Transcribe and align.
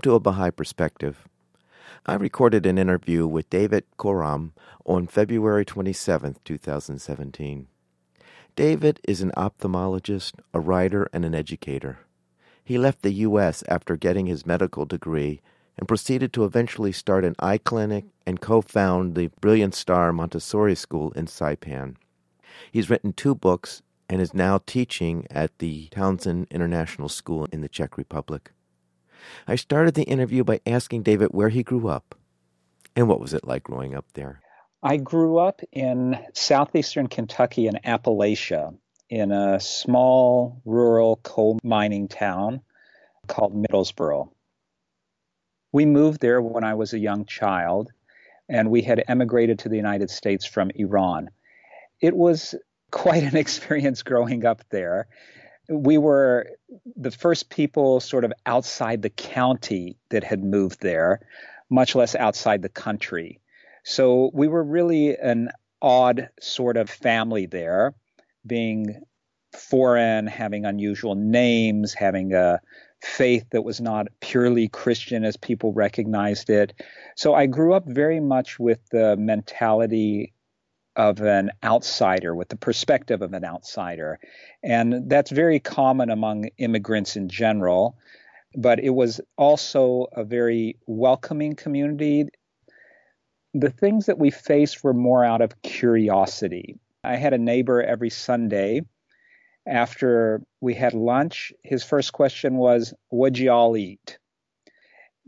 Welcome 0.00 0.12
to 0.12 0.16
A 0.16 0.20
Baha'i 0.20 0.50
Perspective. 0.50 1.28
I 2.06 2.14
recorded 2.14 2.64
an 2.64 2.78
interview 2.78 3.26
with 3.26 3.50
David 3.50 3.84
Khorram 3.98 4.52
on 4.86 5.06
February 5.06 5.66
27, 5.66 6.36
2017. 6.42 7.66
David 8.56 9.00
is 9.06 9.20
an 9.20 9.30
ophthalmologist, 9.36 10.36
a 10.54 10.58
writer, 10.58 11.10
and 11.12 11.26
an 11.26 11.34
educator. 11.34 11.98
He 12.64 12.78
left 12.78 13.02
the 13.02 13.12
U.S. 13.28 13.62
after 13.68 13.94
getting 13.94 14.24
his 14.24 14.46
medical 14.46 14.86
degree 14.86 15.42
and 15.76 15.86
proceeded 15.86 16.32
to 16.32 16.46
eventually 16.46 16.92
start 16.92 17.22
an 17.22 17.36
eye 17.38 17.58
clinic 17.58 18.06
and 18.24 18.40
co 18.40 18.62
found 18.62 19.14
the 19.14 19.28
Brilliant 19.42 19.74
Star 19.74 20.14
Montessori 20.14 20.76
School 20.76 21.12
in 21.12 21.26
Saipan. 21.26 21.96
He's 22.72 22.88
written 22.88 23.12
two 23.12 23.34
books 23.34 23.82
and 24.08 24.22
is 24.22 24.32
now 24.32 24.62
teaching 24.64 25.26
at 25.30 25.58
the 25.58 25.88
Townsend 25.90 26.46
International 26.50 27.10
School 27.10 27.46
in 27.52 27.60
the 27.60 27.68
Czech 27.68 27.98
Republic. 27.98 28.52
I 29.46 29.56
started 29.56 29.94
the 29.94 30.04
interview 30.04 30.44
by 30.44 30.60
asking 30.66 31.02
David 31.02 31.28
where 31.30 31.48
he 31.48 31.62
grew 31.62 31.88
up 31.88 32.14
and 32.96 33.08
what 33.08 33.20
was 33.20 33.34
it 33.34 33.46
like 33.46 33.62
growing 33.62 33.94
up 33.94 34.06
there. 34.14 34.40
I 34.82 34.96
grew 34.96 35.38
up 35.38 35.60
in 35.72 36.18
southeastern 36.32 37.08
Kentucky 37.08 37.66
in 37.66 37.78
Appalachia 37.84 38.74
in 39.10 39.32
a 39.32 39.60
small 39.60 40.62
rural 40.64 41.16
coal 41.22 41.58
mining 41.62 42.08
town 42.08 42.62
called 43.26 43.54
Middlesboro. 43.54 44.30
We 45.72 45.84
moved 45.84 46.20
there 46.20 46.40
when 46.40 46.64
I 46.64 46.74
was 46.74 46.92
a 46.92 46.98
young 46.98 47.26
child, 47.26 47.92
and 48.48 48.70
we 48.70 48.82
had 48.82 49.04
emigrated 49.06 49.60
to 49.60 49.68
the 49.68 49.76
United 49.76 50.10
States 50.10 50.46
from 50.46 50.70
Iran. 50.74 51.30
It 52.00 52.16
was 52.16 52.54
quite 52.90 53.22
an 53.22 53.36
experience 53.44 54.02
growing 54.02 54.44
up 54.44 54.62
there 54.70 55.08
we 55.70 55.98
were 55.98 56.48
the 56.96 57.12
first 57.12 57.48
people 57.48 58.00
sort 58.00 58.24
of 58.24 58.32
outside 58.44 59.02
the 59.02 59.10
county 59.10 59.96
that 60.10 60.24
had 60.24 60.42
moved 60.42 60.80
there, 60.80 61.20
much 61.70 61.94
less 61.94 62.14
outside 62.14 62.62
the 62.62 62.68
country. 62.68 63.40
So 63.84 64.30
we 64.34 64.48
were 64.48 64.64
really 64.64 65.16
an 65.16 65.50
odd 65.80 66.28
sort 66.40 66.76
of 66.76 66.90
family 66.90 67.46
there, 67.46 67.94
being 68.44 69.00
foreign, 69.56 70.26
having 70.26 70.64
unusual 70.64 71.14
names, 71.14 71.94
having 71.94 72.34
a 72.34 72.60
faith 73.00 73.46
that 73.52 73.62
was 73.62 73.80
not 73.80 74.08
purely 74.20 74.68
Christian 74.68 75.24
as 75.24 75.36
people 75.36 75.72
recognized 75.72 76.50
it. 76.50 76.74
So 77.16 77.34
I 77.34 77.46
grew 77.46 77.72
up 77.74 77.84
very 77.86 78.20
much 78.20 78.58
with 78.58 78.80
the 78.90 79.16
mentality 79.16 80.32
of 80.96 81.20
an 81.20 81.50
outsider, 81.64 82.34
with 82.34 82.48
the 82.48 82.56
perspective 82.56 83.22
of 83.22 83.32
an 83.32 83.44
outsider. 83.44 84.18
And 84.62 85.08
that's 85.08 85.30
very 85.30 85.60
common 85.60 86.10
among 86.10 86.46
immigrants 86.58 87.16
in 87.16 87.28
general. 87.28 87.96
But 88.56 88.80
it 88.80 88.90
was 88.90 89.20
also 89.36 90.08
a 90.12 90.24
very 90.24 90.76
welcoming 90.86 91.54
community. 91.54 92.28
The 93.54 93.70
things 93.70 94.06
that 94.06 94.18
we 94.18 94.30
faced 94.30 94.84
were 94.84 94.94
more 94.94 95.24
out 95.24 95.40
of 95.40 95.62
curiosity. 95.62 96.78
I 97.02 97.16
had 97.16 97.32
a 97.32 97.38
neighbor 97.38 97.82
every 97.82 98.10
Sunday. 98.10 98.82
After 99.66 100.42
we 100.60 100.74
had 100.74 100.94
lunch, 100.94 101.52
his 101.62 101.84
first 101.84 102.12
question 102.12 102.56
was, 102.56 102.94
What'd 103.08 103.38
y'all 103.38 103.76
eat? 103.76 104.18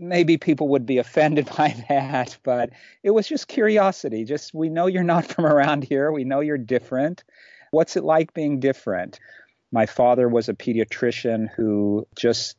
Maybe 0.02 0.36
people 0.36 0.68
would 0.68 0.84
be 0.84 0.98
offended 0.98 1.48
by 1.56 1.74
that, 1.88 2.36
but 2.42 2.70
it 3.02 3.10
was 3.10 3.26
just 3.26 3.48
curiosity. 3.48 4.24
Just, 4.24 4.52
we 4.52 4.68
know 4.68 4.86
you're 4.86 5.02
not 5.02 5.26
from 5.26 5.46
around 5.46 5.84
here. 5.84 6.12
We 6.12 6.24
know 6.24 6.40
you're 6.40 6.58
different. 6.58 7.24
What's 7.70 7.96
it 7.96 8.04
like 8.04 8.34
being 8.34 8.60
different? 8.60 9.18
My 9.70 9.86
father 9.86 10.28
was 10.28 10.48
a 10.48 10.54
pediatrician 10.54 11.48
who 11.48 12.06
just 12.14 12.56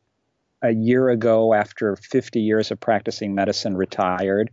a 0.64 0.72
year 0.72 1.09
ago, 1.09 1.54
after 1.54 1.96
50 1.98 2.40
years 2.40 2.72
of 2.72 2.80
practicing 2.80 3.36
medicine, 3.36 3.75
retired. 3.75 4.50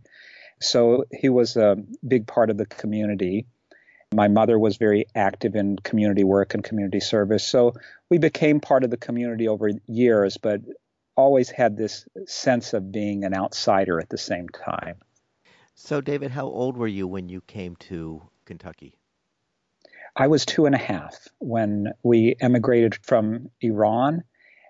So 0.59 1.05
he 1.11 1.29
was 1.29 1.55
a 1.55 1.77
big 2.05 2.27
part 2.27 2.49
of 2.49 2.57
the 2.57 2.65
community. 2.65 3.47
My 4.13 4.27
mother 4.27 4.59
was 4.59 4.75
very 4.75 5.05
active 5.15 5.55
in 5.55 5.77
community 5.77 6.25
work 6.25 6.53
and 6.53 6.63
community 6.63 6.99
service. 6.99 7.47
So 7.47 7.73
we 8.09 8.17
became 8.17 8.59
part 8.59 8.83
of 8.83 8.89
the 8.89 8.97
community 8.97 9.47
over 9.47 9.71
years, 9.87 10.35
but 10.35 10.59
always 11.15 11.49
had 11.49 11.77
this 11.77 12.05
sense 12.25 12.73
of 12.73 12.91
being 12.91 13.23
an 13.23 13.33
outsider 13.33 13.99
at 13.99 14.09
the 14.09 14.17
same 14.17 14.49
time. 14.49 14.95
So, 15.75 16.01
David, 16.01 16.31
how 16.31 16.45
old 16.45 16.77
were 16.77 16.87
you 16.87 17.07
when 17.07 17.29
you 17.29 17.41
came 17.41 17.75
to 17.77 18.21
Kentucky? 18.45 18.95
I 20.15 20.27
was 20.27 20.45
two 20.45 20.65
and 20.65 20.75
a 20.75 20.79
half 20.79 21.27
when 21.39 21.93
we 22.03 22.35
emigrated 22.39 22.95
from 23.03 23.49
Iran. 23.61 24.23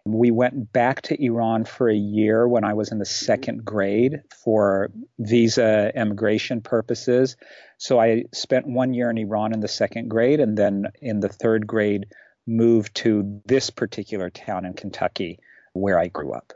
We 0.05 0.31
went 0.31 0.71
back 0.71 1.01
to 1.03 1.23
Iran 1.23 1.65
for 1.65 1.89
a 1.89 1.95
year 1.95 2.47
when 2.47 2.63
I 2.63 2.73
was 2.73 2.91
in 2.91 2.99
the 2.99 3.05
second 3.05 3.65
grade 3.65 4.21
for 4.43 4.91
visa 5.19 5.91
immigration 5.95 6.61
purposes. 6.61 7.37
So 7.77 7.99
I 7.99 8.25
spent 8.33 8.67
one 8.67 8.93
year 8.93 9.09
in 9.09 9.17
Iran 9.17 9.53
in 9.53 9.59
the 9.59 9.67
second 9.67 10.09
grade, 10.09 10.39
and 10.39 10.57
then 10.57 10.85
in 11.01 11.19
the 11.19 11.29
third 11.29 11.67
grade, 11.67 12.07
moved 12.47 12.95
to 12.95 13.41
this 13.45 13.69
particular 13.69 14.29
town 14.29 14.65
in 14.65 14.73
Kentucky 14.73 15.39
where 15.73 15.99
I 15.99 16.07
grew 16.07 16.33
up. 16.33 16.53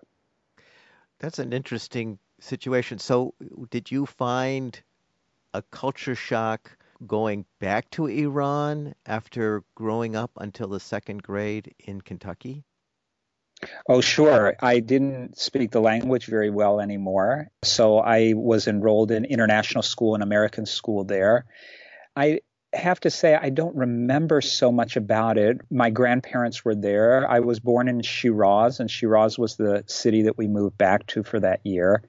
That's 1.19 1.39
an 1.39 1.53
interesting 1.53 2.19
situation. 2.39 2.99
So, 2.99 3.33
did 3.69 3.91
you 3.91 4.05
find 4.05 4.79
a 5.53 5.61
culture 5.61 6.15
shock 6.15 6.77
going 7.05 7.45
back 7.59 7.89
to 7.91 8.07
Iran 8.07 8.95
after 9.05 9.63
growing 9.75 10.15
up 10.15 10.31
until 10.37 10.67
the 10.67 10.79
second 10.79 11.23
grade 11.23 11.73
in 11.79 12.01
Kentucky? 12.01 12.63
Oh, 13.87 14.01
sure. 14.01 14.55
I 14.61 14.79
didn't 14.79 15.37
speak 15.37 15.71
the 15.71 15.79
language 15.79 16.25
very 16.25 16.49
well 16.49 16.79
anymore. 16.79 17.47
So 17.63 17.99
I 17.99 18.33
was 18.35 18.67
enrolled 18.67 19.11
in 19.11 19.25
international 19.25 19.81
school 19.81 20.13
and 20.13 20.23
American 20.23 20.65
school 20.65 21.03
there. 21.03 21.45
I 22.15 22.41
have 22.77 22.99
to 23.01 23.09
say, 23.09 23.35
I 23.35 23.49
don't 23.49 23.75
remember 23.75 24.41
so 24.41 24.71
much 24.71 24.95
about 24.95 25.37
it. 25.37 25.61
My 25.69 25.89
grandparents 25.89 26.63
were 26.63 26.75
there. 26.75 27.29
I 27.29 27.39
was 27.39 27.59
born 27.59 27.87
in 27.87 28.01
Shiraz, 28.01 28.79
and 28.79 28.89
Shiraz 28.89 29.37
was 29.37 29.55
the 29.55 29.83
city 29.87 30.23
that 30.23 30.37
we 30.37 30.47
moved 30.47 30.77
back 30.77 31.07
to 31.07 31.23
for 31.23 31.39
that 31.39 31.61
year. 31.65 32.03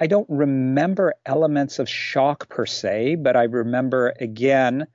I 0.00 0.06
don't 0.06 0.28
remember 0.30 1.14
elements 1.26 1.78
of 1.78 1.88
shock 1.88 2.48
per 2.48 2.64
se, 2.64 3.16
but 3.16 3.36
I 3.36 3.44
remember 3.44 4.14
again 4.18 4.86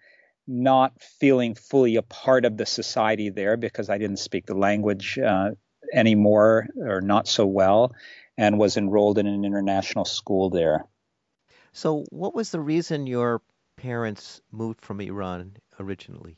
not 0.47 0.94
feeling 1.19 1.55
fully 1.55 1.95
a 1.95 2.01
part 2.01 2.45
of 2.45 2.57
the 2.57 2.66
society 2.66 3.29
there 3.29 3.57
because 3.57 3.89
I 3.89 3.97
didn't 3.97 4.17
speak 4.19 4.45
the 4.45 4.55
language 4.55 5.17
uh, 5.19 5.51
anymore 5.94 6.67
or 6.78 7.01
not 7.01 7.28
so 7.28 7.45
well 7.45 7.94
and 8.38 8.59
was 8.59 8.78
enrolled 8.78 9.17
in 9.17 9.28
an 9.28 9.45
international 9.45 10.05
school 10.05 10.50
there. 10.50 10.85
So, 11.73 12.05
what 12.09 12.34
was 12.34 12.51
the 12.51 12.59
reason 12.59 13.07
your 13.07 13.41
parents 13.78 14.41
moved 14.52 14.81
from 14.81 15.02
Iran 15.02 15.58
originally? 15.80 16.38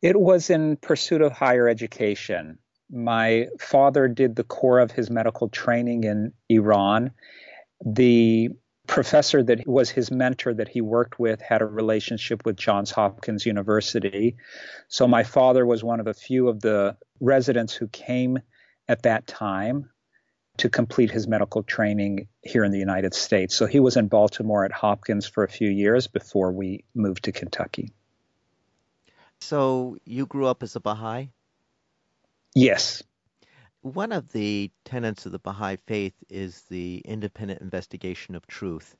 It 0.00 0.18
was 0.18 0.50
in 0.50 0.76
pursuit 0.76 1.22
of 1.22 1.32
higher 1.32 1.68
education. 1.68 2.58
My 2.90 3.48
father 3.58 4.08
did 4.08 4.36
the 4.36 4.44
core 4.44 4.78
of 4.78 4.92
his 4.92 5.10
medical 5.10 5.48
training 5.48 6.04
in 6.04 6.32
Iran. 6.48 7.10
The 7.84 8.50
professor 8.86 9.42
that 9.42 9.66
was 9.66 9.90
his 9.90 10.10
mentor 10.10 10.54
that 10.54 10.68
he 10.68 10.80
worked 10.80 11.18
with 11.18 11.40
had 11.40 11.62
a 11.62 11.66
relationship 11.66 12.46
with 12.46 12.56
Johns 12.56 12.90
Hopkins 12.90 13.44
University. 13.44 14.36
So 14.88 15.06
my 15.06 15.24
father 15.24 15.66
was 15.66 15.84
one 15.84 16.00
of 16.00 16.06
a 16.06 16.14
few 16.14 16.48
of 16.48 16.60
the 16.60 16.96
residents 17.20 17.74
who 17.74 17.88
came 17.88 18.38
at 18.88 19.02
that 19.02 19.26
time 19.26 19.90
to 20.58 20.68
complete 20.68 21.10
his 21.10 21.26
medical 21.26 21.62
training 21.62 22.28
here 22.42 22.64
in 22.64 22.72
the 22.72 22.78
United 22.78 23.14
States. 23.14 23.54
So 23.54 23.66
he 23.66 23.80
was 23.80 23.96
in 23.96 24.08
Baltimore 24.08 24.64
at 24.64 24.72
Hopkins 24.72 25.26
for 25.26 25.44
a 25.44 25.48
few 25.48 25.70
years 25.70 26.06
before 26.06 26.52
we 26.52 26.84
moved 26.94 27.24
to 27.24 27.32
Kentucky. 27.32 27.92
So 29.40 29.96
you 30.04 30.26
grew 30.26 30.46
up 30.46 30.62
as 30.62 30.74
a 30.74 30.80
Baha'i? 30.80 31.28
Yes. 32.54 33.02
One 33.82 34.10
of 34.10 34.32
the 34.32 34.72
tenets 34.84 35.26
of 35.26 35.32
the 35.32 35.38
Baha'i 35.38 35.76
faith 35.86 36.14
is 36.28 36.62
the 36.68 37.02
independent 37.04 37.60
investigation 37.60 38.34
of 38.34 38.46
truth. 38.46 38.96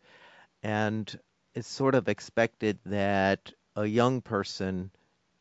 And 0.63 1.19
it's 1.55 1.69
sort 1.69 1.97
of 1.97 2.09
expected 2.09 2.79
that 2.87 3.53
a 3.75 3.85
young 3.85 4.21
person 4.21 4.93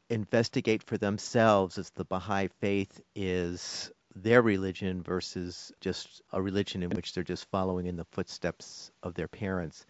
investigate 0.10 0.82
for 0.82 0.98
themselves 0.98 1.78
as 1.78 1.92
the 1.92 2.06
Baha'i 2.06 2.48
faith 2.60 3.00
is 3.16 3.92
their 4.24 4.42
religion 4.42 5.02
versus 5.02 5.72
just 5.80 6.22
a 6.32 6.42
religion 6.42 6.84
in 6.84 6.90
which 6.92 7.14
they're 7.14 7.24
just 7.24 7.50
following 7.50 7.86
in 7.86 7.96
the 7.96 8.06
footsteps 8.06 8.92
of 9.04 9.14
their 9.14 9.28
parents. 9.28 9.86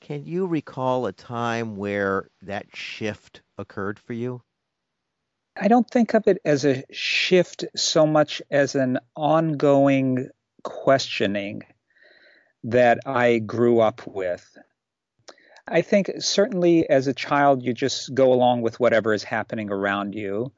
Can 0.00 0.24
you 0.24 0.46
recall 0.46 1.06
a 1.06 1.12
time 1.12 1.76
where 1.76 2.28
that 2.42 2.66
shift 2.74 3.42
occurred 3.58 3.98
for 3.98 4.12
you? 4.12 4.42
I 5.56 5.68
don't 5.68 5.88
think 5.88 6.14
of 6.14 6.26
it 6.26 6.38
as 6.44 6.64
a 6.64 6.82
shift 6.90 7.64
so 7.76 8.06
much 8.06 8.42
as 8.50 8.74
an 8.74 8.98
ongoing 9.14 10.28
questioning 10.62 11.62
that 12.64 13.00
I 13.06 13.38
grew 13.38 13.80
up 13.80 14.06
with. 14.06 14.58
I 15.66 15.80
think 15.80 16.10
certainly 16.18 16.88
as 16.88 17.06
a 17.06 17.14
child, 17.14 17.62
you 17.62 17.72
just 17.72 18.14
go 18.14 18.32
along 18.32 18.62
with 18.62 18.80
whatever 18.80 19.14
is 19.14 19.22
happening 19.22 19.70
around 19.70 20.14
you. 20.14 20.52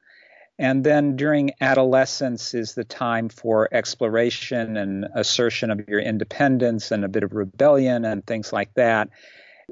And 0.58 0.82
then 0.82 1.16
during 1.16 1.52
adolescence 1.60 2.54
is 2.54 2.74
the 2.74 2.84
time 2.84 3.28
for 3.28 3.68
exploration 3.72 4.76
and 4.76 5.06
assertion 5.14 5.70
of 5.70 5.86
your 5.88 6.00
independence 6.00 6.90
and 6.90 7.04
a 7.04 7.08
bit 7.08 7.24
of 7.24 7.34
rebellion 7.34 8.04
and 8.04 8.26
things 8.26 8.52
like 8.52 8.72
that. 8.74 9.10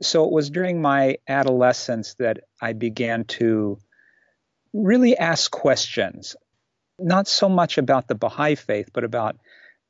So 0.02 0.25
it 0.25 0.32
was 0.32 0.50
during 0.50 0.82
my 0.82 1.19
adolescence 1.26 2.14
that 2.19 2.40
I 2.60 2.75
began 2.75 3.25
to 3.25 3.78
really 4.75 5.16
ask 5.16 5.50
questions, 5.50 6.36
not 6.98 7.28
so 7.28 7.48
much 7.48 7.78
about 7.78 8.08
the 8.08 8.14
Baha'i 8.14 8.56
faith, 8.56 8.90
but 8.92 9.04
about 9.04 9.37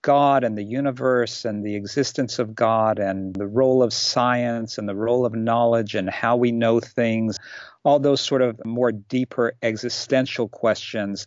God 0.02 0.44
and 0.44 0.56
the 0.56 0.62
universe 0.62 1.46
and 1.46 1.64
the 1.64 1.74
existence 1.74 2.38
of 2.38 2.54
God 2.54 2.98
and 2.98 3.34
the 3.34 3.46
role 3.46 3.82
of 3.82 3.92
science 3.92 4.76
and 4.76 4.86
the 4.86 4.94
role 4.94 5.24
of 5.24 5.34
knowledge 5.34 5.94
and 5.94 6.10
how 6.10 6.36
we 6.36 6.52
know 6.52 6.78
things, 6.78 7.38
all 7.84 7.98
those 7.98 8.20
sort 8.20 8.42
of 8.42 8.64
more 8.64 8.92
deeper 8.92 9.52
existential 9.62 10.48
questions 10.48 11.26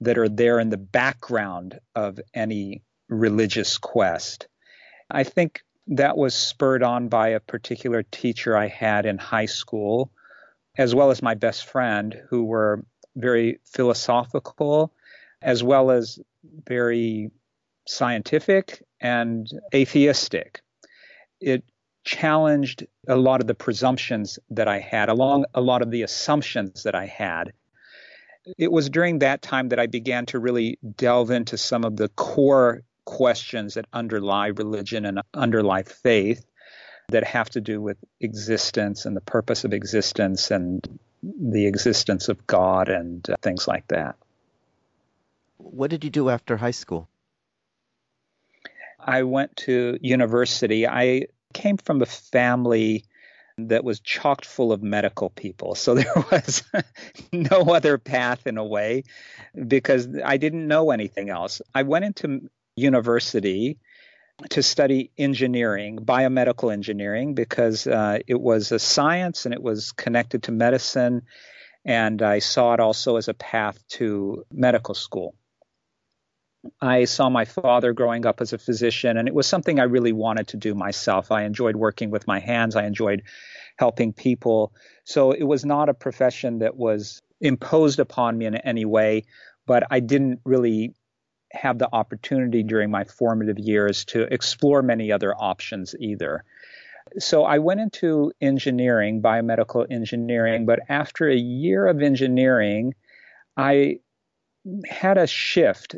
that 0.00 0.18
are 0.18 0.28
there 0.28 0.58
in 0.58 0.70
the 0.70 0.76
background 0.76 1.78
of 1.94 2.18
any 2.34 2.82
religious 3.08 3.78
quest. 3.78 4.48
I 5.10 5.24
think 5.24 5.62
that 5.86 6.16
was 6.16 6.34
spurred 6.34 6.82
on 6.82 7.08
by 7.08 7.28
a 7.28 7.40
particular 7.40 8.02
teacher 8.02 8.56
I 8.56 8.68
had 8.68 9.06
in 9.06 9.18
high 9.18 9.46
school, 9.46 10.10
as 10.76 10.94
well 10.94 11.10
as 11.10 11.22
my 11.22 11.34
best 11.34 11.66
friend, 11.66 12.20
who 12.28 12.44
were 12.44 12.84
very 13.16 13.60
philosophical 13.64 14.92
as 15.42 15.62
well 15.62 15.90
as 15.90 16.18
very 16.66 17.30
scientific 17.86 18.82
and 19.00 19.48
atheistic. 19.74 20.60
It 21.40 21.64
challenged 22.04 22.86
a 23.08 23.16
lot 23.16 23.40
of 23.40 23.46
the 23.46 23.54
presumptions 23.54 24.38
that 24.50 24.68
I 24.68 24.78
had, 24.78 25.08
along 25.08 25.44
a 25.54 25.60
lot 25.60 25.82
of 25.82 25.90
the 25.90 26.02
assumptions 26.02 26.82
that 26.82 26.94
I 26.94 27.06
had. 27.06 27.52
It 28.58 28.72
was 28.72 28.90
during 28.90 29.20
that 29.20 29.42
time 29.42 29.68
that 29.68 29.78
I 29.78 29.86
began 29.86 30.26
to 30.26 30.38
really 30.38 30.78
delve 30.96 31.30
into 31.30 31.56
some 31.56 31.84
of 31.84 31.96
the 31.96 32.08
core 32.08 32.82
questions 33.04 33.74
that 33.74 33.86
underlie 33.92 34.48
religion 34.48 35.06
and 35.06 35.20
underlie 35.34 35.84
faith 35.84 36.44
that 37.08 37.24
have 37.24 37.50
to 37.50 37.60
do 37.60 37.80
with 37.80 37.98
existence 38.20 39.04
and 39.04 39.16
the 39.16 39.20
purpose 39.20 39.64
of 39.64 39.72
existence 39.72 40.50
and 40.50 40.98
the 41.22 41.66
existence 41.66 42.28
of 42.28 42.46
God 42.46 42.88
and 42.88 43.28
uh, 43.30 43.36
things 43.42 43.68
like 43.68 43.86
that. 43.88 44.16
What 45.58 45.90
did 45.90 46.04
you 46.04 46.10
do 46.10 46.30
after 46.30 46.56
high 46.56 46.72
school? 46.72 47.08
I 48.98 49.22
went 49.22 49.56
to 49.58 49.98
university. 50.00 50.86
I 50.86 51.26
came 51.62 51.76
from 51.76 52.02
a 52.02 52.06
family 52.06 53.04
that 53.56 53.84
was 53.84 54.00
chocked 54.00 54.44
full 54.44 54.72
of 54.72 54.82
medical 54.82 55.30
people. 55.30 55.76
So 55.76 55.94
there 56.00 56.24
was 56.32 56.64
no 57.32 57.60
other 57.74 57.98
path 57.98 58.46
in 58.46 58.58
a 58.58 58.64
way 58.64 59.04
because 59.68 60.08
I 60.24 60.38
didn't 60.38 60.66
know 60.66 60.90
anything 60.90 61.30
else. 61.30 61.62
I 61.72 61.84
went 61.84 62.04
into 62.04 62.50
university 62.74 63.78
to 64.50 64.62
study 64.62 65.12
engineering, 65.16 65.98
biomedical 65.98 66.72
engineering, 66.72 67.34
because 67.34 67.86
uh, 67.86 68.18
it 68.26 68.40
was 68.40 68.72
a 68.72 68.80
science 68.80 69.44
and 69.44 69.54
it 69.54 69.62
was 69.62 69.92
connected 69.92 70.42
to 70.44 70.52
medicine. 70.52 71.22
And 71.84 72.22
I 72.22 72.40
saw 72.40 72.74
it 72.74 72.80
also 72.80 73.16
as 73.16 73.28
a 73.28 73.34
path 73.34 73.78
to 73.98 74.44
medical 74.50 74.94
school. 74.94 75.36
I 76.80 77.04
saw 77.04 77.28
my 77.28 77.44
father 77.44 77.92
growing 77.92 78.26
up 78.26 78.40
as 78.40 78.52
a 78.52 78.58
physician, 78.58 79.16
and 79.16 79.26
it 79.26 79.34
was 79.34 79.46
something 79.46 79.80
I 79.80 79.84
really 79.84 80.12
wanted 80.12 80.48
to 80.48 80.56
do 80.56 80.74
myself. 80.74 81.32
I 81.32 81.42
enjoyed 81.42 81.76
working 81.76 82.10
with 82.10 82.26
my 82.26 82.38
hands, 82.38 82.76
I 82.76 82.84
enjoyed 82.84 83.22
helping 83.76 84.12
people. 84.12 84.72
So 85.04 85.32
it 85.32 85.44
was 85.44 85.64
not 85.64 85.88
a 85.88 85.94
profession 85.94 86.60
that 86.60 86.76
was 86.76 87.20
imposed 87.40 87.98
upon 87.98 88.38
me 88.38 88.46
in 88.46 88.56
any 88.56 88.84
way, 88.84 89.24
but 89.66 89.84
I 89.90 90.00
didn't 90.00 90.40
really 90.44 90.94
have 91.52 91.78
the 91.78 91.88
opportunity 91.92 92.62
during 92.62 92.90
my 92.90 93.04
formative 93.04 93.58
years 93.58 94.04
to 94.06 94.22
explore 94.22 94.82
many 94.82 95.12
other 95.12 95.34
options 95.34 95.94
either. 95.98 96.44
So 97.18 97.44
I 97.44 97.58
went 97.58 97.80
into 97.80 98.32
engineering, 98.40 99.20
biomedical 99.20 99.86
engineering, 99.90 100.64
but 100.64 100.80
after 100.88 101.28
a 101.28 101.36
year 101.36 101.86
of 101.86 102.00
engineering, 102.00 102.94
I 103.56 103.98
had 104.88 105.18
a 105.18 105.26
shift. 105.26 105.96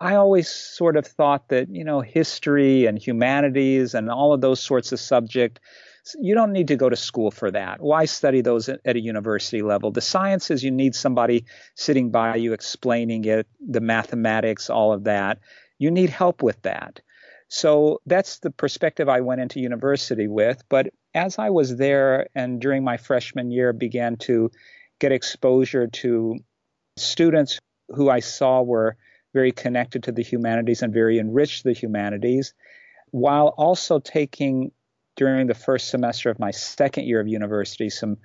I 0.00 0.14
always 0.14 0.48
sort 0.48 0.96
of 0.96 1.06
thought 1.06 1.48
that, 1.48 1.68
you 1.70 1.84
know, 1.84 2.00
history 2.00 2.86
and 2.86 2.98
humanities 2.98 3.94
and 3.94 4.10
all 4.10 4.32
of 4.32 4.40
those 4.40 4.60
sorts 4.60 4.92
of 4.92 5.00
subject, 5.00 5.58
you 6.20 6.34
don't 6.34 6.52
need 6.52 6.68
to 6.68 6.76
go 6.76 6.88
to 6.88 6.96
school 6.96 7.30
for 7.30 7.50
that. 7.50 7.80
Why 7.80 8.04
study 8.04 8.40
those 8.40 8.68
at, 8.68 8.80
a 8.84 9.00
university 9.00 9.62
level? 9.62 9.90
The 9.90 10.00
sciences, 10.00 10.62
you 10.62 10.70
need 10.70 10.94
somebody 10.94 11.44
sitting 11.74 12.10
by 12.10 12.36
you 12.36 12.52
explaining 12.52 13.24
it, 13.24 13.46
the 13.60 13.80
mathematics, 13.80 14.70
all 14.70 14.92
of 14.92 15.04
that. 15.04 15.40
You 15.78 15.90
need 15.90 16.10
help 16.10 16.42
with 16.42 16.62
that. 16.62 17.00
So 17.48 18.00
that's 18.06 18.38
the 18.38 18.50
perspective 18.50 19.08
I 19.08 19.20
went 19.20 19.40
into 19.40 19.58
university 19.58 20.28
with. 20.28 20.62
But 20.68 20.88
as 21.14 21.38
I 21.38 21.50
was 21.50 21.76
there 21.76 22.28
and 22.34 22.60
during 22.60 22.84
my 22.84 22.98
freshman 22.98 23.50
year 23.50 23.72
began 23.72 24.16
to 24.18 24.50
get 25.00 25.12
exposure 25.12 25.86
to 25.86 26.36
students 26.96 27.58
who 27.88 28.10
I 28.10 28.20
saw 28.20 28.62
were 28.62 28.96
very 29.32 29.52
connected 29.52 30.04
to 30.04 30.12
the 30.12 30.22
humanities 30.22 30.82
and 30.82 30.92
very 30.92 31.18
enriched 31.18 31.64
the 31.64 31.72
humanities, 31.72 32.54
while 33.10 33.48
also 33.56 33.98
taking 33.98 34.72
during 35.16 35.46
the 35.46 35.54
first 35.54 35.88
semester 35.88 36.30
of 36.30 36.38
my 36.38 36.50
second 36.50 37.04
year 37.04 37.20
of 37.20 37.26
university 37.26 37.90
some 37.90 38.16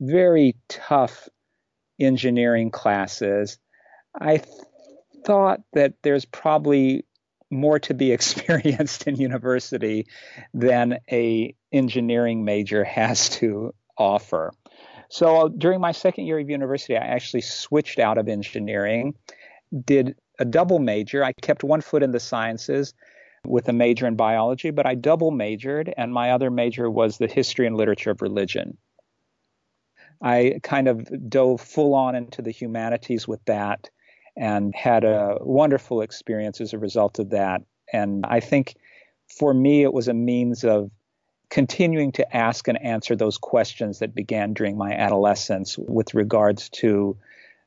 very 0.00 0.56
tough 0.68 1.28
engineering 2.00 2.70
classes. 2.70 3.58
I 4.18 4.38
th- 4.38 4.48
thought 5.24 5.60
that 5.74 5.94
there's 6.02 6.24
probably 6.24 7.04
more 7.50 7.78
to 7.80 7.94
be 7.94 8.12
experienced 8.18 9.06
in 9.06 9.16
university 9.16 10.06
than 10.54 10.98
a 11.10 11.54
engineering 11.72 12.44
major 12.44 12.84
has 12.84 13.28
to 13.30 13.74
offer. 13.96 14.52
So 15.08 15.48
during 15.48 15.80
my 15.80 15.92
second 15.92 16.26
year 16.26 16.38
of 16.38 16.48
university, 16.48 16.96
I 16.96 17.04
actually 17.04 17.42
switched 17.42 17.98
out 17.98 18.16
of 18.16 18.28
engineering, 18.28 19.14
did 19.84 20.16
a 20.40 20.44
double 20.44 20.78
major. 20.80 21.22
I 21.22 21.32
kept 21.32 21.62
one 21.62 21.82
foot 21.82 22.02
in 22.02 22.10
the 22.10 22.18
sciences 22.18 22.94
with 23.46 23.68
a 23.68 23.72
major 23.72 24.06
in 24.06 24.16
biology, 24.16 24.70
but 24.70 24.86
I 24.86 24.94
double 24.94 25.30
majored, 25.30 25.92
and 25.96 26.12
my 26.12 26.32
other 26.32 26.50
major 26.50 26.90
was 26.90 27.18
the 27.18 27.28
history 27.28 27.66
and 27.66 27.76
literature 27.76 28.10
of 28.10 28.22
religion. 28.22 28.76
I 30.22 30.60
kind 30.62 30.88
of 30.88 31.30
dove 31.30 31.60
full 31.60 31.94
on 31.94 32.14
into 32.14 32.42
the 32.42 32.50
humanities 32.50 33.28
with 33.28 33.42
that 33.44 33.88
and 34.36 34.74
had 34.74 35.04
a 35.04 35.38
wonderful 35.40 36.02
experience 36.02 36.60
as 36.60 36.72
a 36.72 36.78
result 36.78 37.18
of 37.18 37.30
that. 37.30 37.62
And 37.92 38.24
I 38.26 38.40
think 38.40 38.74
for 39.28 39.54
me, 39.54 39.82
it 39.82 39.92
was 39.92 40.08
a 40.08 40.14
means 40.14 40.64
of 40.64 40.90
continuing 41.48 42.12
to 42.12 42.36
ask 42.36 42.68
and 42.68 42.80
answer 42.82 43.16
those 43.16 43.38
questions 43.38 43.98
that 43.98 44.14
began 44.14 44.52
during 44.52 44.76
my 44.76 44.92
adolescence 44.92 45.76
with 45.78 46.14
regards 46.14 46.68
to 46.68 47.16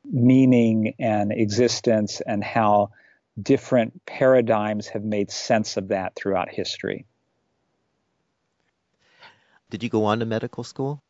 meaning 0.06 0.94
and 1.00 1.32
existence 1.32 2.22
and 2.22 2.44
how 2.44 2.92
different 3.42 4.06
paradigms 4.06 4.88
have 4.88 5.04
made 5.04 5.32
sense 5.32 5.78
of 5.78 5.88
that 5.88 6.16
throughout 6.16 6.50
history. 6.50 7.06
Did 9.70 9.82
you 9.82 9.90
go 9.90 10.06
on 10.06 10.20
to 10.20 10.26
medical 10.26 10.64
school? 10.64 11.02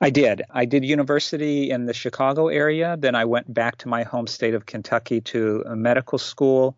I 0.00 0.10
did. 0.10 0.42
I 0.50 0.64
did 0.64 0.84
university 0.84 1.70
in 1.70 1.86
the 1.86 1.94
Chicago 1.94 2.48
area. 2.48 2.96
Then 2.98 3.14
I 3.14 3.24
went 3.24 3.52
back 3.52 3.78
to 3.78 3.88
my 3.88 4.02
home 4.02 4.26
state 4.26 4.54
of 4.54 4.66
Kentucky 4.66 5.20
to 5.22 5.64
medical 5.68 6.18
school. 6.18 6.76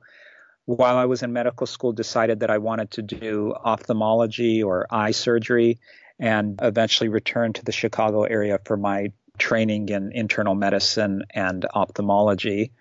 While 0.66 0.96
I 0.96 1.06
was 1.06 1.22
in 1.22 1.32
medical 1.32 1.66
school, 1.66 1.92
decided 1.92 2.40
that 2.40 2.50
I 2.50 2.58
wanted 2.58 2.90
to 2.92 3.02
do 3.02 3.54
ophthalmology 3.64 4.62
or 4.62 4.86
eye 4.90 5.12
surgery, 5.12 5.78
and 6.18 6.58
eventually 6.60 7.08
returned 7.08 7.54
to 7.54 7.64
the 7.64 7.72
Chicago 7.72 8.24
area 8.24 8.58
for 8.64 8.76
my 8.76 9.12
training 9.38 9.88
in 9.88 10.12
internal 10.12 10.54
medicine 10.54 11.24
and 11.34 11.64
ophthalmology, 11.74 12.72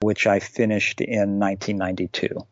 which 0.00 0.26
I 0.26 0.40
finished 0.40 1.00
in 1.00 1.38
1992. 1.38 2.46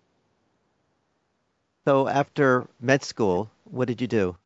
So 1.86 2.08
after 2.08 2.66
med 2.80 3.02
school, 3.04 3.50
what 3.64 3.88
did 3.88 4.00
you 4.00 4.06
do? 4.06 4.36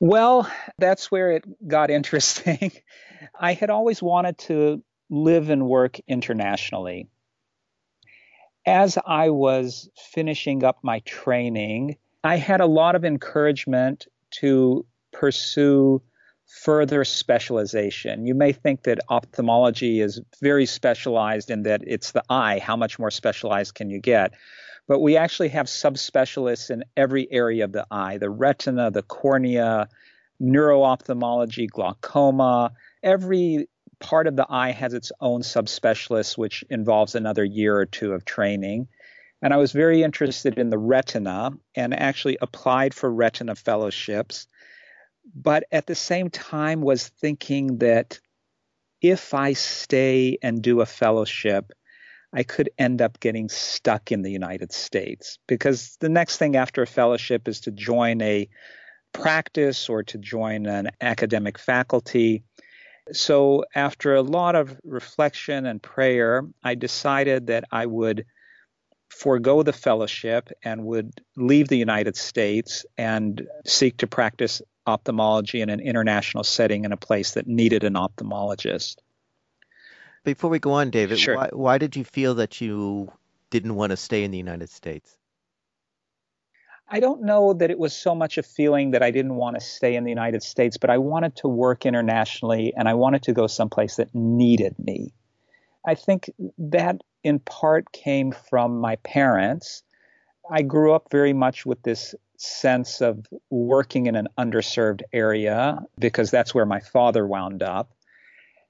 Well, 0.00 0.50
that's 0.78 1.10
where 1.10 1.32
it 1.32 1.68
got 1.68 1.90
interesting. 1.98 2.72
I 3.38 3.52
had 3.54 3.70
always 3.70 4.02
wanted 4.02 4.38
to 4.38 4.82
live 5.10 5.50
and 5.50 5.68
work 5.68 5.98
internationally. 6.08 7.08
as 8.66 8.98
I 9.04 9.30
was 9.30 9.90
finishing 9.96 10.64
up 10.64 10.78
my 10.82 11.00
training, 11.00 11.96
I 12.22 12.36
had 12.36 12.60
a 12.60 12.66
lot 12.66 12.94
of 12.94 13.04
encouragement 13.04 14.06
to 14.40 14.86
pursue 15.12 16.02
further 16.60 17.02
specialization. 17.04 18.26
You 18.26 18.34
may 18.34 18.52
think 18.52 18.82
that 18.82 19.00
ophthalmology 19.08 20.00
is 20.00 20.20
very 20.40 20.66
specialized 20.66 21.50
in 21.50 21.62
that 21.62 21.82
it's 21.86 22.12
the 22.12 22.22
eye. 22.28 22.58
How 22.58 22.76
much 22.76 22.98
more 22.98 23.10
specialized 23.10 23.74
can 23.74 23.88
you 23.88 23.98
get? 23.98 24.32
But 24.86 25.00
we 25.00 25.16
actually 25.16 25.48
have 25.48 25.66
subspecialists 25.66 26.70
in 26.70 26.84
every 26.96 27.26
area 27.32 27.64
of 27.64 27.72
the 27.72 27.86
eye 27.90 28.18
the 28.18 28.28
retina, 28.28 28.90
the 28.90 29.02
cornea, 29.02 29.88
neuro-ophthalmology, 30.38 31.68
glaucoma. 31.68 32.72
Every 33.02 33.68
part 33.98 34.26
of 34.26 34.36
the 34.36 34.46
eye 34.48 34.72
has 34.72 34.92
its 34.92 35.10
own 35.20 35.40
subspecialist, 35.40 36.36
which 36.36 36.64
involves 36.68 37.14
another 37.14 37.44
year 37.44 37.76
or 37.76 37.86
two 37.86 38.12
of 38.12 38.24
training. 38.24 38.88
And 39.40 39.54
I 39.54 39.56
was 39.56 39.72
very 39.72 40.02
interested 40.02 40.58
in 40.58 40.70
the 40.70 40.78
retina 40.78 41.52
and 41.74 41.94
actually 41.94 42.36
applied 42.42 42.92
for 42.92 43.10
retina 43.10 43.54
fellowships. 43.54 44.46
But 45.34 45.64
at 45.72 45.86
the 45.86 45.94
same 45.94 46.30
time, 46.30 46.80
was 46.82 47.08
thinking 47.08 47.78
that 47.78 48.20
if 49.00 49.34
I 49.34 49.52
stay 49.52 50.38
and 50.42 50.62
do 50.62 50.80
a 50.80 50.86
fellowship, 50.86 51.72
I 52.32 52.44
could 52.44 52.70
end 52.78 53.02
up 53.02 53.20
getting 53.20 53.48
stuck 53.48 54.10
in 54.10 54.22
the 54.22 54.30
United 54.30 54.72
States 54.72 55.38
because 55.46 55.96
the 56.00 56.08
next 56.08 56.38
thing 56.38 56.56
after 56.56 56.82
a 56.82 56.86
fellowship 56.86 57.46
is 57.46 57.60
to 57.62 57.70
join 57.70 58.22
a 58.22 58.48
practice 59.12 59.88
or 59.88 60.02
to 60.04 60.18
join 60.18 60.66
an 60.66 60.90
academic 61.00 61.58
faculty. 61.58 62.42
So, 63.12 63.64
after 63.74 64.14
a 64.14 64.22
lot 64.22 64.54
of 64.54 64.78
reflection 64.84 65.66
and 65.66 65.82
prayer, 65.82 66.46
I 66.62 66.74
decided 66.74 67.48
that 67.48 67.64
I 67.70 67.84
would 67.86 68.24
forego 69.10 69.62
the 69.62 69.72
fellowship 69.72 70.48
and 70.64 70.84
would 70.86 71.12
leave 71.36 71.68
the 71.68 71.76
United 71.76 72.16
States 72.16 72.86
and 72.96 73.46
seek 73.66 73.98
to 73.98 74.06
practice 74.06 74.62
ophthalmology 74.86 75.60
in 75.60 75.68
an 75.68 75.80
international 75.80 76.44
setting 76.44 76.84
in 76.84 76.92
a 76.92 76.96
place 76.96 77.32
that 77.32 77.46
needed 77.46 77.84
an 77.84 77.94
ophthalmologist. 77.94 78.96
Before 80.24 80.50
we 80.50 80.58
go 80.58 80.72
on, 80.72 80.90
David, 80.90 81.18
sure. 81.18 81.36
why, 81.36 81.50
why 81.52 81.78
did 81.78 81.96
you 81.96 82.04
feel 82.04 82.34
that 82.36 82.60
you 82.60 83.12
didn't 83.50 83.74
want 83.74 83.90
to 83.90 83.96
stay 83.96 84.24
in 84.24 84.30
the 84.30 84.38
United 84.38 84.70
States? 84.70 85.16
I 86.88 87.00
don't 87.00 87.22
know 87.22 87.54
that 87.54 87.70
it 87.70 87.78
was 87.78 87.96
so 87.96 88.14
much 88.14 88.36
a 88.36 88.42
feeling 88.42 88.90
that 88.90 89.02
I 89.02 89.10
didn't 89.10 89.36
want 89.36 89.56
to 89.56 89.60
stay 89.60 89.96
in 89.96 90.04
the 90.04 90.10
United 90.10 90.42
States, 90.42 90.76
but 90.76 90.90
I 90.90 90.98
wanted 90.98 91.36
to 91.36 91.48
work 91.48 91.86
internationally 91.86 92.74
and 92.76 92.86
I 92.88 92.94
wanted 92.94 93.22
to 93.22 93.32
go 93.32 93.46
someplace 93.46 93.96
that 93.96 94.14
needed 94.14 94.78
me. 94.78 95.14
I 95.86 95.94
think 95.94 96.30
that 96.58 97.02
in 97.24 97.38
part 97.38 97.92
came 97.92 98.32
from 98.32 98.78
my 98.78 98.96
parents. 98.96 99.82
I 100.50 100.62
grew 100.62 100.92
up 100.92 101.10
very 101.10 101.32
much 101.32 101.64
with 101.64 101.82
this 101.82 102.14
sense 102.42 103.00
of 103.00 103.26
working 103.50 104.06
in 104.06 104.16
an 104.16 104.28
underserved 104.38 105.02
area 105.12 105.78
because 105.98 106.30
that's 106.30 106.54
where 106.54 106.66
my 106.66 106.80
father 106.80 107.26
wound 107.26 107.62
up. 107.62 107.92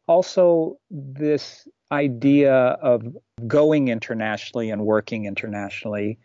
Also, 0.07 0.79
this 0.91 1.67
idea 1.91 2.53
of 2.53 3.03
going 3.47 3.89
internationally 3.89 4.71
and 4.71 4.85
working 4.85 5.25
internationally 5.25 6.19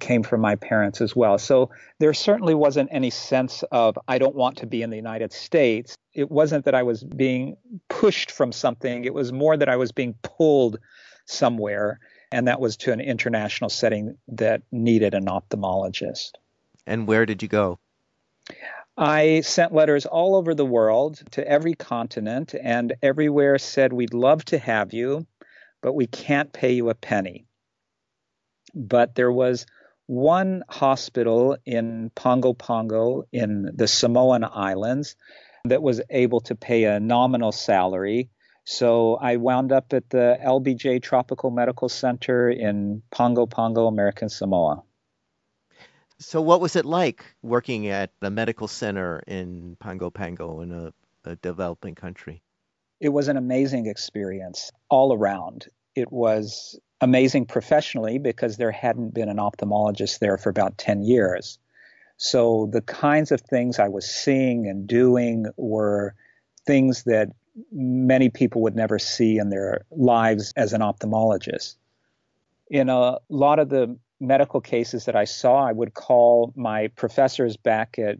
came 0.00 0.22
from 0.22 0.40
my 0.40 0.56
parents 0.56 1.00
as 1.00 1.14
well. 1.14 1.38
So 1.38 1.70
there 1.98 2.14
certainly 2.14 2.54
wasn't 2.54 2.88
any 2.90 3.10
sense 3.10 3.62
of, 3.70 3.98
I 4.08 4.18
don't 4.18 4.34
want 4.34 4.56
to 4.58 4.66
be 4.66 4.82
in 4.82 4.90
the 4.90 4.96
United 4.96 5.32
States. 5.32 5.94
It 6.14 6.30
wasn't 6.30 6.64
that 6.64 6.74
I 6.74 6.82
was 6.82 7.04
being 7.04 7.56
pushed 7.88 8.30
from 8.30 8.50
something, 8.50 9.04
it 9.04 9.14
was 9.14 9.32
more 9.32 9.56
that 9.56 9.68
I 9.68 9.76
was 9.76 9.92
being 9.92 10.14
pulled 10.22 10.78
somewhere. 11.26 12.00
And 12.32 12.46
that 12.46 12.60
was 12.60 12.76
to 12.78 12.92
an 12.92 13.00
international 13.00 13.70
setting 13.70 14.16
that 14.28 14.62
needed 14.70 15.14
an 15.14 15.26
ophthalmologist. 15.26 16.32
And 16.90 17.06
where 17.06 17.24
did 17.24 17.40
you 17.40 17.48
go? 17.48 17.78
I 18.98 19.42
sent 19.42 19.72
letters 19.72 20.06
all 20.06 20.34
over 20.34 20.56
the 20.56 20.66
world 20.66 21.22
to 21.30 21.48
every 21.48 21.74
continent, 21.74 22.52
and 22.60 22.94
everywhere 23.00 23.58
said, 23.58 23.92
We'd 23.92 24.12
love 24.12 24.44
to 24.46 24.58
have 24.58 24.92
you, 24.92 25.24
but 25.82 25.92
we 25.92 26.08
can't 26.08 26.52
pay 26.52 26.72
you 26.72 26.90
a 26.90 26.96
penny. 26.96 27.46
But 28.74 29.14
there 29.14 29.30
was 29.30 29.66
one 30.06 30.64
hospital 30.68 31.56
in 31.64 32.10
Pago 32.16 32.54
Pago 32.54 33.22
in 33.30 33.70
the 33.72 33.86
Samoan 33.86 34.42
Islands 34.42 35.14
that 35.66 35.82
was 35.82 36.00
able 36.10 36.40
to 36.40 36.56
pay 36.56 36.84
a 36.84 36.98
nominal 36.98 37.52
salary. 37.52 38.30
So 38.64 39.14
I 39.14 39.36
wound 39.36 39.70
up 39.70 39.92
at 39.92 40.10
the 40.10 40.38
LBJ 40.44 41.04
Tropical 41.04 41.52
Medical 41.52 41.88
Center 41.88 42.50
in 42.50 43.02
Pago 43.12 43.46
Pago, 43.46 43.86
American 43.86 44.28
Samoa. 44.28 44.82
So, 46.20 46.42
what 46.42 46.60
was 46.60 46.76
it 46.76 46.84
like 46.84 47.24
working 47.42 47.88
at 47.88 48.10
a 48.20 48.30
medical 48.30 48.68
center 48.68 49.22
in 49.26 49.76
Pago 49.80 50.10
Pago 50.10 50.60
in 50.60 50.70
a, 50.70 50.92
a 51.24 51.36
developing 51.36 51.94
country? 51.94 52.42
It 53.00 53.08
was 53.08 53.28
an 53.28 53.38
amazing 53.38 53.86
experience 53.86 54.70
all 54.90 55.14
around. 55.14 55.68
It 55.94 56.12
was 56.12 56.78
amazing 57.00 57.46
professionally 57.46 58.18
because 58.18 58.58
there 58.58 58.70
hadn't 58.70 59.14
been 59.14 59.30
an 59.30 59.38
ophthalmologist 59.38 60.18
there 60.18 60.36
for 60.36 60.50
about 60.50 60.76
10 60.76 61.02
years. 61.02 61.58
So 62.18 62.68
the 62.70 62.82
kinds 62.82 63.32
of 63.32 63.40
things 63.40 63.78
I 63.78 63.88
was 63.88 64.08
seeing 64.08 64.66
and 64.66 64.86
doing 64.86 65.46
were 65.56 66.14
things 66.66 67.04
that 67.04 67.30
many 67.72 68.28
people 68.28 68.60
would 68.62 68.76
never 68.76 68.98
see 68.98 69.38
in 69.38 69.48
their 69.48 69.86
lives 69.90 70.52
as 70.54 70.74
an 70.74 70.82
ophthalmologist. 70.82 71.76
In 72.68 72.90
a 72.90 73.18
lot 73.30 73.58
of 73.58 73.70
the 73.70 73.96
medical 74.20 74.60
cases 74.60 75.06
that 75.06 75.16
I 75.16 75.24
saw, 75.24 75.66
I 75.66 75.72
would 75.72 75.94
call 75.94 76.52
my 76.54 76.88
professors 76.88 77.56
back 77.56 77.98
at 77.98 78.18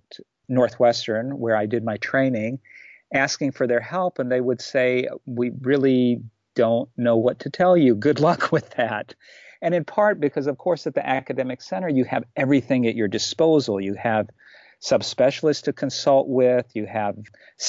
Northwestern, 0.49 1.39
where 1.39 1.57
I 1.57 1.67
did 1.67 1.85
my 1.85 1.99
training, 1.99 2.59
asking 3.13 3.53
for 3.53 3.67
their 3.67 3.81
help, 3.81 4.19
and 4.19 4.31
they 4.31 4.41
would 4.41 4.61
say, 4.61 5.09
We 5.27 5.51
really 5.61 6.23
don't 6.55 6.89
know 6.97 7.17
what 7.17 7.41
to 7.41 7.51
tell 7.51 7.77
you. 7.77 7.95
Good 7.95 8.21
luck 8.21 8.51
with 8.53 8.71
that. 8.71 9.15
And 9.63 9.75
in 9.75 9.85
part 9.85 10.21
because, 10.21 10.47
of 10.47 10.59
course, 10.59 10.87
at 10.87 10.95
the 10.95 11.07
academic 11.07 11.61
center, 11.61 11.89
you 11.89 12.05
have 12.05 12.25
everything 12.35 12.87
at 12.87 12.95
your 12.95 13.09
disposal. 13.09 13.81
You 13.81 13.95
have 13.95 14.29
subspecialists 14.83 15.65
to 15.65 15.73
consult 15.75 16.29
with, 16.29 16.75
you 16.75 16.87
have 16.87 17.17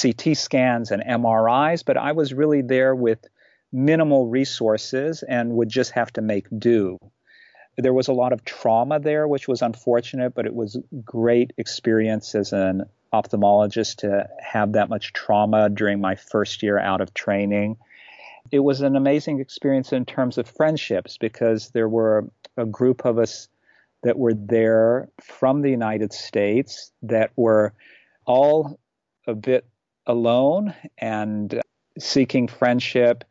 CT 0.00 0.36
scans 0.36 0.90
and 0.90 1.02
MRIs, 1.02 1.84
but 1.84 1.98
I 1.98 2.12
was 2.12 2.32
really 2.32 2.62
there 2.62 2.94
with 2.94 3.26
minimal 3.70 4.28
resources 4.28 5.22
and 5.22 5.52
would 5.52 5.68
just 5.68 5.92
have 5.92 6.10
to 6.14 6.22
make 6.22 6.46
do. 6.58 6.98
There 7.76 7.92
was 7.92 8.08
a 8.08 8.12
lot 8.12 8.32
of 8.32 8.44
trauma 8.44 9.00
there, 9.00 9.26
which 9.26 9.48
was 9.48 9.62
unfortunate, 9.62 10.34
but 10.34 10.46
it 10.46 10.54
was 10.54 10.78
great 11.04 11.52
experience 11.56 12.34
as 12.34 12.52
an 12.52 12.84
ophthalmologist 13.12 13.96
to 13.96 14.28
have 14.40 14.72
that 14.72 14.88
much 14.88 15.12
trauma 15.12 15.70
during 15.70 16.00
my 16.00 16.14
first 16.14 16.62
year 16.62 16.78
out 16.78 17.00
of 17.00 17.14
training. 17.14 17.76
It 18.50 18.60
was 18.60 18.80
an 18.80 18.96
amazing 18.96 19.40
experience 19.40 19.92
in 19.92 20.04
terms 20.04 20.38
of 20.38 20.48
friendships 20.48 21.16
because 21.18 21.70
there 21.70 21.88
were 21.88 22.30
a 22.56 22.66
group 22.66 23.04
of 23.04 23.18
us 23.18 23.48
that 24.02 24.18
were 24.18 24.34
there 24.34 25.08
from 25.20 25.62
the 25.62 25.70
United 25.70 26.12
States 26.12 26.92
that 27.02 27.30
were 27.36 27.72
all 28.26 28.78
a 29.26 29.34
bit 29.34 29.64
alone 30.06 30.74
and 30.98 31.60
seeking 31.98 32.48
friendship, 32.48 33.24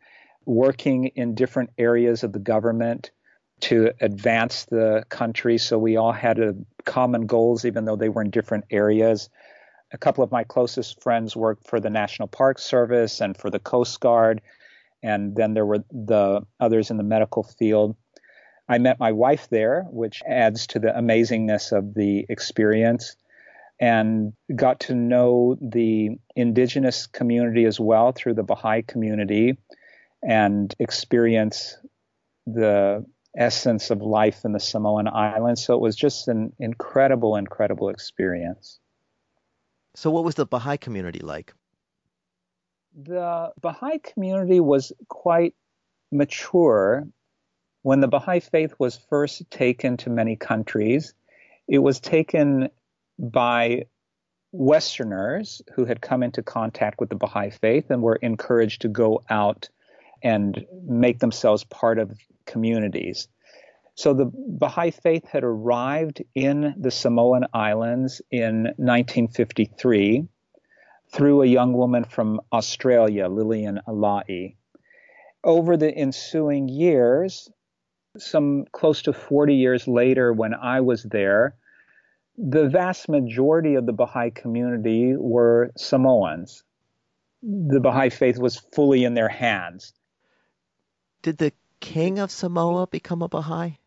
working 0.45 1.07
in 1.07 1.35
different 1.35 1.71
areas 1.77 2.23
of 2.23 2.31
the 2.33 2.39
government 2.39 3.11
to 3.61 3.91
advance 4.01 4.65
the 4.65 5.03
country. 5.09 5.57
So 5.57 5.77
we 5.77 5.97
all 5.97 6.11
had 6.11 6.39
a 6.39 6.55
common 6.85 7.25
goals, 7.25 7.65
even 7.65 7.85
though 7.85 7.95
they 7.95 8.09
were 8.09 8.21
in 8.21 8.29
different 8.29 8.65
areas. 8.71 9.29
A 9.91 9.97
couple 9.97 10.23
of 10.23 10.31
my 10.31 10.43
closest 10.43 11.01
friends 11.01 11.35
worked 11.35 11.67
for 11.67 11.79
the 11.79 11.89
National 11.89 12.27
Park 12.27 12.59
Service 12.59 13.21
and 13.21 13.35
for 13.35 13.49
the 13.49 13.59
Coast 13.59 13.99
Guard 13.99 14.41
and 15.03 15.35
then 15.35 15.53
there 15.53 15.65
were 15.65 15.83
the 15.91 16.45
others 16.59 16.91
in 16.91 16.97
the 16.97 17.03
medical 17.03 17.43
field. 17.43 17.95
I 18.69 18.77
met 18.77 18.99
my 18.99 19.11
wife 19.11 19.47
there, 19.49 19.83
which 19.89 20.21
adds 20.25 20.67
to 20.67 20.79
the 20.79 20.89
amazingness 20.89 21.71
of 21.71 21.93
the 21.93 22.25
experience, 22.29 23.15
and 23.79 24.33
got 24.55 24.81
to 24.81 24.95
know 24.95 25.57
the 25.59 26.19
indigenous 26.35 27.07
community 27.07 27.65
as 27.65 27.79
well 27.79 28.11
through 28.11 28.35
the 28.35 28.43
Baha'i 28.43 28.83
community 28.83 29.57
and 30.23 30.73
experience 30.79 31.77
the 32.45 33.03
essence 33.35 33.89
of 33.91 34.01
life 34.01 34.45
in 34.45 34.51
the 34.51 34.59
Samoan 34.59 35.07
Islands. 35.07 35.63
So 35.63 35.75
it 35.75 35.81
was 35.81 35.95
just 35.95 36.27
an 36.27 36.53
incredible, 36.59 37.35
incredible 37.35 37.89
experience. 37.89 38.79
So, 39.95 40.09
what 40.09 40.23
was 40.23 40.35
the 40.35 40.45
Baha'i 40.45 40.77
community 40.77 41.19
like? 41.19 41.53
the 42.95 43.51
Baha'i 43.61 43.99
community 43.99 44.59
was 44.59 44.91
quite 45.07 45.53
mature 46.11 47.07
when 47.83 48.01
the 48.01 48.07
Baha'i 48.07 48.39
faith 48.39 48.73
was 48.77 48.97
first 49.09 49.49
taken 49.49 49.97
to 49.97 50.09
many 50.09 50.35
countries. 50.35 51.13
It 51.67 51.79
was 51.79 51.99
taken 51.99 52.69
by 53.17 53.85
Westerners 54.51 55.61
who 55.73 55.85
had 55.85 56.01
come 56.01 56.23
into 56.23 56.43
contact 56.43 56.99
with 56.99 57.09
the 57.09 57.15
Baha'i 57.15 57.49
faith 57.49 57.89
and 57.89 58.01
were 58.01 58.17
encouraged 58.17 58.81
to 58.81 58.89
go 58.89 59.23
out 59.29 59.69
and 60.23 60.65
make 60.83 61.19
themselves 61.19 61.63
part 61.65 61.99
of 61.99 62.17
communities. 62.45 63.27
So 63.95 64.13
the 64.13 64.31
Baha'i 64.33 64.91
faith 64.91 65.27
had 65.27 65.43
arrived 65.43 66.23
in 66.33 66.73
the 66.77 66.91
Samoan 66.91 67.45
Islands 67.53 68.21
in 68.31 68.63
1953 68.77 70.27
through 71.11 71.41
a 71.41 71.45
young 71.45 71.73
woman 71.73 72.05
from 72.05 72.39
Australia, 72.53 73.27
Lillian 73.27 73.79
Ala'i. 73.87 74.55
Over 75.43 75.75
the 75.75 75.93
ensuing 75.93 76.69
years, 76.69 77.49
some 78.17 78.65
close 78.71 79.01
to 79.03 79.13
40 79.13 79.55
years 79.55 79.87
later, 79.87 80.31
when 80.33 80.53
I 80.53 80.81
was 80.81 81.03
there, 81.03 81.55
the 82.37 82.69
vast 82.69 83.09
majority 83.09 83.75
of 83.75 83.85
the 83.85 83.93
Baha'i 83.93 84.31
community 84.31 85.15
were 85.17 85.71
Samoans. 85.77 86.63
The 87.43 87.79
Baha'i 87.79 88.09
faith 88.09 88.37
was 88.37 88.57
fully 88.73 89.03
in 89.03 89.13
their 89.13 89.29
hands. 89.29 89.93
Did 91.21 91.37
the 91.37 91.53
king 91.79 92.19
of 92.19 92.31
Samoa 92.31 92.87
become 92.87 93.21
a 93.21 93.27
Baha'i? 93.27 93.77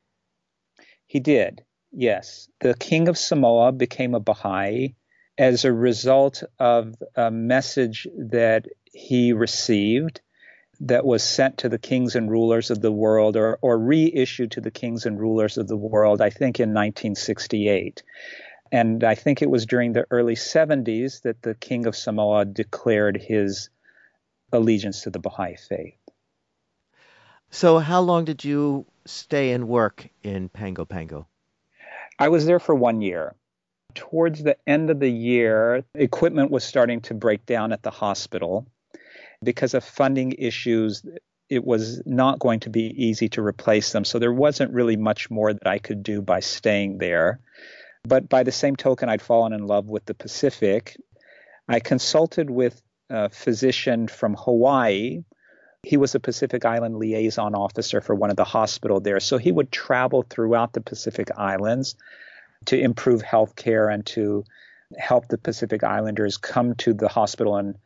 He 1.07 1.21
did, 1.21 1.65
yes. 1.93 2.49
The 2.61 2.75
king 2.75 3.09
of 3.09 3.19
Samoa 3.19 3.73
became 3.73 4.15
a 4.15 4.21
Baha'i 4.21 4.95
as 5.37 5.65
a 5.65 5.73
result 5.73 6.43
of 6.59 6.95
a 7.17 7.31
message 7.31 8.07
that 8.17 8.67
he 8.85 9.33
received 9.33 10.21
that 10.81 11.05
was 11.05 11.23
sent 11.23 11.59
to 11.59 11.69
the 11.69 11.79
kings 11.79 12.15
and 12.15 12.31
rulers 12.31 12.71
of 12.71 12.81
the 12.81 12.93
world 12.93 13.37
or, 13.37 13.59
or 13.63 13.79
reissued 13.79 14.53
to 14.53 14.61
the 14.61 14.71
kings 14.71 15.07
and 15.07 15.19
rulers 15.19 15.59
of 15.59 15.69
the 15.69 15.77
world, 15.77 16.21
I 16.21 16.31
think 16.31 16.61
in 16.61 16.71
1968. 16.71 18.03
And 18.71 19.05
I 19.05 19.15
think 19.15 19.43
it 19.43 19.51
was 19.51 19.67
during 19.67 19.93
the 19.93 20.07
early 20.11 20.35
70s 20.35 21.23
that 21.23 21.43
the 21.43 21.55
king 21.55 21.87
of 21.87 21.97
Samoa 21.97 22.45
declared 22.45 23.17
his 23.17 23.71
allegiance 24.53 25.03
to 25.03 25.11
the 25.11 25.19
Baha'i 25.19 25.57
faith. 25.57 26.04
So, 27.55 27.79
how 27.79 28.01
long 28.01 28.25
did 28.25 28.43
you 28.43 28.85
stay 29.07 29.53
and 29.53 29.69
work 29.69 30.09
in 30.25 30.49
Pango 30.49 30.85
Pango? 30.85 31.29
I 32.19 32.29
was 32.29 32.47
there 32.47 32.59
for 32.59 32.75
one 32.75 33.01
year. 33.01 33.37
Towards 33.95 34.43
the 34.43 34.57
end 34.67 34.91
of 34.91 34.99
the 34.99 35.09
year, 35.09 35.85
equipment 35.95 36.51
was 36.51 36.65
starting 36.65 37.01
to 37.03 37.15
break 37.15 37.47
down 37.47 37.73
at 37.73 37.85
the 37.85 37.93
hospital. 37.93 38.67
Because 39.41 39.73
of 39.73 39.85
funding 39.85 40.33
issues, 40.33 41.05
it 41.49 41.65
was 41.65 42.03
not 42.05 42.41
going 42.41 42.59
to 42.59 42.71
be 42.71 42.93
easy 43.01 43.29
to 43.29 43.41
replace 43.41 43.93
them. 43.93 44.05
So 44.05 44.19
there 44.19 44.33
wasn't 44.33 44.73
really 44.73 44.97
much 44.97 45.31
more 45.31 45.53
that 45.53 45.69
I 45.69 45.79
could 45.79 46.03
do 46.03 46.23
by 46.23 46.41
staying 46.41 46.99
there. 46.99 47.39
But 48.03 48.29
by 48.29 48.43
the 48.43 48.51
same 48.51 48.75
token, 48.75 49.09
I'd 49.09 49.23
fallen 49.23 49.53
in 49.53 49.69
love 49.69 49.87
with 49.87 50.07
the 50.07 50.15
Pacific. 50.15 50.97
I 51.69 51.79
consulted 51.79 52.51
with 52.51 52.83
a 53.11 53.31
physician 53.31 54.09
from 54.09 54.35
Hawaii. 54.35 55.23
He 55.85 55.97
was 55.97 56.15
a 56.15 56.21
Pacific 56.21 56.65
Island 56.65 56.97
liaison 56.97 57.55
officer 57.55 58.01
for 58.01 58.15
one 58.15 58.31
of 58.31 58.37
the 58.37 58.45
hospital 58.45 59.01
there. 59.01 59.21
So 59.21 59.39
he 59.39 59.53
would 59.53 59.71
travel 59.71 60.23
throughout 60.23 60.73
the 60.73 60.81
Pacific 60.81 61.31
Islands 61.37 61.97
to 62.67 62.79
improve 62.79 63.23
health 63.23 63.57
care 63.57 63.89
and 63.89 64.05
to 64.07 64.45
help 64.97 65.29
the 65.29 65.39
Pacific 65.39 65.85
Islanders 65.85 66.37
come 66.37 66.75
to 66.77 66.95
the 66.95 67.09
hospital 67.09 67.57
in 67.59 67.77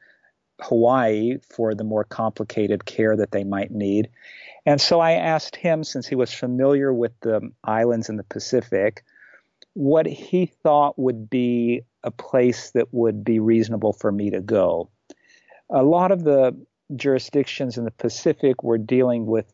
Hawaii 0.61 1.38
for 1.50 1.75
the 1.75 1.85
more 1.85 2.05
complicated 2.05 2.85
care 2.85 3.17
that 3.17 3.31
they 3.31 3.45
might 3.45 3.71
need. 3.71 4.11
And 4.67 4.81
so 4.81 5.00
I 5.00 5.12
asked 5.12 5.57
him, 5.57 5.85
since 5.85 6.07
he 6.07 6.14
was 6.14 6.33
familiar 6.33 6.93
with 6.93 7.12
the 7.21 7.50
islands 7.64 8.09
in 8.09 8.17
the 8.17 8.25
Pacific, 8.25 9.05
what 9.75 10.07
he 10.07 10.47
thought 10.47 10.99
would 10.99 11.31
be 11.31 11.83
a 12.02 12.11
place 12.11 12.71
that 12.73 12.93
would 12.93 13.25
be 13.25 13.38
reasonable 13.38 13.93
for 13.93 14.11
me 14.11 14.31
to 14.31 14.40
go. 14.40 14.90
A 15.71 15.83
lot 15.83 16.12
of 16.12 16.25
the 16.25 16.57
jurisdictions 16.97 17.78
in 17.78 17.85
the 17.85 17.90
Pacific 17.90 18.62
were 18.62 18.78
dealing 18.78 19.26
with 19.26 19.52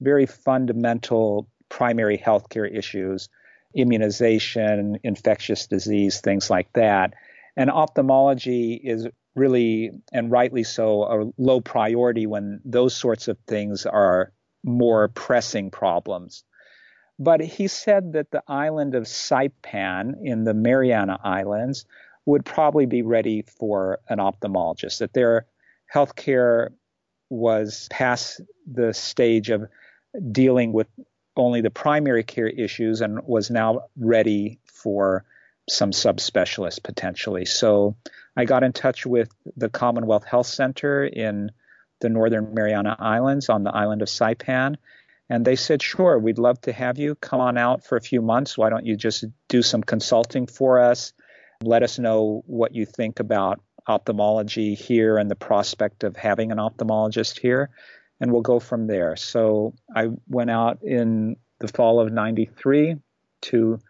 very 0.00 0.26
fundamental 0.26 1.48
primary 1.68 2.18
healthcare 2.18 2.70
issues, 2.70 3.28
immunization, 3.74 4.98
infectious 5.02 5.66
disease, 5.66 6.20
things 6.20 6.50
like 6.50 6.72
that. 6.74 7.14
And 7.56 7.70
ophthalmology 7.70 8.74
is 8.74 9.06
really, 9.34 9.90
and 10.12 10.30
rightly 10.30 10.64
so, 10.64 11.04
a 11.04 11.32
low 11.38 11.60
priority 11.60 12.26
when 12.26 12.60
those 12.64 12.94
sorts 12.94 13.28
of 13.28 13.38
things 13.46 13.86
are 13.86 14.32
more 14.64 15.08
pressing 15.08 15.70
problems. 15.70 16.44
But 17.18 17.40
he 17.40 17.68
said 17.68 18.12
that 18.14 18.30
the 18.30 18.42
island 18.48 18.94
of 18.94 19.04
Saipan 19.04 20.14
in 20.22 20.44
the 20.44 20.54
Mariana 20.54 21.18
Islands 21.22 21.84
would 22.26 22.44
probably 22.44 22.86
be 22.86 23.02
ready 23.02 23.42
for 23.42 24.00
an 24.08 24.18
ophthalmologist, 24.18 24.98
that 24.98 25.12
their 25.12 25.46
healthcare 25.92 26.70
was 27.30 27.88
past 27.90 28.40
the 28.70 28.92
stage 28.92 29.50
of 29.50 29.68
dealing 30.30 30.72
with 30.72 30.86
only 31.36 31.60
the 31.60 31.70
primary 31.70 32.22
care 32.22 32.48
issues 32.48 33.00
and 33.00 33.20
was 33.24 33.50
now 33.50 33.82
ready 33.98 34.58
for 34.66 35.24
some 35.68 35.90
subspecialists 35.90 36.82
potentially. 36.82 37.44
So 37.44 37.96
I 38.36 38.44
got 38.44 38.64
in 38.64 38.72
touch 38.72 39.06
with 39.06 39.30
the 39.56 39.68
Commonwealth 39.68 40.24
Health 40.24 40.46
Center 40.46 41.04
in 41.04 41.50
the 42.00 42.08
Northern 42.08 42.52
Mariana 42.52 42.96
Islands 42.98 43.48
on 43.48 43.62
the 43.62 43.74
island 43.74 44.02
of 44.02 44.08
Saipan. 44.08 44.76
And 45.30 45.44
they 45.44 45.56
said, 45.56 45.82
sure, 45.82 46.18
we'd 46.18 46.38
love 46.38 46.60
to 46.62 46.72
have 46.72 46.98
you 46.98 47.14
come 47.14 47.40
on 47.40 47.56
out 47.56 47.84
for 47.84 47.96
a 47.96 48.02
few 48.02 48.20
months. 48.20 48.58
Why 48.58 48.68
don't 48.68 48.84
you 48.84 48.96
just 48.96 49.24
do 49.48 49.62
some 49.62 49.82
consulting 49.82 50.46
for 50.46 50.80
us? 50.80 51.12
Let 51.62 51.82
us 51.82 51.98
know 51.98 52.42
what 52.46 52.74
you 52.74 52.84
think 52.84 53.20
about 53.20 53.62
ophthalmology 53.86 54.74
here 54.74 55.18
and 55.18 55.30
the 55.30 55.36
prospect 55.36 56.04
of 56.04 56.16
having 56.16 56.52
an 56.52 56.58
ophthalmologist 56.58 57.38
here. 57.38 57.70
And 58.20 58.32
we'll 58.32 58.42
go 58.42 58.60
from 58.60 58.86
there. 58.86 59.16
So 59.16 59.74
I 59.94 60.10
went 60.28 60.50
out 60.50 60.82
in 60.82 61.36
the 61.58 61.68
fall 61.68 62.00
of 62.00 62.12
93 62.12 62.96
to 63.42 63.80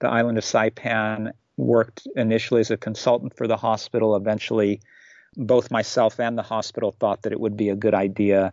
the 0.00 0.08
island 0.08 0.38
of 0.38 0.44
Saipan 0.44 1.32
worked 1.56 2.06
initially 2.14 2.60
as 2.60 2.70
a 2.70 2.76
consultant 2.76 3.36
for 3.36 3.46
the 3.46 3.56
hospital. 3.56 4.16
Eventually, 4.16 4.80
both 5.36 5.70
myself 5.70 6.20
and 6.20 6.38
the 6.38 6.42
hospital 6.42 6.92
thought 6.92 7.22
that 7.22 7.32
it 7.32 7.40
would 7.40 7.56
be 7.56 7.68
a 7.68 7.76
good 7.76 7.94
idea 7.94 8.52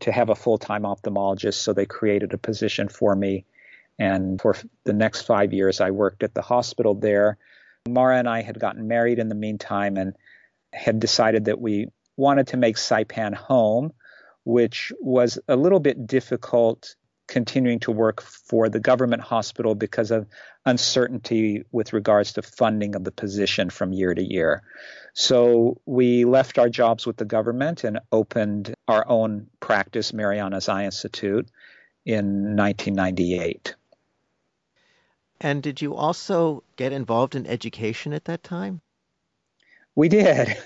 to 0.00 0.12
have 0.12 0.30
a 0.30 0.34
full 0.34 0.58
time 0.58 0.82
ophthalmologist, 0.82 1.54
so 1.54 1.72
they 1.72 1.86
created 1.86 2.32
a 2.32 2.38
position 2.38 2.88
for 2.88 3.14
me. 3.14 3.44
And 3.98 4.40
for 4.40 4.56
the 4.84 4.92
next 4.92 5.22
five 5.22 5.52
years, 5.52 5.80
I 5.80 5.90
worked 5.90 6.22
at 6.22 6.34
the 6.34 6.42
hospital 6.42 6.94
there. 6.94 7.38
Mara 7.88 8.18
and 8.18 8.28
I 8.28 8.42
had 8.42 8.58
gotten 8.58 8.88
married 8.88 9.18
in 9.18 9.28
the 9.28 9.34
meantime 9.34 9.96
and 9.96 10.14
had 10.74 11.00
decided 11.00 11.46
that 11.46 11.60
we 11.60 11.88
wanted 12.16 12.48
to 12.48 12.56
make 12.56 12.76
Saipan 12.76 13.34
home, 13.34 13.92
which 14.44 14.92
was 15.00 15.38
a 15.48 15.56
little 15.56 15.80
bit 15.80 16.06
difficult 16.06 16.96
continuing 17.26 17.80
to 17.80 17.90
work 17.90 18.20
for 18.20 18.68
the 18.68 18.80
government 18.80 19.22
hospital 19.22 19.74
because 19.74 20.10
of 20.10 20.26
uncertainty 20.66 21.64
with 21.72 21.92
regards 21.92 22.34
to 22.34 22.42
funding 22.42 22.94
of 22.94 23.04
the 23.04 23.10
position 23.10 23.70
from 23.70 23.92
year 23.92 24.14
to 24.14 24.22
year. 24.22 24.62
So 25.14 25.80
we 25.86 26.24
left 26.24 26.58
our 26.58 26.68
jobs 26.68 27.06
with 27.06 27.16
the 27.16 27.24
government 27.24 27.84
and 27.84 28.00
opened 28.12 28.74
our 28.86 29.08
own 29.08 29.46
practice, 29.60 30.12
Marianas 30.12 30.68
Eye 30.68 30.84
Institute, 30.84 31.48
in 32.04 32.56
1998. 32.56 33.74
And 35.40 35.62
did 35.62 35.80
you 35.80 35.94
also 35.94 36.62
get 36.76 36.92
involved 36.92 37.34
in 37.34 37.46
education 37.46 38.12
at 38.12 38.26
that 38.26 38.42
time? 38.42 38.80
We 39.96 40.08
did. 40.08 40.48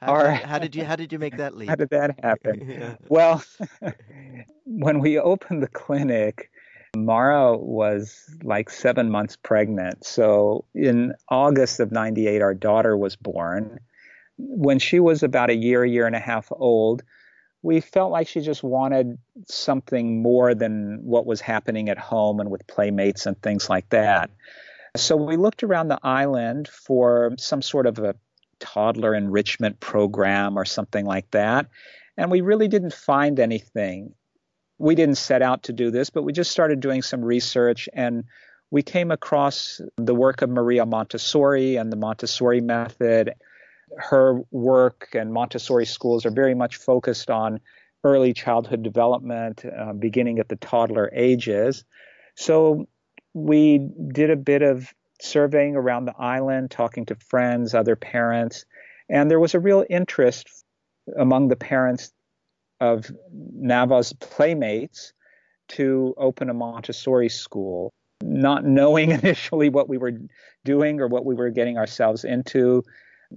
how, 0.00 0.12
Our, 0.12 0.30
how, 0.30 0.58
did 0.58 0.76
you 0.76 0.84
how 0.84 0.96
did 0.96 1.12
you 1.12 1.18
make 1.18 1.36
that 1.38 1.56
leap? 1.56 1.68
How 1.68 1.74
did 1.74 1.90
that 1.90 2.18
happen? 2.22 2.68
yeah. 2.68 2.96
Well, 3.08 3.42
when 4.64 5.00
we 5.00 5.18
opened 5.18 5.62
the 5.62 5.68
clinic, 5.68 6.50
Mara 6.96 7.56
was 7.56 8.28
like 8.42 8.68
seven 8.68 9.10
months 9.10 9.36
pregnant. 9.36 10.04
So 10.04 10.64
in 10.74 11.14
August 11.28 11.80
of 11.80 11.92
98, 11.92 12.42
our 12.42 12.54
daughter 12.54 12.96
was 12.96 13.16
born. 13.16 13.80
When 14.36 14.78
she 14.78 15.00
was 15.00 15.22
about 15.22 15.50
a 15.50 15.54
year, 15.54 15.84
year 15.84 16.06
and 16.06 16.16
a 16.16 16.20
half 16.20 16.48
old, 16.50 17.02
we 17.62 17.80
felt 17.80 18.10
like 18.10 18.26
she 18.26 18.40
just 18.40 18.62
wanted 18.62 19.18
something 19.46 20.22
more 20.22 20.54
than 20.54 21.00
what 21.02 21.26
was 21.26 21.40
happening 21.40 21.88
at 21.88 21.98
home 21.98 22.40
and 22.40 22.50
with 22.50 22.66
playmates 22.66 23.26
and 23.26 23.40
things 23.42 23.68
like 23.68 23.88
that. 23.90 24.30
So 24.96 25.16
we 25.16 25.36
looked 25.36 25.62
around 25.62 25.88
the 25.88 26.00
island 26.02 26.68
for 26.68 27.32
some 27.38 27.62
sort 27.62 27.86
of 27.86 27.98
a 27.98 28.14
toddler 28.58 29.14
enrichment 29.14 29.80
program 29.80 30.58
or 30.58 30.64
something 30.64 31.06
like 31.06 31.30
that. 31.30 31.66
And 32.16 32.30
we 32.30 32.40
really 32.40 32.68
didn't 32.68 32.92
find 32.92 33.40
anything. 33.40 34.14
We 34.78 34.94
didn't 34.94 35.16
set 35.16 35.42
out 35.42 35.64
to 35.64 35.72
do 35.72 35.90
this, 35.90 36.10
but 36.10 36.22
we 36.22 36.32
just 36.32 36.50
started 36.50 36.80
doing 36.80 37.02
some 37.02 37.22
research 37.22 37.88
and 37.92 38.24
we 38.70 38.82
came 38.82 39.10
across 39.10 39.80
the 39.96 40.14
work 40.14 40.42
of 40.42 40.50
Maria 40.50 40.86
Montessori 40.86 41.76
and 41.76 41.92
the 41.92 41.96
Montessori 41.96 42.60
method. 42.60 43.34
Her 43.96 44.40
work 44.50 45.08
and 45.14 45.32
Montessori 45.32 45.86
schools 45.86 46.24
are 46.24 46.30
very 46.30 46.54
much 46.54 46.76
focused 46.76 47.30
on 47.30 47.60
early 48.04 48.32
childhood 48.32 48.82
development, 48.82 49.64
uh, 49.64 49.92
beginning 49.92 50.38
at 50.38 50.48
the 50.48 50.56
toddler 50.56 51.10
ages. 51.12 51.84
So 52.36 52.86
we 53.34 53.78
did 54.12 54.30
a 54.30 54.36
bit 54.36 54.62
of 54.62 54.92
surveying 55.20 55.76
around 55.76 56.06
the 56.06 56.14
island, 56.18 56.70
talking 56.70 57.06
to 57.06 57.14
friends, 57.14 57.74
other 57.74 57.96
parents, 57.96 58.64
and 59.08 59.30
there 59.30 59.40
was 59.40 59.54
a 59.54 59.60
real 59.60 59.84
interest 59.90 60.64
among 61.18 61.48
the 61.48 61.56
parents 61.56 62.12
of 62.80 63.10
Nava's 63.32 64.12
playmates 64.14 65.12
to 65.68 66.14
open 66.16 66.48
a 66.48 66.54
Montessori 66.54 67.28
school, 67.28 67.92
not 68.22 68.64
knowing 68.64 69.10
initially 69.22 69.68
what 69.68 69.88
we 69.88 69.98
were 69.98 70.12
doing 70.64 71.00
or 71.00 71.08
what 71.08 71.24
we 71.24 71.34
were 71.34 71.50
getting 71.50 71.76
ourselves 71.78 72.24
into. 72.24 72.82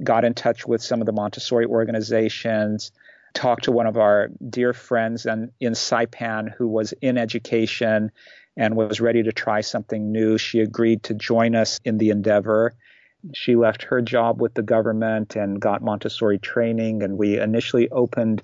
Got 0.03 0.25
in 0.25 0.33
touch 0.33 0.67
with 0.67 0.81
some 0.81 1.01
of 1.01 1.05
the 1.05 1.11
Montessori 1.11 1.65
organizations, 1.65 2.91
talked 3.33 3.65
to 3.65 3.71
one 3.71 3.87
of 3.87 3.97
our 3.97 4.29
dear 4.49 4.73
friends 4.73 5.25
in, 5.25 5.51
in 5.59 5.73
Saipan 5.73 6.51
who 6.51 6.67
was 6.67 6.93
in 7.01 7.17
education 7.17 8.11
and 8.57 8.75
was 8.75 9.01
ready 9.01 9.23
to 9.23 9.31
try 9.31 9.61
something 9.61 10.11
new. 10.11 10.37
She 10.37 10.59
agreed 10.59 11.03
to 11.03 11.13
join 11.13 11.55
us 11.55 11.79
in 11.83 11.97
the 11.97 12.09
endeavor. 12.09 12.73
She 13.33 13.55
left 13.55 13.83
her 13.83 14.01
job 14.01 14.41
with 14.41 14.53
the 14.53 14.61
government 14.61 15.35
and 15.35 15.59
got 15.59 15.81
Montessori 15.81 16.39
training, 16.39 17.03
and 17.03 17.17
we 17.17 17.39
initially 17.39 17.89
opened 17.89 18.43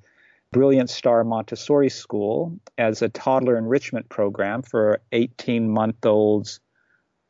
Brilliant 0.52 0.90
Star 0.90 1.24
Montessori 1.24 1.90
School 1.90 2.58
as 2.78 3.02
a 3.02 3.10
toddler 3.10 3.58
enrichment 3.58 4.10
program 4.10 4.64
for 4.64 5.00
18 5.12 5.70
month 5.70 6.04
olds 6.06 6.60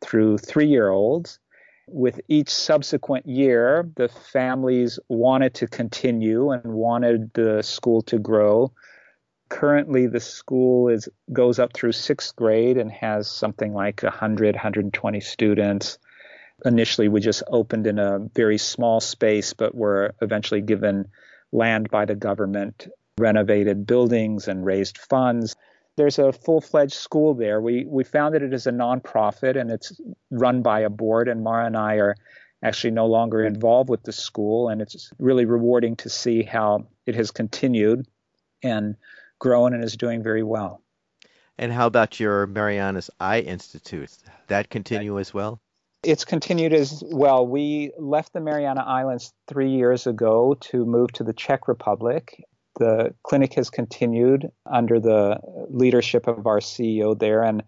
through 0.01 0.37
three 0.37 0.67
year 0.67 0.89
olds. 0.89 1.39
With 1.87 2.21
each 2.27 2.49
subsequent 2.49 3.25
year, 3.25 3.89
the 3.95 4.07
families 4.07 4.99
wanted 5.09 5.55
to 5.55 5.67
continue 5.67 6.51
and 6.51 6.63
wanted 6.63 7.33
the 7.33 7.63
school 7.63 8.03
to 8.03 8.19
grow. 8.19 8.71
Currently, 9.49 10.07
the 10.07 10.19
school 10.19 10.89
is 10.89 11.09
goes 11.33 11.59
up 11.59 11.73
through 11.73 11.91
sixth 11.93 12.35
grade 12.35 12.77
and 12.77 12.91
has 12.91 13.29
something 13.29 13.73
like 13.73 14.03
100, 14.03 14.55
120 14.55 15.19
students. 15.19 15.97
Initially, 16.65 17.07
we 17.07 17.19
just 17.19 17.41
opened 17.47 17.87
in 17.87 17.97
a 17.99 18.19
very 18.35 18.57
small 18.57 18.99
space, 18.99 19.53
but 19.53 19.73
were 19.73 20.13
eventually 20.21 20.61
given 20.61 21.07
land 21.51 21.89
by 21.89 22.05
the 22.05 22.15
government 22.15 22.87
renovated 23.17 23.85
buildings 23.85 24.47
and 24.47 24.65
raised 24.65 24.97
funds. 24.97 25.55
There's 25.97 26.19
a 26.19 26.31
full 26.31 26.61
fledged 26.61 26.93
school 26.93 27.33
there. 27.33 27.59
We, 27.59 27.85
we 27.85 28.03
founded 28.03 28.43
it 28.43 28.53
as 28.53 28.67
a 28.67 28.71
nonprofit 28.71 29.59
and 29.59 29.69
it's 29.71 29.99
run 30.31 30.61
by 30.61 30.81
a 30.81 30.89
board, 30.89 31.27
and 31.27 31.43
Mara 31.43 31.65
and 31.65 31.75
I 31.75 31.95
are 31.95 32.15
actually 32.63 32.91
no 32.91 33.07
longer 33.07 33.43
involved 33.43 33.89
with 33.89 34.03
the 34.03 34.13
school. 34.13 34.69
And 34.69 34.81
it's 34.81 35.11
really 35.17 35.45
rewarding 35.45 35.95
to 35.97 36.09
see 36.09 36.43
how 36.43 36.87
it 37.05 37.15
has 37.15 37.31
continued 37.31 38.05
and 38.63 38.95
grown 39.39 39.73
and 39.73 39.83
is 39.83 39.97
doing 39.97 40.21
very 40.21 40.43
well. 40.43 40.81
And 41.57 41.73
how 41.73 41.87
about 41.87 42.19
your 42.19 42.47
Marianas 42.47 43.09
Eye 43.19 43.39
Institute? 43.41 44.15
That 44.47 44.69
continue 44.69 45.19
as 45.19 45.33
well? 45.33 45.59
It's 46.03 46.23
continued 46.23 46.73
as 46.73 47.03
well. 47.05 47.45
We 47.45 47.91
left 47.97 48.31
the 48.31 48.39
Mariana 48.39 48.81
Islands 48.81 49.33
three 49.47 49.71
years 49.71 50.07
ago 50.07 50.55
to 50.61 50.85
move 50.85 51.11
to 51.13 51.23
the 51.25 51.33
Czech 51.33 51.67
Republic 51.67 52.41
the 52.79 53.13
clinic 53.23 53.53
has 53.53 53.69
continued 53.69 54.51
under 54.65 54.99
the 54.99 55.39
leadership 55.69 56.27
of 56.27 56.47
our 56.47 56.59
CEO 56.59 57.17
there, 57.17 57.43
and 57.43 57.61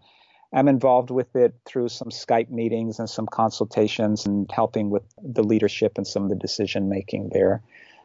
I'm 0.54 0.68
involved 0.68 1.12
with 1.12 1.36
it 1.36 1.54
through 1.66 1.90
some 1.90 2.10
Skype 2.10 2.50
meetings 2.50 2.98
and 2.98 3.10
some 3.10 3.28
consultations 3.28 4.26
and 4.26 4.50
helping 4.52 4.90
with 4.90 5.04
the 5.22 5.44
leadership 5.44 5.98
and 5.98 6.08
some 6.08 6.24
of 6.24 6.30
the 6.30 6.36
decision 6.36 6.90
making 6.90 7.30
there. 7.32 7.62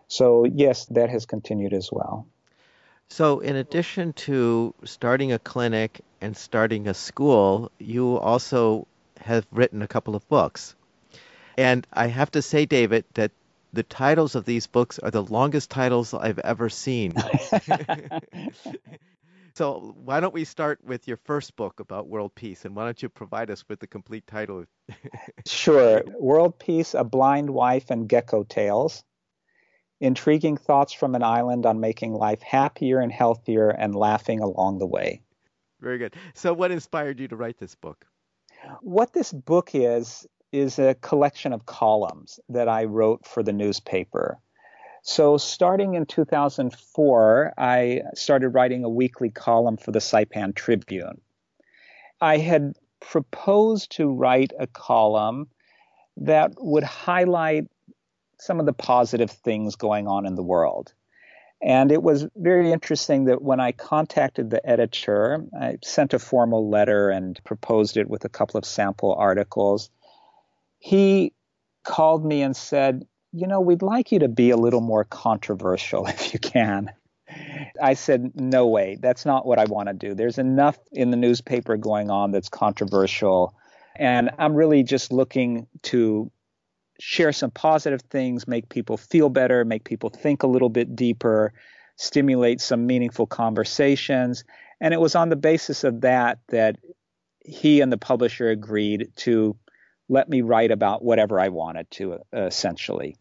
So, 0.09 0.45
yes, 0.45 0.87
that 0.87 1.11
has 1.11 1.27
continued 1.27 1.73
as 1.73 1.89
well. 1.91 2.29
So, 3.09 3.41
in 3.41 3.57
addition 3.57 4.13
to 4.15 4.75
starting 4.85 5.33
a 5.33 5.39
clinic 5.39 6.01
and 6.21 6.37
starting 6.37 6.89
a 6.89 6.95
school, 6.95 7.71
you 7.79 8.19
also 8.19 8.87
have 9.21 9.47
written 9.51 9.83
a 9.83 9.89
couple 9.89 10.15
of 10.15 10.29
books. 10.29 10.75
And 11.57 11.87
I 11.93 12.09
have 12.09 12.31
to 12.33 12.43
say, 12.43 12.67
David, 12.67 13.05
that 13.15 13.33
the 13.73 13.83
titles 13.83 14.35
of 14.35 14.45
these 14.45 14.67
books 14.67 14.99
are 14.99 15.11
the 15.11 15.23
longest 15.23 15.71
titles 15.71 16.15
I've 16.15 16.39
ever 16.41 16.69
seen. 16.69 17.15
so 19.55 19.95
why 20.05 20.21
don't 20.21 20.35
we 20.35 20.45
start 20.45 20.81
with 20.85 21.09
your 21.09 21.17
first 21.19 21.57
book 21.57 21.81
about 21.81 22.09
world 22.09 22.35
peace, 22.35 22.65
and 22.65 22.75
why 22.75 22.85
don't 22.85 23.03
you 23.03 23.09
provide 23.09 23.51
us 23.51 23.65
with 23.69 23.81
the 23.81 23.87
complete 23.87 24.27
title? 24.27 24.65
sure. 25.47 26.03
World 26.19 26.59
Peace: 26.59 26.95
A 26.95 27.05
Blind 27.05 27.51
Wife 27.51 27.91
and 27.91 28.09
Gecko 28.09 28.45
Tales. 28.45 29.05
Intriguing 30.01 30.57
thoughts 30.57 30.93
from 30.93 31.15
an 31.15 31.23
island 31.23 31.65
on 31.65 31.81
making 31.81 32.13
life 32.13 32.43
happier 32.43 33.01
and 33.01 33.11
healthier 33.11 33.71
and 33.71 33.95
laughing 33.95 34.41
along 34.41 34.79
the 34.79 34.87
way. 34.87 35.23
Very 35.81 35.99
good. 35.99 36.15
So, 36.35 36.53
what 36.53 36.71
inspired 36.71 37.19
you 37.19 37.29
to 37.29 37.37
write 37.37 37.59
this 37.59 37.75
book? 37.75 38.07
What 38.81 39.13
this 39.13 39.33
book 39.33 39.71
is, 39.75 40.27
is 40.53 40.79
a 40.79 40.95
collection 40.95 41.53
of 41.53 41.67
columns 41.67 42.41
that 42.49 42.69
I 42.69 42.85
wrote 42.85 43.27
for 43.27 43.43
the 43.43 43.53
newspaper. 43.53 44.39
So, 45.03 45.37
starting 45.37 45.95
in 45.95 46.05
2004, 46.07 47.55
I 47.57 48.03
started 48.15 48.51
writing 48.51 48.85
a 48.85 48.89
weekly 48.89 49.31
column 49.31 49.77
for 49.77 49.93
the 49.93 50.01
Saipan 50.01 50.55
Tribune. 50.55 51.21
I 52.21 52.39
had 52.39 52.75
proposed 53.01 53.93
to 53.93 54.11
write 54.11 54.53
a 54.59 54.67
column 54.67 55.49
that 56.17 56.53
would 56.59 56.83
highlight 56.83 57.69
some 58.39 58.61
of 58.61 58.67
the 58.67 58.73
positive 58.73 59.31
things 59.31 59.77
going 59.77 60.07
on 60.07 60.27
in 60.27 60.35
the 60.35 60.43
world. 60.43 60.93
And 61.63 61.91
it 61.91 62.03
was 62.03 62.27
very 62.37 62.71
interesting 62.71 63.25
that 63.27 63.41
when 63.41 63.61
I 63.61 63.73
contacted 63.73 64.51
the 64.51 64.65
editor, 64.69 65.45
I 65.59 65.79
sent 65.83 66.13
a 66.13 66.19
formal 66.19 66.69
letter 66.69 67.09
and 67.09 67.43
proposed 67.45 67.97
it 67.97 68.11
with 68.11 68.25
a 68.27 68.29
couple 68.29 68.59
of 68.59 68.67
sample 68.67 69.15
articles 69.15 69.91
he 70.79 71.33
called 71.85 72.25
me 72.25 72.43
and 72.43 72.57
said, 72.57 73.07
You 73.33 73.47
know, 73.47 73.61
we'd 73.61 73.83
like 73.83 74.13
you 74.13 74.21
to 74.21 74.29
be 74.29 74.51
a 74.51 74.57
little 74.57 74.81
more 74.81 75.05
controversial 75.05 76.07
if 76.07 76.33
you 76.33 76.39
can. 76.39 76.93
I 77.83 77.95
said, 77.95 78.33
No 78.35 78.67
way. 78.69 78.97
That's 79.01 79.25
not 79.25 79.47
what 79.47 79.59
I 79.59 79.65
want 79.65 79.89
to 79.89 79.95
do. 79.95 80.15
There's 80.15 80.39
enough 80.39 80.79
in 80.93 81.11
the 81.11 81.17
newspaper 81.17 81.77
going 81.77 82.11
on 82.11 82.31
that's 82.31 82.49
controversial. 82.49 83.55
And 83.97 84.31
I'm 84.39 84.55
really 84.55 84.83
just 84.83 85.11
looking 85.11 85.67
to 85.83 86.31
share 86.99 87.33
some 87.33 87.51
positive 87.51 88.03
things, 88.03 88.49
make 88.49 88.69
people 88.69 88.97
feel 88.97 89.29
better, 89.29 89.65
make 89.65 89.85
people 89.85 90.11
think 90.11 90.43
a 90.43 90.47
little 90.47 90.69
bit 90.69 90.97
deeper, 90.97 91.53
stimulate 91.97 92.61
some 92.61 92.87
meaningful 92.87 93.27
conversations. 93.27 94.45
And 94.81 94.93
it 94.93 95.01
was 95.01 95.15
on 95.15 95.29
the 95.29 95.37
basis 95.37 95.85
of 95.85 96.03
that 96.03 96.39
that 96.49 96.77
he 97.41 97.81
and 97.81 97.93
the 97.93 97.99
publisher 97.99 98.51
agreed 98.51 99.11
to 99.17 99.57
let 100.09 100.29
me 100.29 100.43
write 100.43 100.71
about 100.71 101.05
whatever 101.05 101.41
I 101.41 101.49
wanted 101.49 101.91
to, 101.93 102.19
essentially. 102.33 103.17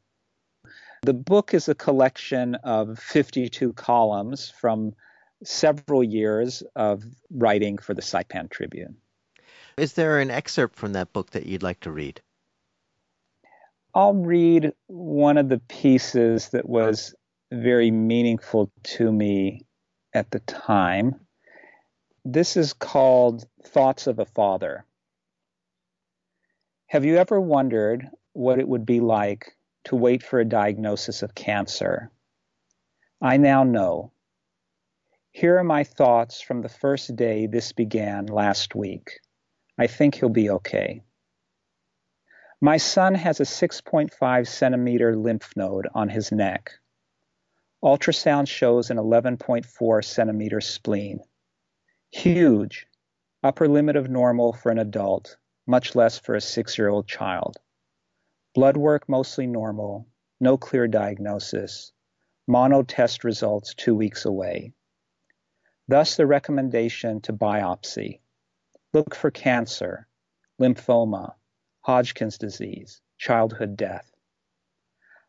The 1.04 1.14
book 1.14 1.54
is 1.54 1.70
a 1.70 1.76
collection 1.76 2.56
of 2.56 2.98
52 3.00 3.74
columns 3.74 4.50
from 4.50 4.94
several 5.44 6.04
years 6.04 6.64
of 6.76 7.04
writing 7.32 7.78
for 7.78 7.94
the 7.94 8.02
Saipan 8.02 8.50
Tribune. 8.50 8.98
Is 9.78 9.94
there 9.94 10.20
an 10.20 10.32
excerpt 10.32 10.76
from 10.76 10.94
that 10.94 11.14
book 11.14 11.32
that 11.32 11.46
you'd 11.46 11.64
like 11.64 11.82
to 11.82 11.92
read? 11.92 12.22
I'll 13.98 14.14
read 14.14 14.74
one 14.88 15.38
of 15.38 15.48
the 15.48 15.60
pieces 15.70 16.50
that 16.50 16.68
was 16.68 17.16
very 17.50 17.92
meaningful 17.92 18.70
to 18.84 19.10
me 19.10 19.66
at 20.14 20.32
the 20.32 20.42
time. 20.42 21.16
This 22.26 22.58
is 22.58 22.74
called 22.74 23.48
Thoughts 23.64 24.08
of 24.08 24.20
a 24.20 24.26
Father. 24.26 24.84
Have 26.88 27.06
you 27.06 27.16
ever 27.16 27.40
wondered 27.40 28.10
what 28.34 28.60
it 28.60 28.68
would 28.68 28.86
be 28.86 29.00
like 29.00 29.56
to 29.86 29.96
wait 29.96 30.22
for 30.22 30.42
a 30.42 30.46
diagnosis 30.46 31.24
of 31.24 31.34
cancer? 31.34 32.12
I 33.22 33.38
now 33.38 33.64
know. 33.64 34.12
Here 35.32 35.58
are 35.58 35.64
my 35.64 35.86
thoughts 35.86 36.42
from 36.42 36.62
the 36.62 36.70
first 36.70 37.16
day 37.16 37.48
this 37.48 37.72
began 37.72 38.26
last 38.26 38.76
week. 38.76 39.22
I 39.78 39.88
think 39.88 40.16
he'll 40.16 40.28
be 40.28 40.50
okay. 40.50 41.02
My 42.66 42.78
son 42.78 43.14
has 43.14 43.40
a 43.40 43.44
6.5 43.44 44.48
centimeter 44.48 45.16
lymph 45.16 45.56
node 45.56 45.88
on 45.94 46.10
his 46.10 46.32
neck. 46.32 46.72
Ultrasound 47.84 48.48
shows 48.48 48.90
an 48.90 48.98
11.4 48.98 50.04
centimeter 50.04 50.60
spleen. 50.62 51.20
Huge, 52.10 52.88
upper 53.44 53.68
limit 53.68 53.96
of 53.96 54.10
normal 54.10 54.52
for 54.52 54.72
an 54.72 54.80
adult, 54.80 55.38
much 55.68 55.94
less 55.94 56.18
for 56.18 56.34
a 56.34 56.42
six 56.42 56.76
year 56.76 56.90
old 56.90 57.08
child. 57.08 57.58
Blood 58.56 58.78
work 58.78 59.08
mostly 59.08 59.46
normal, 59.46 60.08
no 60.40 60.58
clear 60.58 60.88
diagnosis, 60.88 61.92
mono 62.48 62.82
test 62.82 63.24
results 63.24 63.76
two 63.76 63.94
weeks 63.94 64.26
away. 64.26 64.74
Thus, 65.88 66.16
the 66.16 66.26
recommendation 66.26 67.22
to 67.22 67.32
biopsy 67.32 68.22
look 68.92 69.14
for 69.14 69.30
cancer, 69.30 70.08
lymphoma, 70.60 71.36
Hodgkin's 71.86 72.40
disease, 72.40 73.00
childhood 73.20 73.78
death. 73.78 74.12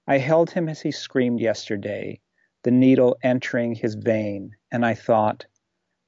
I 0.06 0.16
held 0.16 0.50
him 0.50 0.70
as 0.70 0.80
he 0.80 0.90
screamed 0.90 1.38
yesterday, 1.38 2.22
the 2.62 2.70
needle 2.70 3.18
entering 3.22 3.74
his 3.74 3.94
vein, 3.94 4.56
and 4.72 4.82
I 4.82 4.94
thought, 4.94 5.44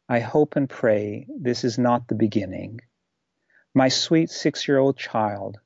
I 0.08 0.20
hope 0.20 0.56
and 0.56 0.66
pray 0.66 1.26
this 1.38 1.64
is 1.64 1.76
not 1.78 2.08
the 2.08 2.14
beginning. 2.14 2.80
My 3.74 3.88
sweet 3.90 4.30
six 4.30 4.66
year 4.66 4.78
old 4.78 4.96
child, 4.96 5.60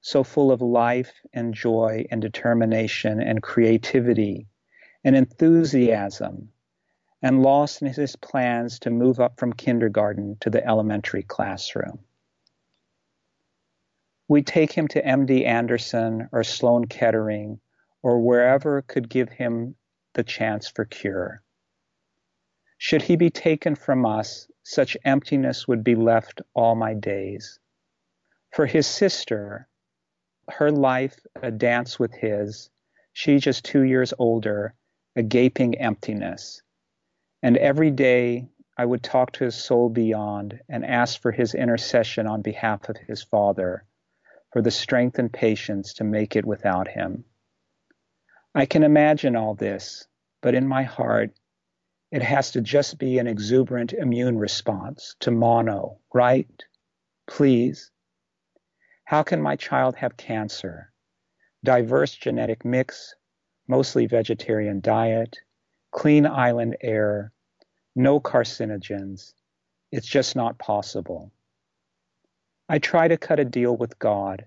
so 0.00 0.22
full 0.22 0.52
of 0.52 0.62
life 0.62 1.12
and 1.32 1.52
joy 1.52 2.06
and 2.08 2.22
determination 2.22 3.20
and 3.20 3.42
creativity 3.42 4.46
and 5.02 5.16
enthusiasm, 5.16 6.52
and 7.20 7.42
lost 7.42 7.82
in 7.82 7.92
his 7.92 8.14
plans 8.14 8.78
to 8.78 8.90
move 8.90 9.18
up 9.18 9.40
from 9.40 9.54
kindergarten 9.54 10.36
to 10.42 10.50
the 10.50 10.64
elementary 10.64 11.24
classroom. 11.24 12.04
We 14.30 14.42
take 14.42 14.70
him 14.70 14.86
to 14.86 15.02
MD 15.02 15.44
Anderson 15.44 16.28
or 16.30 16.44
Sloan 16.44 16.84
Kettering 16.84 17.58
or 18.00 18.20
wherever 18.20 18.80
could 18.80 19.08
give 19.08 19.28
him 19.28 19.74
the 20.14 20.22
chance 20.22 20.68
for 20.68 20.84
cure. 20.84 21.42
Should 22.78 23.02
he 23.02 23.16
be 23.16 23.30
taken 23.30 23.74
from 23.74 24.06
us, 24.06 24.48
such 24.62 24.96
emptiness 25.04 25.66
would 25.66 25.82
be 25.82 25.96
left 25.96 26.42
all 26.54 26.76
my 26.76 26.94
days. 26.94 27.58
For 28.52 28.66
his 28.66 28.86
sister, 28.86 29.66
her 30.48 30.70
life 30.70 31.18
a 31.42 31.50
dance 31.50 31.98
with 31.98 32.14
his, 32.14 32.70
she 33.12 33.38
just 33.38 33.64
two 33.64 33.82
years 33.82 34.14
older, 34.16 34.76
a 35.16 35.24
gaping 35.24 35.76
emptiness. 35.76 36.62
And 37.42 37.56
every 37.56 37.90
day 37.90 38.46
I 38.78 38.84
would 38.84 39.02
talk 39.02 39.32
to 39.32 39.44
his 39.44 39.56
soul 39.56 39.88
beyond 39.88 40.60
and 40.68 40.86
ask 40.86 41.20
for 41.20 41.32
his 41.32 41.52
intercession 41.52 42.28
on 42.28 42.42
behalf 42.42 42.88
of 42.88 42.96
his 42.96 43.24
father, 43.24 43.86
for 44.52 44.62
the 44.62 44.70
strength 44.70 45.18
and 45.18 45.32
patience 45.32 45.94
to 45.94 46.04
make 46.04 46.36
it 46.36 46.44
without 46.44 46.88
him. 46.88 47.24
I 48.54 48.66
can 48.66 48.82
imagine 48.82 49.36
all 49.36 49.54
this, 49.54 50.06
but 50.42 50.54
in 50.54 50.66
my 50.66 50.82
heart, 50.82 51.30
it 52.10 52.22
has 52.22 52.50
to 52.52 52.60
just 52.60 52.98
be 52.98 53.18
an 53.18 53.28
exuberant 53.28 53.92
immune 53.92 54.36
response 54.36 55.14
to 55.20 55.30
mono, 55.30 55.98
right? 56.12 56.48
Please. 57.28 57.92
How 59.04 59.22
can 59.22 59.40
my 59.40 59.54
child 59.54 59.94
have 59.96 60.16
cancer? 60.16 60.92
Diverse 61.62 62.14
genetic 62.14 62.64
mix, 62.64 63.14
mostly 63.68 64.06
vegetarian 64.06 64.80
diet, 64.80 65.38
clean 65.92 66.26
island 66.26 66.76
air, 66.80 67.32
no 67.94 68.18
carcinogens. 68.18 69.32
It's 69.92 70.06
just 70.06 70.34
not 70.34 70.58
possible. 70.58 71.32
I 72.70 72.78
try 72.78 73.08
to 73.08 73.16
cut 73.16 73.40
a 73.40 73.44
deal 73.44 73.76
with 73.76 73.98
God. 73.98 74.46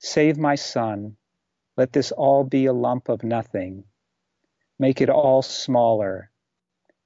Save 0.00 0.36
my 0.36 0.56
son. 0.56 1.16
Let 1.76 1.92
this 1.92 2.10
all 2.10 2.42
be 2.42 2.66
a 2.66 2.72
lump 2.72 3.08
of 3.08 3.22
nothing. 3.22 3.84
Make 4.80 5.00
it 5.00 5.08
all 5.08 5.42
smaller. 5.42 6.32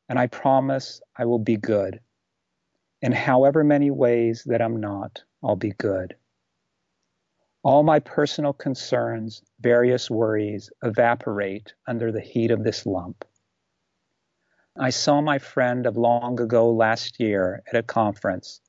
And 0.08 0.18
I 0.18 0.28
promise 0.28 1.02
I 1.14 1.26
will 1.26 1.40
be 1.40 1.58
good. 1.58 2.00
In 3.02 3.12
however 3.12 3.62
many 3.62 3.90
ways 3.90 4.42
that 4.46 4.62
I'm 4.62 4.80
not, 4.80 5.22
I'll 5.42 5.56
be 5.56 5.72
good. 5.72 6.16
All 7.62 7.82
my 7.82 7.98
personal 7.98 8.54
concerns, 8.54 9.42
various 9.60 10.10
worries 10.10 10.70
evaporate 10.82 11.74
under 11.86 12.12
the 12.12 12.22
heat 12.22 12.50
of 12.50 12.64
this 12.64 12.86
lump. 12.86 13.26
I 14.74 14.88
saw 14.88 15.20
my 15.20 15.38
friend 15.38 15.84
of 15.84 15.98
long 15.98 16.40
ago 16.40 16.72
last 16.72 17.20
year 17.20 17.62
at 17.70 17.78
a 17.78 17.82
conference. 17.82 18.62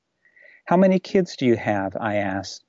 How 0.65 0.78
many 0.78 1.00
kids 1.00 1.36
do 1.36 1.45
you 1.45 1.56
have? 1.56 1.95
I 1.95 2.15
asked. 2.15 2.63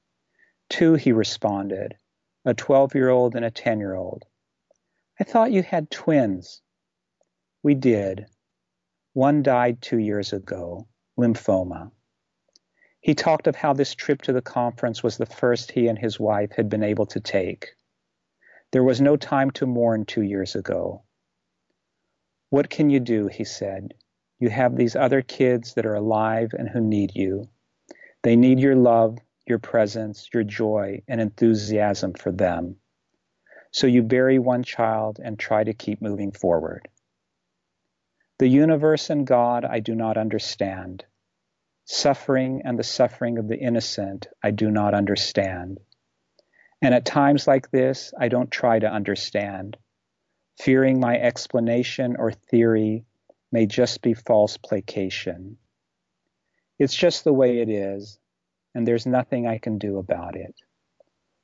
Two, 0.68 0.94
he 0.94 1.12
responded, 1.12 1.96
a 2.44 2.55
12 2.55 2.94
year 2.94 3.11
old 3.11 3.37
and 3.37 3.44
a 3.44 3.50
10 3.50 3.78
year 3.78 3.94
old. 3.94 4.24
I 5.20 5.24
thought 5.24 5.52
you 5.52 5.62
had 5.62 5.90
twins. 5.90 6.62
We 7.62 7.74
did. 7.74 8.26
One 9.12 9.42
died 9.42 9.83
two 9.83 9.98
years 9.98 10.33
ago, 10.33 10.88
lymphoma. 11.18 11.92
He 13.00 13.14
talked 13.14 13.46
of 13.46 13.57
how 13.57 13.72
this 13.72 13.94
trip 13.94 14.22
to 14.22 14.33
the 14.33 14.42
conference 14.42 15.02
was 15.02 15.16
the 15.18 15.26
first 15.26 15.72
he 15.72 15.88
and 15.88 15.98
his 15.98 16.18
wife 16.18 16.52
had 16.52 16.68
been 16.68 16.83
able 16.83 17.07
to 17.07 17.20
take. 17.20 17.74
There 18.70 18.83
was 18.83 19.00
no 19.00 19.16
time 19.16 19.50
to 19.52 19.66
mourn 19.66 20.07
two 20.07 20.22
years 20.22 20.55
ago. 20.55 21.02
What 22.48 22.70
can 22.70 22.90
you 22.90 23.00
do? 23.00 23.26
He 23.26 23.44
said. 23.44 23.94
You 24.38 24.48
have 24.48 24.76
these 24.76 24.96
other 24.96 25.20
kids 25.20 25.74
that 25.74 25.85
are 25.85 25.94
alive 25.94 26.52
and 26.59 26.68
who 26.68 26.81
need 26.81 27.14
you. 27.14 27.48
They 28.22 28.37
need 28.37 28.61
your 28.61 28.76
love, 28.76 29.18
your 29.46 29.58
presence, 29.58 30.28
your 30.32 30.44
joy, 30.44 31.02
and 31.08 31.20
enthusiasm 31.20 32.14
for 32.14 32.30
them. 32.30 32.76
So 33.72 33.87
you 33.87 34.02
bury 34.02 34.38
one 34.38 34.62
child 34.62 35.18
and 35.22 35.38
try 35.38 35.64
to 35.64 35.74
keep 35.74 36.02
moving 36.02 36.32
forward. 36.32 36.88
The 38.38 38.48
universe 38.48 39.11
and 39.11 39.26
God 39.26 39.64
I 39.64 39.80
do 39.80 39.94
not 39.94 40.16
understand. 40.16 41.04
Suffering 41.85 42.62
and 42.64 42.78
the 42.78 42.85
suffering 42.85 43.38
of 43.38 43.48
the 43.48 43.58
innocent 43.58 44.26
I 44.42 44.50
do 44.50 44.70
not 44.70 44.94
understand. 44.94 45.80
And 46.80 46.94
at 46.94 47.04
times 47.04 47.46
like 47.46 47.70
this, 47.70 48.12
I 48.18 48.28
don't 48.28 48.50
try 48.50 48.78
to 48.78 48.92
understand 48.92 49.76
fearing 50.58 51.00
my 51.00 51.16
explanation 51.18 52.16
or 52.18 52.32
theory 52.32 53.04
may 53.50 53.66
just 53.66 54.02
be 54.02 54.14
false 54.14 54.56
placation. 54.56 55.58
It's 56.83 56.97
just 56.97 57.23
the 57.23 57.33
way 57.33 57.61
it 57.61 57.68
is, 57.68 58.18
and 58.75 58.85
there's 58.85 59.07
nothing 59.07 59.47
I 59.47 59.59
can 59.59 59.79
do 59.79 59.99
about 59.99 60.35
it. 60.35 60.53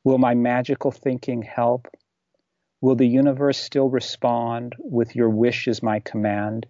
Will 0.03 0.19
my 0.19 0.35
magical 0.35 0.91
thinking 0.91 1.43
help? 1.43 1.87
Will 2.81 2.97
the 2.97 3.07
universe 3.07 3.57
still 3.57 3.89
respond 3.89 4.75
with 4.81 5.15
your 5.15 5.31
wish 5.31 5.69
is 5.69 5.81
my 5.81 6.01
command? 6.01 6.67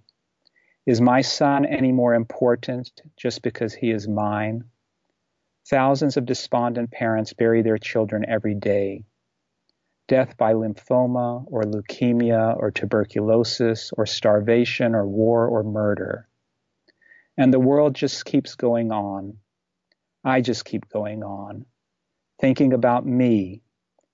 Is 0.85 1.01
my 1.01 1.23
son 1.23 1.65
any 1.65 1.93
more 1.93 2.13
important 2.13 2.93
just 3.17 3.41
because 3.41 3.73
he 3.73 3.91
is 3.91 4.07
mine? 4.07 4.65
Thousands 5.71 6.19
of 6.19 6.27
despondent 6.27 6.91
parents 6.91 7.33
bury 7.33 7.63
their 7.63 7.79
children 7.79 8.27
every 8.29 8.55
day 8.55 9.07
death 10.09 10.37
by 10.37 10.53
lymphoma 10.53 11.43
or 11.47 11.63
leukemia 11.63 12.55
or 12.59 12.71
tuberculosis 12.71 13.93
or 13.97 14.05
starvation 14.05 14.95
or 14.95 15.07
war 15.07 15.47
or 15.47 15.63
murder. 15.63 16.28
And 17.39 17.55
the 17.55 17.61
world 17.61 17.95
just 17.95 18.25
keeps 18.25 18.57
going 18.57 18.91
on. 18.91 19.39
I 20.25 20.41
just 20.41 20.65
keep 20.65 20.89
going 20.89 21.23
on, 21.23 21.67
thinking 22.41 22.73
about 22.73 23.07
me, 23.07 23.63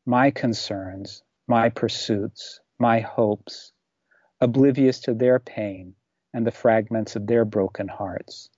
my 0.05 0.31
concerns, 0.31 1.23
my 1.49 1.71
pursuits, 1.71 2.61
my 2.79 3.01
hopes, 3.01 3.73
oblivious 4.43 5.01
to 5.01 5.15
their 5.15 5.39
pain 5.39 5.95
and 6.35 6.47
the 6.47 6.51
fragments 6.51 7.17
of 7.17 7.27
their 7.27 7.47
broken 7.47 7.89
hearts. 7.89 8.51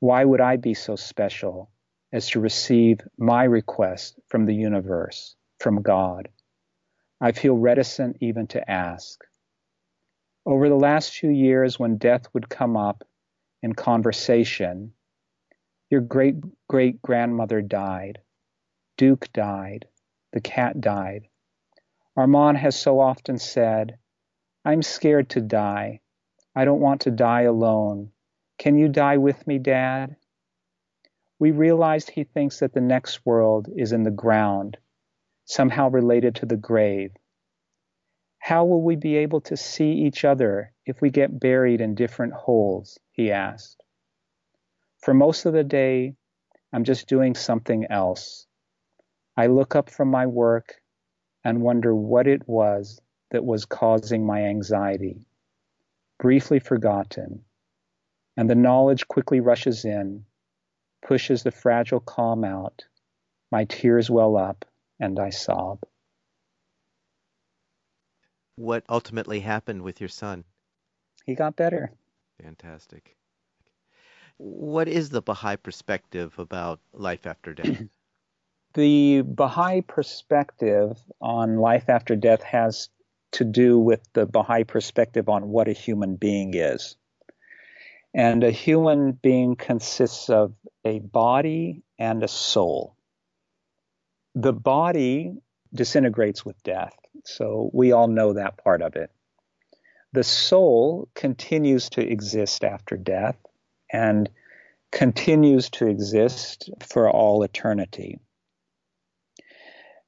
Why 0.00 0.22
would 0.22 0.42
I 0.42 0.56
be 0.56 0.74
so 0.74 0.96
special 0.96 1.70
as 2.12 2.28
to 2.30 2.40
receive 2.40 3.00
my 3.16 3.44
request 3.44 4.20
from 4.28 4.44
the 4.44 4.54
universe, 4.54 5.36
from 5.58 5.80
God? 5.80 6.28
I 7.18 7.32
feel 7.32 7.56
reticent 7.56 8.18
even 8.20 8.46
to 8.48 8.70
ask. 8.70 9.24
Over 10.44 10.68
the 10.68 10.74
last 10.74 11.16
few 11.16 11.30
years, 11.30 11.78
when 11.78 11.96
death 11.96 12.26
would 12.34 12.50
come 12.50 12.76
up 12.76 13.02
in 13.66 13.74
conversation, 13.74 14.92
your 15.90 16.00
great 16.00 16.36
great 16.68 17.02
grandmother 17.02 17.60
died, 17.60 18.20
Duke 18.96 19.26
died, 19.32 19.88
the 20.32 20.40
cat 20.40 20.80
died. 20.80 21.26
Armand 22.16 22.58
has 22.58 22.78
so 22.80 23.00
often 23.00 23.38
said, 23.38 23.98
I'm 24.64 24.82
scared 24.82 25.30
to 25.30 25.40
die. 25.40 26.00
I 26.54 26.64
don't 26.64 26.80
want 26.80 27.00
to 27.02 27.10
die 27.10 27.42
alone. 27.42 28.12
Can 28.56 28.78
you 28.78 28.88
die 28.88 29.16
with 29.16 29.44
me, 29.48 29.58
Dad? 29.58 30.14
We 31.40 31.50
realized 31.50 32.10
he 32.10 32.22
thinks 32.22 32.60
that 32.60 32.72
the 32.72 32.80
next 32.80 33.26
world 33.26 33.68
is 33.76 33.90
in 33.90 34.04
the 34.04 34.12
ground 34.12 34.78
somehow 35.44 35.90
related 35.90 36.36
to 36.36 36.46
the 36.46 36.56
grave. 36.56 37.10
How 38.46 38.64
will 38.64 38.80
we 38.80 38.94
be 38.94 39.16
able 39.16 39.40
to 39.40 39.56
see 39.56 39.90
each 39.90 40.24
other 40.24 40.72
if 40.84 41.00
we 41.00 41.10
get 41.10 41.40
buried 41.40 41.80
in 41.80 41.96
different 41.96 42.32
holes? 42.32 42.96
He 43.10 43.32
asked. 43.32 43.82
For 44.98 45.12
most 45.12 45.46
of 45.46 45.52
the 45.52 45.64
day, 45.64 46.14
I'm 46.72 46.84
just 46.84 47.08
doing 47.08 47.34
something 47.34 47.86
else. 47.90 48.46
I 49.36 49.48
look 49.48 49.74
up 49.74 49.90
from 49.90 50.12
my 50.12 50.26
work 50.28 50.80
and 51.42 51.60
wonder 51.60 51.92
what 51.92 52.28
it 52.28 52.46
was 52.46 53.00
that 53.32 53.44
was 53.44 53.64
causing 53.64 54.24
my 54.24 54.44
anxiety. 54.44 55.26
Briefly 56.20 56.60
forgotten, 56.60 57.44
and 58.36 58.48
the 58.48 58.54
knowledge 58.54 59.08
quickly 59.08 59.40
rushes 59.40 59.84
in, 59.84 60.24
pushes 61.02 61.42
the 61.42 61.50
fragile 61.50 61.98
calm 61.98 62.44
out. 62.44 62.84
My 63.50 63.64
tears 63.64 64.08
well 64.08 64.36
up, 64.36 64.64
and 65.00 65.18
I 65.18 65.30
sob. 65.30 65.80
What 68.56 68.84
ultimately 68.88 69.40
happened 69.40 69.82
with 69.82 70.00
your 70.00 70.08
son? 70.08 70.44
He 71.24 71.34
got 71.34 71.56
better. 71.56 71.92
Fantastic. 72.42 73.16
What 74.38 74.88
is 74.88 75.10
the 75.10 75.22
Baha'i 75.22 75.56
perspective 75.56 76.38
about 76.38 76.80
life 76.92 77.26
after 77.26 77.54
death? 77.54 77.82
the 78.74 79.22
Baha'i 79.22 79.80
perspective 79.80 80.98
on 81.20 81.56
life 81.56 81.88
after 81.88 82.16
death 82.16 82.42
has 82.42 82.90
to 83.32 83.44
do 83.44 83.78
with 83.78 84.00
the 84.12 84.26
Baha'i 84.26 84.64
perspective 84.64 85.28
on 85.28 85.48
what 85.48 85.68
a 85.68 85.72
human 85.72 86.16
being 86.16 86.54
is. 86.54 86.96
And 88.14 88.44
a 88.44 88.50
human 88.50 89.12
being 89.12 89.56
consists 89.56 90.30
of 90.30 90.54
a 90.84 91.00
body 91.00 91.82
and 91.98 92.22
a 92.22 92.28
soul 92.28 92.96
the 94.36 94.52
body 94.52 95.34
disintegrates 95.72 96.44
with 96.44 96.62
death. 96.62 96.94
So 97.24 97.70
we 97.72 97.92
all 97.92 98.08
know 98.08 98.34
that 98.34 98.58
part 98.62 98.82
of 98.82 98.96
it. 98.96 99.10
the 100.16 100.24
soul 100.24 101.08
continues 101.14 101.90
to 101.90 102.00
exist 102.00 102.64
after 102.64 102.96
death 102.96 103.36
and 103.92 104.30
continues 104.90 105.68
to 105.68 105.86
exist 105.86 106.70
for 106.88 107.10
all 107.10 107.42
eternity. 107.42 108.18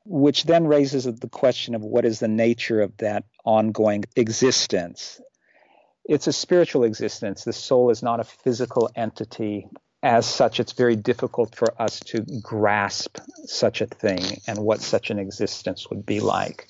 Which 0.06 0.44
then 0.44 0.66
raises 0.66 1.04
the 1.04 1.28
question 1.28 1.74
of 1.74 1.82
what 1.82 2.06
is 2.06 2.20
the 2.20 2.28
nature 2.28 2.80
of 2.80 2.96
that 2.98 3.24
ongoing 3.44 4.06
existence. 4.16 5.20
It's 6.06 6.26
a 6.26 6.32
spiritual 6.32 6.84
existence. 6.84 7.44
The 7.44 7.52
soul 7.52 7.90
is 7.90 8.02
not 8.02 8.18
a 8.18 8.24
physical 8.24 8.88
entity. 8.96 9.68
As 10.02 10.24
such, 10.26 10.58
it's 10.58 10.72
very 10.72 10.96
difficult 10.96 11.54
for 11.54 11.68
us 11.80 12.00
to 12.00 12.24
grasp 12.40 13.18
such 13.44 13.82
a 13.82 13.86
thing 13.86 14.40
and 14.46 14.58
what 14.60 14.80
such 14.80 15.10
an 15.10 15.18
existence 15.18 15.90
would 15.90 16.06
be 16.06 16.20
like. 16.20 16.66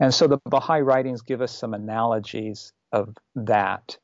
And 0.00 0.12
so 0.12 0.26
the 0.26 0.38
Baha'i 0.44 0.80
writings 0.80 1.22
give 1.22 1.40
us 1.40 1.56
some 1.56 1.74
analogies 1.74 2.72
of 2.92 3.16
that. 3.34 3.96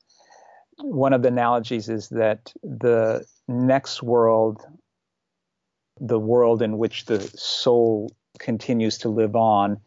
One 0.78 1.12
of 1.12 1.22
the 1.22 1.28
analogies 1.28 1.88
is 1.88 2.08
that 2.10 2.52
the 2.62 3.26
next 3.48 4.02
world, 4.02 4.62
the 6.00 6.18
world 6.18 6.62
in 6.62 6.78
which 6.78 7.06
the 7.06 7.20
soul 7.20 8.12
continues 8.38 8.98
to 8.98 9.08
live 9.08 9.34
on, 9.34 9.78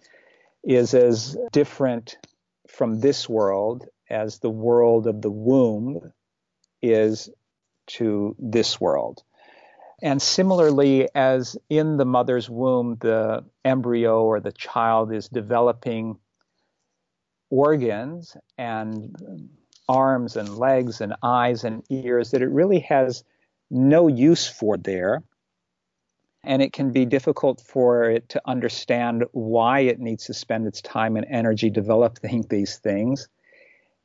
is 0.64 0.94
as 0.94 1.38
different 1.52 2.18
from 2.68 3.00
this 3.00 3.30
world 3.30 3.88
as 4.10 4.40
the 4.40 4.50
world 4.50 5.08
of 5.08 5.22
the 5.22 5.32
womb 5.32 6.12
is 6.82 7.30
to 7.88 8.36
this 8.38 8.80
world. 8.80 9.24
And 10.02 10.22
similarly, 10.22 11.08
as 11.14 11.58
in 11.70 11.98
the 11.98 12.06
mother's 12.06 12.50
womb, 12.50 12.98
the 13.02 13.46
embryo 13.64 14.24
or 14.24 14.40
the 14.40 14.52
child 14.52 15.14
is 15.14 15.30
developing 15.30 16.18
organs 17.52 18.36
and 18.58 19.16
arms 19.88 20.38
and 20.38 20.58
legs 20.58 21.02
and 21.02 21.14
eyes 21.22 21.64
and 21.64 21.84
ears 21.90 22.32
that 22.32 22.42
it 22.42 22.50
really 22.50 22.80
has 22.80 23.24
no 23.70 24.08
use 24.08 24.48
for 24.48 24.78
there. 24.78 25.22
And 26.44 26.64
it 26.64 26.74
can 26.74 26.92
be 26.92 27.06
difficult 27.06 27.62
for 27.62 28.10
it 28.10 28.30
to 28.30 28.42
understand 28.46 29.26
why 29.34 29.82
it 29.82 30.00
needs 30.00 30.26
to 30.26 30.34
spend 30.34 30.66
its 30.66 30.82
time 30.82 31.16
and 31.16 31.28
energy 31.30 31.70
developing 31.70 32.42
these 32.50 32.80
things. 32.80 33.28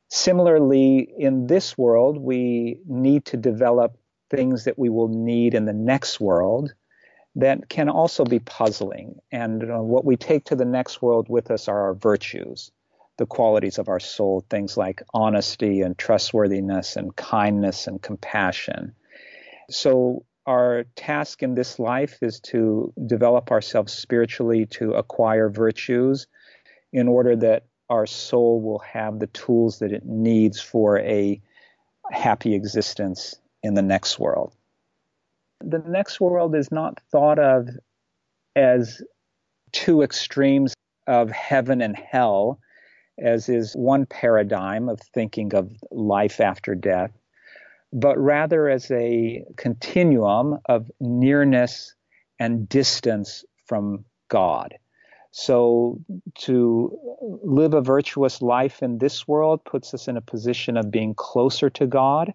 Similarly, 0.09 1.11
in 1.17 1.47
this 1.47 1.77
world, 1.77 2.17
we 2.17 2.79
need 2.85 3.25
to 3.25 3.37
develop 3.37 3.97
things 4.29 4.65
that 4.65 4.77
we 4.77 4.89
will 4.89 5.07
need 5.07 5.53
in 5.53 5.65
the 5.65 5.73
next 5.73 6.19
world 6.19 6.73
that 7.35 7.69
can 7.69 7.87
also 7.87 8.25
be 8.25 8.39
puzzling. 8.39 9.19
And 9.31 9.63
what 9.87 10.05
we 10.05 10.17
take 10.17 10.45
to 10.45 10.55
the 10.55 10.65
next 10.65 11.01
world 11.01 11.27
with 11.29 11.51
us 11.51 11.67
are 11.67 11.81
our 11.81 11.93
virtues, 11.93 12.71
the 13.17 13.27
qualities 13.27 13.77
of 13.77 13.89
our 13.89 13.99
soul, 13.99 14.43
things 14.49 14.75
like 14.75 15.03
honesty 15.13 15.81
and 15.81 15.97
trustworthiness 15.97 16.95
and 16.95 17.15
kindness 17.15 17.87
and 17.87 18.01
compassion. 18.01 18.93
So, 19.69 20.25
our 20.47 20.85
task 20.95 21.43
in 21.43 21.55
this 21.55 21.77
life 21.77 22.19
is 22.21 22.39
to 22.39 22.93
develop 23.05 23.51
ourselves 23.51 23.91
spiritually 23.91 24.65
to 24.67 24.93
acquire 24.93 25.49
virtues 25.49 26.25
in 26.93 27.09
order 27.09 27.35
that 27.35 27.65
our 27.89 28.05
soul 28.05 28.61
will 28.61 28.79
have 28.79 29.19
the 29.19 29.27
tools 29.27 29.79
that 29.79 29.91
it 29.91 30.05
needs 30.05 30.61
for 30.61 30.99
a 30.99 31.41
happy 32.11 32.55
existence 32.55 33.35
in 33.63 33.73
the 33.73 33.81
next 33.81 34.19
world. 34.19 34.53
The 35.61 35.79
next 35.79 36.21
world 36.21 36.55
is 36.55 36.71
not 36.71 36.99
thought 37.11 37.39
of 37.39 37.69
as 38.55 39.01
two 39.71 40.01
extremes 40.01 40.73
of 41.07 41.31
heaven 41.31 41.81
and 41.81 41.95
hell, 41.95 42.59
as 43.19 43.49
is 43.49 43.73
one 43.73 44.05
paradigm 44.05 44.89
of 44.89 44.99
thinking 45.13 45.55
of 45.55 45.71
life 45.91 46.39
after 46.39 46.75
death, 46.75 47.11
but 47.91 48.17
rather 48.17 48.69
as 48.69 48.91
a 48.91 49.43
continuum 49.55 50.59
of 50.65 50.91
nearness 50.99 51.95
and 52.39 52.69
distance 52.69 53.45
from 53.65 54.05
God. 54.29 54.75
So, 55.31 55.99
to 56.39 56.97
live 57.43 57.73
a 57.73 57.81
virtuous 57.81 58.41
life 58.41 58.81
in 58.81 58.97
this 58.97 59.27
world 59.27 59.63
puts 59.65 59.93
us 59.93 60.07
in 60.07 60.17
a 60.17 60.21
position 60.21 60.77
of 60.77 60.89
being 60.89 61.13
closer 61.13 61.69
to 61.71 61.85
God 61.85 62.33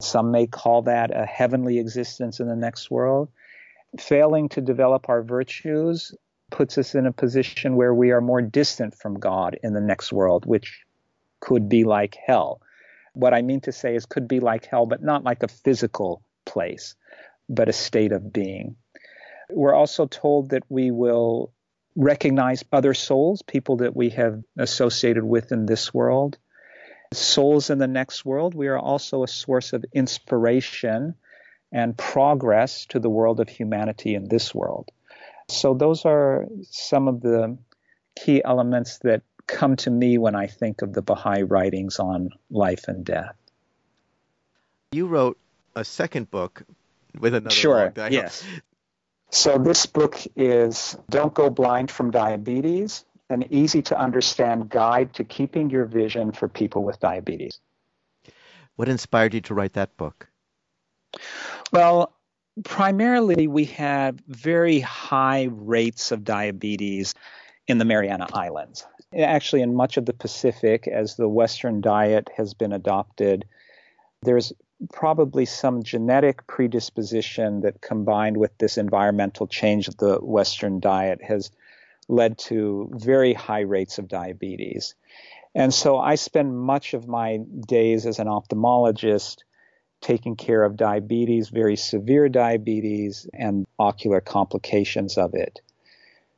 some 0.00 0.30
may 0.30 0.46
call 0.46 0.82
that 0.82 1.10
a 1.14 1.26
heavenly 1.26 1.78
existence 1.78 2.40
in 2.40 2.48
the 2.48 2.56
next 2.56 2.90
world. 2.90 3.28
Failing 3.98 4.48
to 4.50 4.60
develop 4.60 5.08
our 5.08 5.22
virtues 5.22 6.14
puts 6.50 6.78
us 6.78 6.94
in 6.94 7.06
a 7.06 7.12
position 7.12 7.76
where 7.76 7.92
we 7.92 8.12
are 8.12 8.20
more 8.20 8.40
distant 8.40 8.94
from 8.94 9.18
God 9.18 9.58
in 9.62 9.74
the 9.74 9.80
next 9.80 10.12
world, 10.12 10.46
which 10.46 10.84
could 11.40 11.68
be 11.68 11.84
like 11.84 12.16
hell. 12.26 12.60
What 13.14 13.34
I 13.34 13.42
mean 13.42 13.60
to 13.62 13.72
say 13.72 13.96
is 13.96 14.06
could 14.06 14.28
be 14.28 14.40
like 14.40 14.66
hell, 14.66 14.86
but 14.86 15.02
not 15.02 15.24
like 15.24 15.42
a 15.42 15.48
physical 15.48 16.22
place, 16.46 16.94
but 17.48 17.68
a 17.68 17.72
state 17.72 18.12
of 18.12 18.32
being. 18.32 18.76
We're 19.50 19.74
also 19.74 20.06
told 20.06 20.50
that 20.50 20.62
we 20.68 20.90
will 20.90 21.52
recognize 21.96 22.64
other 22.72 22.94
souls, 22.94 23.42
people 23.42 23.78
that 23.78 23.96
we 23.96 24.10
have 24.10 24.42
associated 24.56 25.24
with 25.24 25.50
in 25.50 25.66
this 25.66 25.92
world, 25.92 26.38
souls 27.12 27.70
in 27.70 27.78
the 27.78 27.86
next 27.86 28.24
world, 28.24 28.54
we 28.54 28.68
are 28.68 28.78
also 28.78 29.22
a 29.22 29.28
source 29.28 29.72
of 29.72 29.84
inspiration 29.92 31.14
and 31.72 31.96
progress 31.96 32.86
to 32.86 32.98
the 32.98 33.10
world 33.10 33.40
of 33.40 33.48
humanity 33.48 34.14
in 34.14 34.28
this 34.28 34.54
world. 34.54 34.90
So, 35.48 35.74
those 35.74 36.04
are 36.04 36.46
some 36.70 37.08
of 37.08 37.20
the 37.20 37.56
key 38.16 38.42
elements 38.44 38.98
that 38.98 39.22
come 39.46 39.76
to 39.76 39.90
me 39.90 40.18
when 40.18 40.34
I 40.34 40.46
think 40.46 40.82
of 40.82 40.92
the 40.92 41.02
Baha'i 41.02 41.42
writings 41.42 41.98
on 41.98 42.30
life 42.50 42.84
and 42.86 43.04
death. 43.04 43.34
You 44.92 45.06
wrote 45.06 45.38
a 45.74 45.84
second 45.84 46.30
book 46.30 46.62
with 47.18 47.34
another 47.34 47.54
sure, 47.54 47.92
Yes. 47.96 48.44
So, 49.30 49.58
this 49.58 49.86
book 49.86 50.18
is 50.36 50.96
Don't 51.10 51.34
Go 51.34 51.50
Blind 51.50 51.90
from 51.90 52.10
Diabetes 52.10 53.04
an 53.30 53.44
easy 53.50 53.82
to 53.82 53.98
understand 53.98 54.70
guide 54.70 55.14
to 55.14 55.24
keeping 55.24 55.70
your 55.70 55.84
vision 55.84 56.32
for 56.32 56.48
people 56.48 56.82
with 56.82 57.00
diabetes. 57.00 57.60
What 58.76 58.88
inspired 58.88 59.34
you 59.34 59.40
to 59.42 59.54
write 59.54 59.74
that 59.74 59.96
book? 59.96 60.28
Well, 61.72 62.14
primarily 62.64 63.46
we 63.46 63.66
have 63.66 64.18
very 64.28 64.80
high 64.80 65.48
rates 65.50 66.12
of 66.12 66.24
diabetes 66.24 67.14
in 67.66 67.78
the 67.78 67.84
Mariana 67.84 68.26
Islands. 68.32 68.86
Actually, 69.16 69.62
in 69.62 69.74
much 69.74 69.96
of 69.96 70.06
the 70.06 70.12
Pacific, 70.12 70.86
as 70.86 71.16
the 71.16 71.28
Western 71.28 71.80
diet 71.80 72.28
has 72.36 72.54
been 72.54 72.72
adopted, 72.72 73.46
there's 74.22 74.52
probably 74.92 75.44
some 75.44 75.82
genetic 75.82 76.46
predisposition 76.46 77.60
that 77.62 77.80
combined 77.80 78.36
with 78.36 78.56
this 78.58 78.78
environmental 78.78 79.46
change 79.46 79.88
of 79.88 79.96
the 79.96 80.18
Western 80.18 80.78
diet 80.78 81.22
has 81.22 81.50
led 82.08 82.38
to 82.38 82.90
very 82.92 83.34
high 83.34 83.60
rates 83.60 83.98
of 83.98 84.08
diabetes. 84.08 84.94
And 85.54 85.72
so 85.72 85.98
I 85.98 86.14
spend 86.14 86.58
much 86.58 86.94
of 86.94 87.08
my 87.08 87.38
days 87.66 88.06
as 88.06 88.18
an 88.18 88.26
ophthalmologist 88.26 89.38
taking 90.00 90.36
care 90.36 90.62
of 90.62 90.76
diabetes, 90.76 91.48
very 91.48 91.76
severe 91.76 92.28
diabetes, 92.28 93.28
and 93.34 93.66
ocular 93.78 94.20
complications 94.20 95.18
of 95.18 95.34
it. 95.34 95.60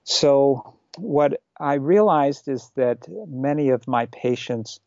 So, 0.04 0.74
what 0.96 1.40
I 1.58 1.74
realized 1.74 2.48
is 2.48 2.70
that 2.76 3.06
many 3.28 3.70
of 3.70 3.86
my 3.86 4.06
patients 4.06 4.80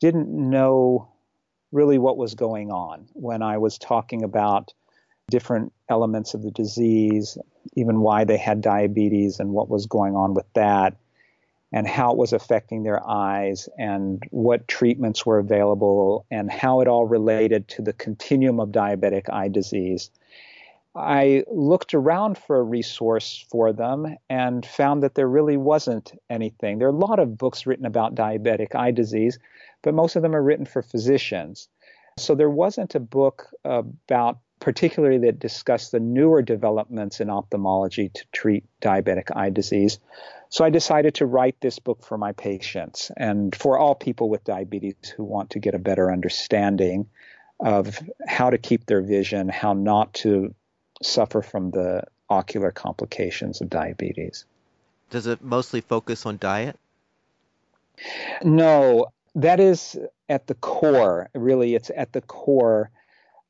didn't 0.00 0.28
know 0.28 1.08
really 1.72 1.98
what 1.98 2.16
was 2.16 2.34
going 2.34 2.70
on 2.70 3.08
when 3.12 3.42
I 3.42 3.58
was 3.58 3.78
talking 3.78 4.22
about 4.22 4.72
different 5.28 5.72
elements 5.88 6.34
of 6.34 6.42
the 6.42 6.52
disease, 6.52 7.36
even 7.74 8.00
why 8.00 8.24
they 8.24 8.36
had 8.36 8.60
diabetes 8.60 9.40
and 9.40 9.50
what 9.50 9.68
was 9.68 9.86
going 9.86 10.14
on 10.14 10.34
with 10.34 10.46
that, 10.54 10.96
and 11.72 11.88
how 11.88 12.12
it 12.12 12.16
was 12.16 12.32
affecting 12.32 12.84
their 12.84 13.04
eyes, 13.08 13.68
and 13.76 14.22
what 14.30 14.68
treatments 14.68 15.26
were 15.26 15.38
available, 15.38 16.24
and 16.30 16.50
how 16.50 16.80
it 16.80 16.88
all 16.88 17.06
related 17.06 17.66
to 17.68 17.82
the 17.82 17.92
continuum 17.92 18.60
of 18.60 18.68
diabetic 18.68 19.28
eye 19.30 19.48
disease. 19.48 20.10
I 20.94 21.44
looked 21.48 21.92
around 21.92 22.38
for 22.38 22.56
a 22.56 22.62
resource 22.62 23.44
for 23.50 23.72
them 23.72 24.16
and 24.30 24.64
found 24.64 25.02
that 25.02 25.14
there 25.14 25.28
really 25.28 25.58
wasn't 25.58 26.18
anything. 26.30 26.78
There 26.78 26.88
are 26.88 26.90
a 26.90 26.96
lot 26.96 27.18
of 27.18 27.36
books 27.36 27.66
written 27.66 27.84
about 27.84 28.14
diabetic 28.14 28.74
eye 28.74 28.92
disease, 28.92 29.38
but 29.82 29.92
most 29.92 30.16
of 30.16 30.22
them 30.22 30.34
are 30.34 30.42
written 30.42 30.64
for 30.64 30.80
physicians. 30.80 31.68
So 32.18 32.34
there 32.34 32.48
wasn't 32.48 32.94
a 32.94 33.00
book 33.00 33.48
about 33.64 34.38
particularly 34.66 35.18
that 35.18 35.38
discuss 35.38 35.90
the 35.90 36.00
newer 36.00 36.42
developments 36.42 37.20
in 37.20 37.30
ophthalmology 37.30 38.08
to 38.08 38.24
treat 38.32 38.64
diabetic 38.82 39.30
eye 39.36 39.48
disease. 39.48 40.00
So 40.48 40.64
I 40.64 40.70
decided 40.70 41.14
to 41.14 41.24
write 41.24 41.54
this 41.60 41.78
book 41.78 42.02
for 42.02 42.18
my 42.18 42.32
patients 42.32 43.12
and 43.16 43.54
for 43.54 43.78
all 43.78 43.94
people 43.94 44.28
with 44.28 44.42
diabetes 44.42 44.96
who 45.16 45.22
want 45.22 45.50
to 45.50 45.60
get 45.60 45.76
a 45.76 45.78
better 45.78 46.10
understanding 46.10 47.06
of 47.60 48.00
how 48.26 48.50
to 48.50 48.58
keep 48.58 48.86
their 48.86 49.02
vision, 49.02 49.48
how 49.48 49.72
not 49.72 50.12
to 50.14 50.52
suffer 51.00 51.42
from 51.42 51.70
the 51.70 52.02
ocular 52.28 52.72
complications 52.72 53.60
of 53.60 53.70
diabetes. 53.70 54.46
Does 55.10 55.28
it 55.28 55.44
mostly 55.44 55.80
focus 55.80 56.26
on 56.26 56.38
diet? 56.38 56.76
No, 58.42 59.12
That 59.36 59.60
is 59.60 59.96
at 60.28 60.48
the 60.48 60.54
core, 60.54 61.28
really, 61.36 61.76
it's 61.76 61.92
at 61.96 62.12
the 62.12 62.22
core 62.22 62.90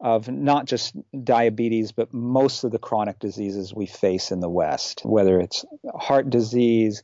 of 0.01 0.29
not 0.29 0.67
just 0.67 0.95
diabetes, 1.25 1.93
but 1.93 2.13
most 2.13 2.65
of 2.65 2.71
the 2.71 2.79
chronic 2.79 3.19
diseases 3.19 3.75
we 3.75 3.87
face 3.87 4.31
in 4.31 4.41
the 4.41 4.49
West, 4.49 5.03
whether 5.05 5.41
it's 5.41 5.65
heart 5.95 6.29
disease, 6.29 7.03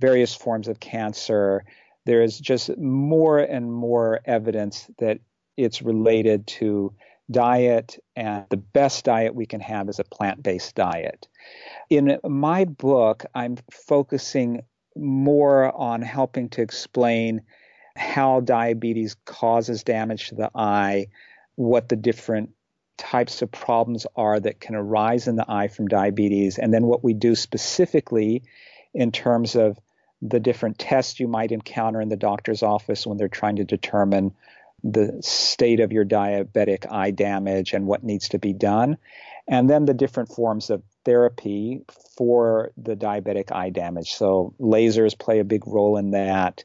various 0.00 0.34
forms 0.34 0.68
of 0.68 0.80
cancer. 0.80 1.64
There 2.04 2.22
is 2.22 2.38
just 2.38 2.76
more 2.76 3.38
and 3.38 3.72
more 3.72 4.20
evidence 4.24 4.90
that 4.98 5.20
it's 5.56 5.82
related 5.82 6.46
to 6.46 6.92
diet, 7.30 7.98
and 8.16 8.44
the 8.50 8.58
best 8.58 9.04
diet 9.04 9.34
we 9.34 9.46
can 9.46 9.60
have 9.60 9.88
is 9.88 9.98
a 9.98 10.04
plant 10.04 10.42
based 10.42 10.74
diet. 10.74 11.26
In 11.88 12.18
my 12.24 12.64
book, 12.66 13.24
I'm 13.34 13.56
focusing 13.70 14.62
more 14.96 15.74
on 15.74 16.02
helping 16.02 16.50
to 16.50 16.62
explain 16.62 17.40
how 17.96 18.40
diabetes 18.40 19.16
causes 19.24 19.84
damage 19.84 20.28
to 20.28 20.34
the 20.34 20.50
eye, 20.54 21.06
what 21.56 21.88
the 21.88 21.96
different 21.96 22.50
types 22.96 23.42
of 23.42 23.50
problems 23.50 24.06
are 24.16 24.38
that 24.38 24.60
can 24.60 24.74
arise 24.74 25.26
in 25.26 25.36
the 25.36 25.44
eye 25.48 25.68
from 25.68 25.88
diabetes, 25.88 26.58
and 26.58 26.72
then 26.72 26.86
what 26.86 27.02
we 27.02 27.14
do 27.14 27.34
specifically 27.34 28.42
in 28.92 29.12
terms 29.12 29.56
of 29.56 29.78
the 30.22 30.40
different 30.40 30.78
tests 30.78 31.20
you 31.20 31.28
might 31.28 31.52
encounter 31.52 32.00
in 32.00 32.08
the 32.08 32.16
doctor's 32.16 32.62
office 32.62 33.06
when 33.06 33.18
they're 33.18 33.28
trying 33.28 33.56
to 33.56 33.64
determine 33.64 34.32
the 34.82 35.18
state 35.22 35.80
of 35.80 35.92
your 35.92 36.04
diabetic 36.04 36.90
eye 36.90 37.10
damage 37.10 37.72
and 37.72 37.86
what 37.86 38.04
needs 38.04 38.28
to 38.28 38.38
be 38.38 38.52
done, 38.52 38.96
and 39.48 39.68
then 39.68 39.86
the 39.86 39.94
different 39.94 40.30
forms 40.30 40.70
of 40.70 40.82
therapy 41.04 41.82
for 42.16 42.70
the 42.76 42.94
diabetic 42.94 43.50
eye 43.52 43.70
damage. 43.70 44.14
So, 44.14 44.54
lasers 44.60 45.18
play 45.18 45.40
a 45.40 45.44
big 45.44 45.66
role 45.66 45.96
in 45.96 46.12
that, 46.12 46.64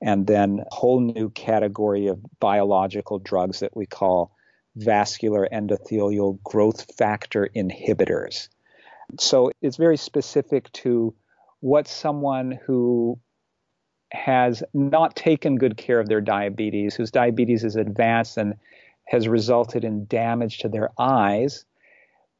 and 0.00 0.26
then 0.26 0.60
a 0.60 0.74
whole 0.74 1.00
new 1.00 1.30
category 1.30 2.08
of 2.08 2.20
biological 2.38 3.18
drugs 3.18 3.60
that 3.60 3.76
we 3.76 3.86
call 3.86 4.32
vascular 4.76 5.48
endothelial 5.52 6.42
growth 6.42 6.94
factor 6.96 7.48
inhibitors. 7.54 8.48
So, 9.18 9.50
it's 9.60 9.76
very 9.76 9.96
specific 9.96 10.70
to 10.72 11.14
what 11.60 11.88
someone 11.88 12.58
who 12.66 13.18
has 14.12 14.62
not 14.72 15.14
taken 15.14 15.56
good 15.56 15.76
care 15.76 16.00
of 16.00 16.08
their 16.08 16.20
diabetes, 16.20 16.94
whose 16.94 17.10
diabetes 17.10 17.64
is 17.64 17.76
advanced 17.76 18.36
and 18.36 18.54
has 19.04 19.28
resulted 19.28 19.84
in 19.84 20.06
damage 20.06 20.58
to 20.58 20.68
their 20.68 20.90
eyes, 20.98 21.64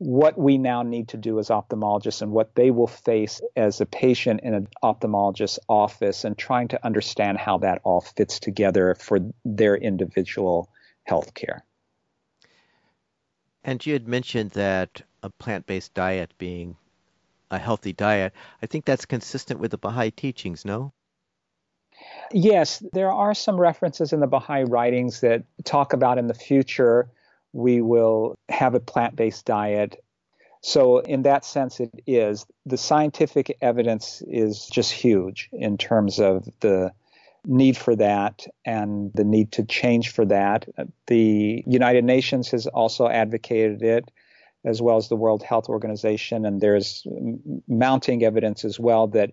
what 0.01 0.39
we 0.39 0.57
now 0.57 0.83
need 0.83 1.09
to 1.09 1.19
do 1.19 1.39
as 1.39 1.49
ophthalmologists 1.49 2.23
and 2.23 2.33
what 2.33 2.55
they 2.55 2.71
will 2.71 2.87
face 2.87 3.43
as 3.55 3.83
a 3.83 3.87
patient 3.87 4.41
in 4.43 4.55
an 4.55 4.67
ophthalmologist's 4.83 5.59
office 5.69 6.25
and 6.25 6.39
trying 6.39 6.69
to 6.69 6.83
understand 6.83 7.37
how 7.37 7.59
that 7.59 7.83
all 7.85 8.01
fits 8.01 8.41
together 8.41 8.95
for 8.95 9.21
their 9.45 9.77
individual 9.77 10.71
health 11.05 11.35
care. 11.35 11.67
And 13.63 13.85
you 13.85 13.93
had 13.93 14.09
mentioned 14.09 14.53
that 14.53 15.03
a 15.23 15.29
plant 15.29 15.67
based 15.67 15.93
diet 15.93 16.33
being 16.39 16.79
a 17.51 17.59
healthy 17.59 17.93
diet, 17.93 18.33
I 18.63 18.67
think 18.67 18.87
that's 18.87 19.05
consistent 19.05 19.61
with 19.61 19.71
the 19.71 19.77
Baha'i 19.77 20.11
teachings, 20.11 20.65
no? 20.65 20.95
Yes, 22.33 22.83
there 22.95 23.13
are 23.13 23.35
some 23.35 23.61
references 23.61 24.15
in 24.15 24.21
the 24.21 24.27
Baha'i 24.27 24.65
writings 24.65 25.21
that 25.21 25.45
talk 25.63 25.93
about 25.93 26.17
in 26.17 26.27
the 26.27 26.33
future 26.33 27.11
we 27.53 27.81
will 27.81 28.39
have 28.49 28.75
a 28.75 28.81
plant 28.81 29.17
based 29.17 29.45
diet. 29.45 29.97
So, 30.63 30.99
in 30.99 31.23
that 31.23 31.45
sense, 31.45 31.81
it 31.81 31.91
is. 32.07 32.47
The 32.67 32.77
scientific 32.77 33.57
evidence 33.63 34.23
is 34.27 34.67
just 34.67 34.93
huge 34.93 35.49
in 35.53 35.79
terms 35.79 36.21
of 36.21 36.47
the 36.61 36.93
need 37.47 37.77
for 37.77 37.97
that 37.97 38.47
and 38.67 39.11
the 39.15 39.25
need 39.25 39.53
to 39.53 39.65
change 39.65 40.11
for 40.11 40.27
that. 40.27 40.69
The 41.07 41.65
United 41.67 42.05
Nations 42.05 42.51
has 42.51 42.67
also 42.67 43.09
advocated 43.09 43.83
it, 43.83 44.11
as 44.65 44.83
well 44.83 44.99
as 44.99 45.09
the 45.09 45.17
World 45.17 45.43
Health 45.43 45.71
Organization, 45.71 46.45
and 46.45 46.61
there's 46.61 47.07
mounting 47.67 48.23
evidence 48.23 48.65
as 48.67 48.79
well 48.79 49.07
that 49.09 49.33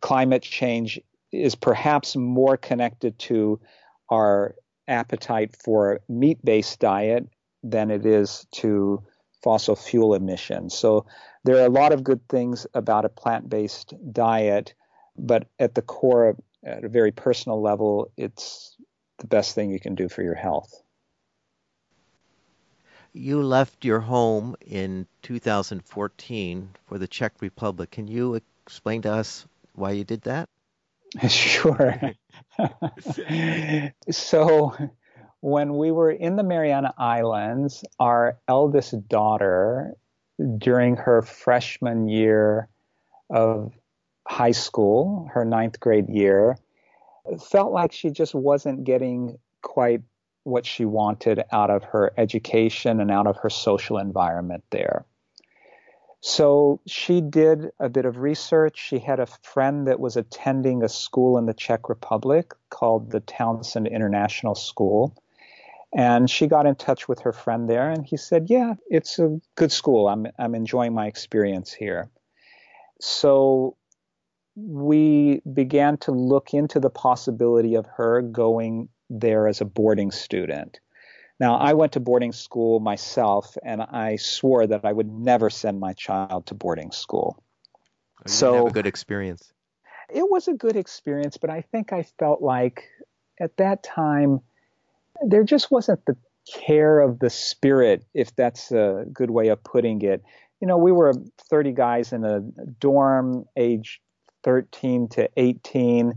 climate 0.00 0.42
change 0.42 0.98
is 1.30 1.54
perhaps 1.54 2.16
more 2.16 2.56
connected 2.56 3.18
to 3.18 3.60
our 4.08 4.54
appetite 4.88 5.54
for 5.62 6.00
meat 6.08 6.42
based 6.44 6.80
diet 6.80 7.28
than 7.62 7.90
it 7.90 8.06
is 8.06 8.46
to 8.52 9.02
fossil 9.42 9.76
fuel 9.76 10.14
emissions. 10.14 10.76
So 10.76 11.06
there 11.44 11.56
are 11.56 11.66
a 11.66 11.70
lot 11.70 11.92
of 11.92 12.04
good 12.04 12.26
things 12.28 12.66
about 12.74 13.04
a 13.04 13.08
plant 13.08 13.48
based 13.48 13.94
diet, 14.12 14.74
but 15.16 15.48
at 15.58 15.74
the 15.74 15.82
core, 15.82 16.36
at 16.64 16.84
a 16.84 16.88
very 16.88 17.12
personal 17.12 17.60
level, 17.60 18.10
it's 18.16 18.76
the 19.18 19.26
best 19.26 19.54
thing 19.54 19.70
you 19.70 19.80
can 19.80 19.94
do 19.94 20.08
for 20.08 20.22
your 20.22 20.34
health. 20.34 20.82
You 23.12 23.42
left 23.42 23.84
your 23.84 24.00
home 24.00 24.56
in 24.64 25.06
2014 25.22 26.70
for 26.86 26.98
the 26.98 27.06
Czech 27.06 27.34
Republic. 27.40 27.90
Can 27.90 28.08
you 28.08 28.40
explain 28.64 29.02
to 29.02 29.12
us 29.12 29.46
why 29.74 29.90
you 29.92 30.04
did 30.04 30.22
that? 30.22 30.48
Sure. 31.28 32.00
so, 34.10 34.74
when 35.42 35.76
we 35.76 35.90
were 35.90 36.10
in 36.10 36.36
the 36.36 36.44
Mariana 36.44 36.94
Islands, 36.96 37.84
our 37.98 38.38
eldest 38.46 39.08
daughter, 39.08 39.96
during 40.56 40.96
her 40.96 41.20
freshman 41.20 42.08
year 42.08 42.68
of 43.28 43.72
high 44.26 44.52
school, 44.52 45.28
her 45.34 45.44
ninth 45.44 45.80
grade 45.80 46.08
year, 46.08 46.56
felt 47.50 47.72
like 47.72 47.92
she 47.92 48.10
just 48.10 48.34
wasn't 48.34 48.84
getting 48.84 49.36
quite 49.62 50.02
what 50.44 50.64
she 50.64 50.84
wanted 50.84 51.42
out 51.50 51.70
of 51.70 51.82
her 51.84 52.12
education 52.16 53.00
and 53.00 53.10
out 53.10 53.26
of 53.26 53.36
her 53.38 53.50
social 53.50 53.98
environment 53.98 54.62
there. 54.70 55.04
So 56.20 56.80
she 56.86 57.20
did 57.20 57.72
a 57.80 57.88
bit 57.88 58.04
of 58.04 58.18
research. 58.18 58.78
She 58.78 59.00
had 59.00 59.18
a 59.18 59.26
friend 59.26 59.88
that 59.88 59.98
was 59.98 60.16
attending 60.16 60.84
a 60.84 60.88
school 60.88 61.36
in 61.36 61.46
the 61.46 61.54
Czech 61.54 61.88
Republic 61.88 62.54
called 62.70 63.10
the 63.10 63.18
Townsend 63.18 63.88
International 63.88 64.54
School. 64.54 65.16
And 65.94 66.30
she 66.30 66.46
got 66.46 66.66
in 66.66 66.74
touch 66.74 67.06
with 67.06 67.20
her 67.20 67.32
friend 67.32 67.68
there, 67.68 67.90
and 67.90 68.04
he 68.04 68.16
said, 68.16 68.48
Yeah, 68.48 68.74
it's 68.88 69.18
a 69.18 69.38
good 69.56 69.72
school. 69.72 70.08
I'm, 70.08 70.26
I'm 70.38 70.54
enjoying 70.54 70.94
my 70.94 71.06
experience 71.06 71.72
here. 71.72 72.08
So 73.00 73.76
we 74.56 75.42
began 75.52 75.98
to 75.98 76.12
look 76.12 76.54
into 76.54 76.80
the 76.80 76.90
possibility 76.90 77.74
of 77.74 77.86
her 77.96 78.22
going 78.22 78.88
there 79.10 79.46
as 79.46 79.60
a 79.60 79.64
boarding 79.64 80.10
student. 80.10 80.80
Now, 81.40 81.56
I 81.56 81.72
went 81.72 81.92
to 81.92 82.00
boarding 82.00 82.32
school 82.32 82.80
myself, 82.80 83.56
and 83.64 83.82
I 83.82 84.16
swore 84.16 84.66
that 84.66 84.84
I 84.84 84.92
would 84.92 85.10
never 85.10 85.50
send 85.50 85.80
my 85.80 85.92
child 85.92 86.46
to 86.46 86.54
boarding 86.54 86.92
school. 86.92 87.42
You 88.26 88.32
so 88.32 88.54
have 88.54 88.66
a 88.66 88.70
good 88.70 88.86
experience. 88.86 89.52
It 90.08 90.30
was 90.30 90.46
a 90.46 90.52
good 90.52 90.76
experience, 90.76 91.38
but 91.38 91.50
I 91.50 91.62
think 91.62 91.92
I 91.92 92.04
felt 92.04 92.42
like 92.42 92.84
at 93.40 93.56
that 93.56 93.82
time 93.82 94.40
there 95.26 95.44
just 95.44 95.70
wasn't 95.70 96.04
the 96.06 96.16
care 96.52 97.00
of 97.00 97.18
the 97.20 97.30
spirit, 97.30 98.04
if 98.14 98.34
that's 98.34 98.72
a 98.72 99.04
good 99.12 99.30
way 99.30 99.48
of 99.48 99.62
putting 99.62 100.02
it. 100.02 100.22
You 100.60 100.66
know, 100.66 100.76
we 100.76 100.92
were 100.92 101.12
30 101.50 101.72
guys 101.72 102.12
in 102.12 102.24
a 102.24 102.40
dorm, 102.80 103.44
age 103.56 104.00
13 104.44 105.08
to 105.08 105.28
18, 105.36 106.14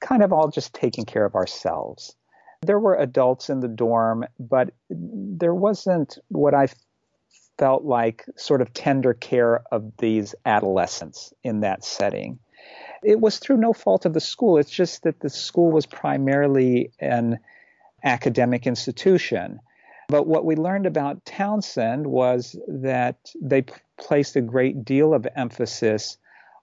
kind 0.00 0.22
of 0.22 0.32
all 0.32 0.48
just 0.48 0.74
taking 0.74 1.04
care 1.04 1.24
of 1.24 1.34
ourselves. 1.34 2.14
There 2.62 2.78
were 2.78 2.96
adults 2.96 3.48
in 3.48 3.60
the 3.60 3.68
dorm, 3.68 4.24
but 4.38 4.70
there 4.90 5.54
wasn't 5.54 6.18
what 6.28 6.54
I 6.54 6.68
felt 7.58 7.84
like 7.84 8.24
sort 8.36 8.62
of 8.62 8.72
tender 8.72 9.14
care 9.14 9.62
of 9.72 9.92
these 9.98 10.34
adolescents 10.46 11.32
in 11.42 11.60
that 11.60 11.84
setting. 11.84 12.38
It 13.02 13.20
was 13.20 13.38
through 13.38 13.56
no 13.56 13.72
fault 13.72 14.04
of 14.04 14.12
the 14.12 14.20
school. 14.20 14.58
It's 14.58 14.70
just 14.70 15.02
that 15.04 15.20
the 15.20 15.30
school 15.30 15.70
was 15.70 15.86
primarily 15.86 16.90
an 17.00 17.38
academic 18.04 18.66
institution. 18.66 19.60
But 20.08 20.26
what 20.26 20.44
we 20.44 20.56
learned 20.56 20.86
about 20.86 21.24
Townsend 21.24 22.06
was 22.06 22.58
that 22.66 23.16
they 23.40 23.64
placed 23.98 24.36
a 24.36 24.40
great 24.40 24.84
deal 24.84 25.14
of 25.14 25.26
emphasis 25.36 26.18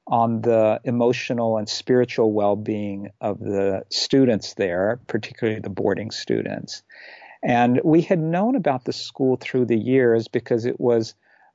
on 0.07 0.41
the 0.41 0.79
emotional 0.83 1.57
and 1.57 1.67
spiritual 1.67 2.31
well 2.31 2.55
being 2.55 3.09
of 3.21 3.39
the 3.39 3.83
students 3.89 4.53
there, 4.53 4.99
particularly 5.07 5.59
the 5.59 5.69
boarding 5.69 6.11
students. 6.11 6.83
And 7.43 7.79
we 7.83 8.01
had 8.01 8.19
known 8.19 8.55
about 8.55 8.85
the 8.85 8.93
school 8.93 9.37
through 9.37 9.65
the 9.65 9.77
years 9.77 10.27
because 10.27 10.65
it 10.65 10.79
was 10.79 11.13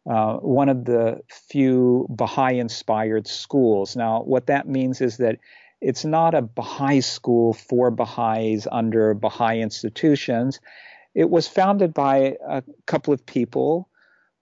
uh, 0.09 0.37
one 0.37 0.69
of 0.69 0.85
the 0.85 1.21
few 1.29 2.07
Baha'i 2.09 2.59
inspired 2.59 3.27
schools. 3.27 3.97
Now, 3.97 4.23
what 4.23 4.47
that 4.47 4.69
means 4.69 5.01
is 5.01 5.19
that 5.19 5.39
it's 5.83 6.05
not 6.05 6.35
a 6.35 6.43
Baha'i 6.43 7.01
school 7.01 7.55
for 7.55 7.91
Baha'is 7.91 8.69
under 8.71 9.15
Baha'i 9.15 9.61
institutions. 9.61 10.61
It 11.15 11.29
was 11.29 11.49
founded 11.49 11.93
by 11.93 12.37
a 12.49 12.63
couple 12.87 13.13
of 13.13 13.27
people 13.27 13.89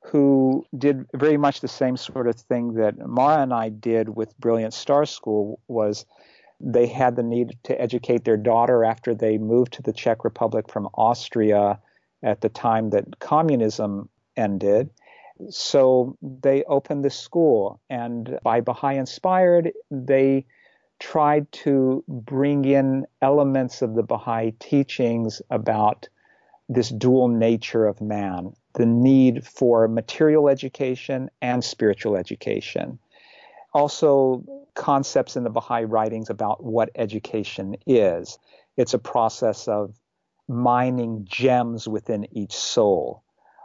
who 0.05 0.65
did 0.77 1.07
very 1.15 1.37
much 1.39 1.61
the 1.61 1.69
same 1.69 1.97
sort 1.97 2.29
of 2.29 2.37
thing 2.37 2.75
that 2.75 2.99
Mara 2.99 3.43
and 3.43 3.53
I 3.53 3.71
did 3.71 4.09
with 4.09 4.39
Brilliant 4.39 4.75
Star 4.75 5.07
School 5.07 5.61
was 5.67 6.05
They 6.61 6.87
had 6.87 7.17
the 7.17 7.23
need 7.23 7.59
to 7.65 7.81
educate 7.81 8.25
their 8.25 8.37
daughter 8.37 8.85
after 8.85 9.15
they 9.15 9.39
moved 9.39 9.73
to 9.75 9.83
the 9.83 9.95
Czech 9.95 10.25
Republic 10.25 10.69
from 10.69 10.91
Austria 10.95 11.81
at 12.23 12.43
the 12.43 12.51
time 12.51 12.91
that 12.91 13.19
communism 13.19 14.11
ended. 14.37 14.91
So 15.49 16.19
they 16.21 16.65
opened 16.65 17.03
this 17.03 17.19
school, 17.19 17.81
and 17.89 18.39
by 18.43 18.61
Baha'i 18.61 18.99
inspired, 18.99 19.73
they 19.91 20.45
tried 21.01 21.51
to 21.51 22.05
bring 22.07 22.65
in 22.65 23.07
elements 23.23 23.83
of 23.83 23.95
the 23.95 24.03
Baha'i 24.03 24.53
teachings 24.61 25.43
about 25.51 26.09
this 26.69 26.91
dual 26.91 27.27
nature 27.27 27.87
of 27.87 28.01
man, 28.01 28.53
the 28.75 28.87
need 28.87 29.45
for 29.45 29.89
material 29.89 30.49
education 30.49 31.29
and 31.43 31.65
spiritual 31.65 32.17
education. 32.17 32.99
Also, 33.73 34.45
concepts 34.75 35.37
in 35.37 35.43
the 35.43 35.51
Baha'i 35.51 35.85
writings 35.85 36.31
about 36.31 36.63
what 36.63 36.91
education 36.95 37.77
is. 37.87 38.39
It's 38.77 38.95
a 38.95 38.99
process 38.99 39.67
of 39.67 39.95
mining 40.49 41.25
gems 41.29 41.89
within 41.89 42.27
each 42.37 42.55
soul. 42.55 43.23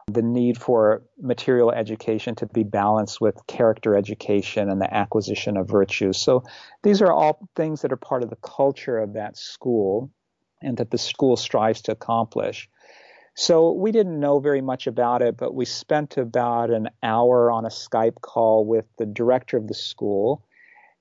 The 0.07 0.21
need 0.21 0.57
for 0.61 1.01
material 1.19 1.71
education 1.71 2.35
to 2.35 2.45
be 2.45 2.63
balanced 2.63 3.19
with 3.19 3.47
character 3.47 3.95
education 3.95 4.69
and 4.69 4.79
the 4.79 4.93
acquisition 4.93 5.57
of 5.57 5.67
virtues. 5.67 6.17
So 6.17 6.43
these 6.83 7.01
are 7.01 7.11
all 7.11 7.49
things 7.55 7.81
that 7.81 7.91
are 7.91 7.97
part 7.97 8.23
of 8.23 8.29
the 8.29 8.35
culture 8.37 8.99
of 8.99 9.13
that 9.13 9.35
school 9.35 10.11
and 10.61 10.77
that 10.77 10.91
the 10.91 10.99
school 10.99 11.35
strives 11.35 11.81
to 11.83 11.91
accomplish. 11.91 12.69
So 13.33 13.71
we 13.71 13.91
didn't 13.91 14.19
know 14.19 14.39
very 14.39 14.61
much 14.61 14.87
about 14.87 15.21
it, 15.21 15.37
but 15.37 15.53
we 15.53 15.65
spent 15.65 16.17
about 16.17 16.69
an 16.69 16.89
hour 17.03 17.51
on 17.51 17.65
a 17.65 17.69
Skype 17.69 18.21
call 18.21 18.65
with 18.65 18.85
the 18.97 19.05
director 19.05 19.57
of 19.57 19.67
the 19.67 19.73
school. 19.73 20.45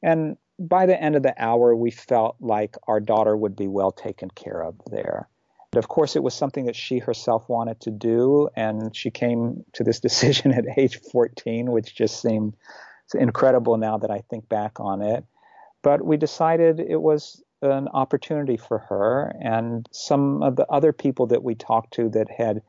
And 0.02 0.36
by 0.58 0.86
the 0.86 1.00
end 1.00 1.14
of 1.14 1.22
the 1.22 1.34
hour, 1.42 1.76
we 1.76 1.90
felt 1.90 2.36
like 2.40 2.76
our 2.88 3.00
daughter 3.00 3.36
would 3.36 3.54
be 3.54 3.68
well 3.68 3.92
taken 3.92 4.30
care 4.30 4.62
of 4.62 4.80
there. 4.90 5.28
And 5.74 5.78
of 5.82 5.88
course, 5.88 6.14
it 6.14 6.22
was 6.22 6.34
something 6.34 6.66
that 6.66 6.76
she 6.76 7.00
herself 7.00 7.48
wanted 7.48 7.80
to 7.80 7.90
do, 7.90 8.48
and 8.54 8.94
she 8.94 9.10
came 9.10 9.64
to 9.72 9.82
this 9.82 9.98
decision 10.08 10.52
at 10.52 10.78
age 10.78 11.00
14, 11.10 11.68
which 11.72 11.96
just 11.96 12.22
seemed 12.22 12.54
incredible 13.12 13.76
now 13.76 13.98
that 13.98 14.08
I 14.08 14.18
think 14.30 14.48
back 14.48 14.78
on 14.78 15.02
it. 15.02 15.24
But 15.82 16.06
we 16.06 16.16
decided 16.16 16.78
it 16.78 17.02
was 17.02 17.42
an 17.60 17.88
opportunity 17.88 18.56
for 18.56 18.78
her, 18.78 19.34
and 19.40 19.88
some 19.90 20.44
of 20.44 20.54
the 20.54 20.66
other 20.70 20.92
people 20.92 21.26
that 21.26 21.42
we 21.42 21.56
talked 21.56 21.94
to 21.94 22.08
that 22.10 22.30
had 22.30 22.62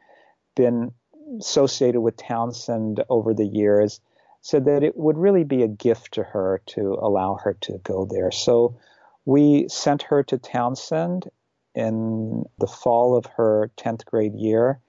been 0.56 0.91
associated 1.39 2.01
with 2.01 2.18
Townsend 2.18 3.03
over 3.08 3.36
the 3.36 3.45
years 3.45 4.01
said 4.41 4.66
that 4.66 4.82
it 4.82 4.97
would 4.97 5.20
really 5.20 5.43
be 5.43 5.62
a 5.62 5.68
gift 5.68 6.16
to 6.16 6.24
her 6.24 6.60
to 6.66 6.97
allow 6.99 7.36
her 7.36 7.53
to 7.62 7.78
go 7.84 8.08
there. 8.10 8.32
So 8.32 8.78
we 9.26 9.68
sent 9.68 10.01
her 10.01 10.24
to 10.24 10.39
Townsend 10.39 11.30
in 11.76 12.45
the 12.59 12.67
fall 12.67 13.17
of 13.17 13.26
her 13.38 13.69
10th 13.78 14.05
grade 14.05 14.36
year. 14.36 14.80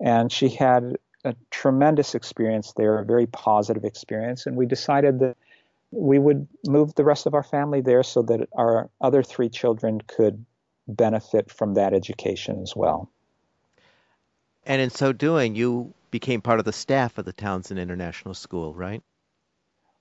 And 0.00 0.32
she 0.32 0.48
had 0.48 0.96
a 1.24 1.34
tremendous 1.50 2.14
experience 2.14 2.72
there, 2.76 2.98
a 2.98 3.04
very 3.04 3.26
positive 3.26 3.84
experience. 3.84 4.46
And 4.46 4.56
we 4.56 4.66
decided 4.66 5.20
that 5.20 5.36
we 5.92 6.18
would 6.18 6.48
move 6.66 6.94
the 6.94 7.04
rest 7.04 7.26
of 7.26 7.34
our 7.34 7.42
family 7.42 7.82
there 7.82 8.02
so 8.02 8.22
that 8.22 8.48
our 8.56 8.90
other 9.00 9.22
three 9.22 9.50
children 9.50 10.00
could 10.00 10.44
benefit 10.88 11.50
from 11.50 11.74
that 11.74 11.92
education 11.92 12.60
as 12.62 12.74
well. 12.74 13.10
And 14.64 14.80
in 14.80 14.90
so 14.90 15.12
doing, 15.12 15.54
you 15.54 15.92
became 16.10 16.40
part 16.40 16.58
of 16.58 16.64
the 16.64 16.72
staff 16.72 17.18
of 17.18 17.24
the 17.24 17.32
Townsend 17.32 17.78
International 17.78 18.34
School, 18.34 18.74
right? 18.74 19.02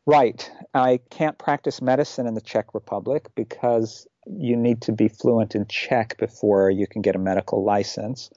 Right. 0.05 0.49
I 0.73 0.99
can't 1.09 1.38
practice 1.38 1.82
medicine 1.82 2.25
in 2.25 2.34
the 2.34 2.41
Czech 2.41 2.73
Republic 2.73 3.27
because 3.36 4.07
you 4.26 4.55
need 4.55 4.82
to 4.82 4.91
be 4.91 5.07
fluent 5.07 5.55
in 5.55 5.65
Czech 5.67 6.17
before 6.17 6.69
you 6.69 6.88
can 6.88 7.01
get 7.01 7.15
a 7.15 7.19
medical 7.19 7.63
license. 7.63 8.30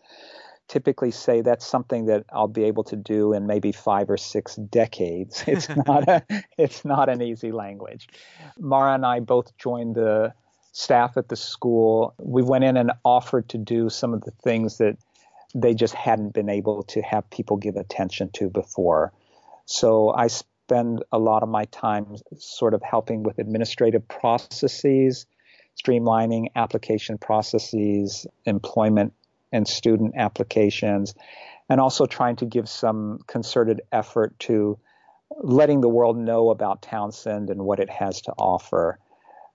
Typically, 0.66 1.10
say 1.10 1.42
that's 1.42 1.66
something 1.66 2.06
that 2.06 2.24
I'll 2.32 2.48
be 2.48 2.64
able 2.64 2.84
to 2.84 2.96
do 2.96 3.34
in 3.34 3.46
maybe 3.46 3.70
five 3.70 4.08
or 4.08 4.16
six 4.16 4.56
decades. 4.56 5.44
It's 5.46 5.68
not 5.68 6.08
a, 6.08 6.22
it's 6.56 6.84
not 6.84 7.08
an 7.08 7.20
easy 7.20 7.52
language. 7.52 8.08
Mara 8.58 8.94
and 8.94 9.04
I 9.04 9.20
both 9.20 9.56
joined 9.58 9.94
the 9.96 10.32
staff 10.72 11.16
at 11.16 11.28
the 11.28 11.36
school. 11.36 12.14
We 12.18 12.42
went 12.42 12.64
in 12.64 12.76
and 12.76 12.92
offered 13.04 13.48
to 13.50 13.58
do 13.58 13.90
some 13.90 14.14
of 14.14 14.22
the 14.22 14.32
things 14.42 14.78
that 14.78 14.96
they 15.54 15.74
just 15.74 15.94
hadn't 15.94 16.32
been 16.32 16.48
able 16.48 16.82
to 16.84 17.02
have 17.02 17.28
people 17.30 17.56
give 17.56 17.76
attention 17.76 18.30
to 18.34 18.48
before. 18.48 19.12
So 19.66 20.10
I 20.10 20.26
spend 20.26 21.04
a 21.12 21.18
lot 21.18 21.42
of 21.42 21.48
my 21.48 21.66
time 21.66 22.16
sort 22.38 22.74
of 22.74 22.82
helping 22.82 23.22
with 23.22 23.38
administrative 23.38 24.06
processes 24.08 25.26
streamlining 25.82 26.48
application 26.56 27.18
processes, 27.18 28.26
employment 28.44 29.12
and 29.52 29.66
student 29.66 30.14
applications, 30.16 31.14
and 31.68 31.80
also 31.80 32.06
trying 32.06 32.36
to 32.36 32.46
give 32.46 32.68
some 32.68 33.20
concerted 33.26 33.82
effort 33.92 34.38
to 34.38 34.78
letting 35.42 35.80
the 35.80 35.88
world 35.88 36.16
know 36.16 36.50
about 36.50 36.82
Townsend 36.82 37.50
and 37.50 37.64
what 37.64 37.80
it 37.80 37.90
has 37.90 38.22
to 38.22 38.32
offer. 38.32 38.98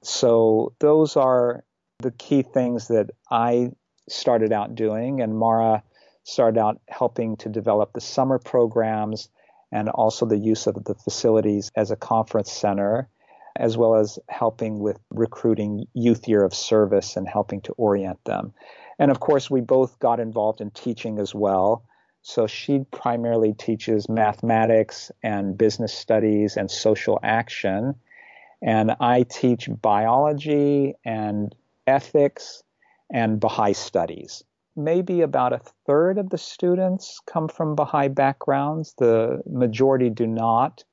So, 0.01 0.73
those 0.79 1.15
are 1.17 1.63
the 1.99 2.11
key 2.11 2.41
things 2.41 2.87
that 2.87 3.11
I 3.29 3.71
started 4.07 4.51
out 4.51 4.75
doing, 4.75 5.21
and 5.21 5.37
Mara 5.37 5.83
started 6.23 6.59
out 6.59 6.81
helping 6.87 7.37
to 7.37 7.49
develop 7.49 7.93
the 7.93 8.01
summer 8.01 8.39
programs 8.39 9.29
and 9.71 9.89
also 9.89 10.25
the 10.25 10.37
use 10.37 10.67
of 10.67 10.83
the 10.83 10.95
facilities 10.95 11.71
as 11.75 11.91
a 11.91 11.95
conference 11.95 12.51
center 12.51 13.09
as 13.59 13.77
well 13.77 13.95
as 13.95 14.17
helping 14.29 14.79
with 14.79 14.97
recruiting 15.11 15.85
youth 15.93 16.27
year 16.27 16.43
of 16.43 16.55
service 16.55 17.15
and 17.17 17.27
helping 17.27 17.61
to 17.61 17.73
orient 17.73 18.23
them. 18.23 18.53
And 18.97 19.11
of 19.11 19.19
course, 19.19 19.49
we 19.51 19.61
both 19.61 19.99
got 19.99 20.19
involved 20.19 20.61
in 20.61 20.71
teaching 20.71 21.19
as 21.19 21.35
well. 21.35 21.83
So 22.21 22.47
she 22.47 22.85
primarily 22.91 23.53
teaches 23.53 24.09
mathematics 24.09 25.11
and 25.23 25.57
business 25.57 25.93
studies 25.93 26.57
and 26.57 26.71
social 26.71 27.19
action. 27.21 27.95
And 28.61 28.95
I 28.99 29.23
teach 29.23 29.69
biology 29.81 30.95
and 31.05 31.53
ethics 31.85 32.63
and 33.11 33.39
Baha'i 33.39 33.73
studies. 33.73 34.43
Maybe 34.75 35.21
about 35.21 35.51
a 35.51 35.61
third 35.85 36.17
of 36.17 36.29
the 36.29 36.37
students 36.37 37.19
come 37.25 37.49
from 37.49 37.75
Baha'i 37.75 38.07
backgrounds. 38.07 38.93
The 38.97 39.41
majority 39.49 40.09
do 40.09 40.27
not. 40.27 40.83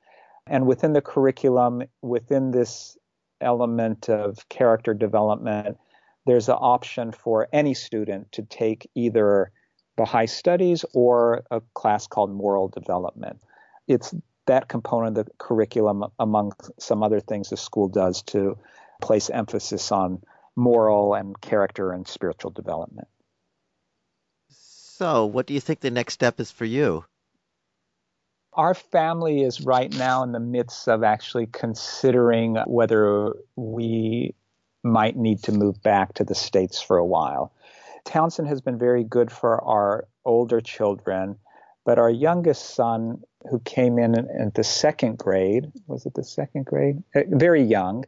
And 0.47 0.67
within 0.67 0.93
the 0.93 1.03
curriculum, 1.03 1.83
within 2.03 2.51
this 2.51 2.97
element 3.41 4.09
of 4.09 4.49
character 4.49 4.95
development, 4.95 5.79
there's 6.25 6.49
an 6.49 6.57
option 6.59 7.13
for 7.13 7.49
any 7.53 7.75
student 7.75 8.33
to 8.33 8.43
take 8.43 8.89
either 8.95 9.51
Baha'i 9.97 10.27
Studies 10.27 10.85
or 10.93 11.45
a 11.51 11.61
class 11.75 12.07
called 12.07 12.31
Moral 12.31 12.69
Development. 12.69 13.41
It's 13.89 14.15
that 14.47 14.69
component 14.69 15.19
of 15.19 15.27
the 15.27 15.33
curriculum, 15.39 16.05
among 16.19 16.53
some 16.79 17.03
other 17.03 17.21
things 17.21 17.51
the 17.51 17.57
school 17.57 17.89
does 17.89 18.23
to 18.23 18.59
place 19.03 19.31
emphasis 19.31 19.91
on 19.91 20.23
moral 20.55 21.15
and 21.15 21.41
character 21.41 21.93
and 21.93 22.07
spiritual 22.07 22.51
development. 22.51 23.09
So, 24.49 25.27
what 25.27 25.47
do 25.47 25.55
you 25.55 25.61
think 25.61 25.81
the 25.81 25.91
next 25.91 26.15
step 26.15 26.41
is 26.41 26.51
for 26.51 26.65
you? 26.65 27.05
Our 28.57 28.73
family 28.73 29.43
is 29.43 29.61
right 29.61 29.93
now 29.93 30.23
in 30.23 30.33
the 30.33 30.41
midst 30.41 30.89
of 30.89 31.05
actually 31.05 31.47
considering 31.47 32.57
whether 32.67 33.35
we 33.55 34.35
might 34.83 35.15
need 35.15 35.43
to 35.43 35.53
move 35.53 35.83
back 35.83 36.15
to 36.15 36.25
the 36.25 36.35
States 36.35 36.81
for 36.81 36.97
a 36.97 37.05
while. 37.05 37.53
Townsend 38.07 38.49
has 38.49 38.63
been 38.63 38.79
very 38.79 39.05
good 39.05 39.31
for 39.31 39.63
our 39.63 40.09
older 40.25 40.63
children, 40.63 41.37
but 41.85 41.99
our 41.99 42.09
youngest 42.09 42.75
son, 42.75 43.23
who 43.51 43.59
came 43.61 43.99
in 43.99 44.19
in 44.19 44.53
the 44.55 44.65
second 44.65 45.19
grade, 45.19 45.71
was 45.87 46.07
it 46.07 46.15
the 46.15 46.25
second 46.25 46.65
grade? 46.65 47.03
Uh, 47.15 47.23
very 47.29 47.63
young. 47.63 48.05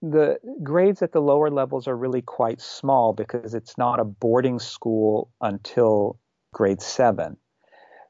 The 0.00 0.38
grades 0.62 1.02
at 1.02 1.10
the 1.10 1.20
lower 1.20 1.50
levels 1.50 1.88
are 1.88 1.96
really 1.96 2.22
quite 2.22 2.60
small 2.60 3.12
because 3.12 3.54
it's 3.54 3.76
not 3.76 3.98
a 3.98 4.04
boarding 4.04 4.60
school 4.60 5.30
until 5.40 6.20
grade 6.52 6.80
seven. 6.80 7.36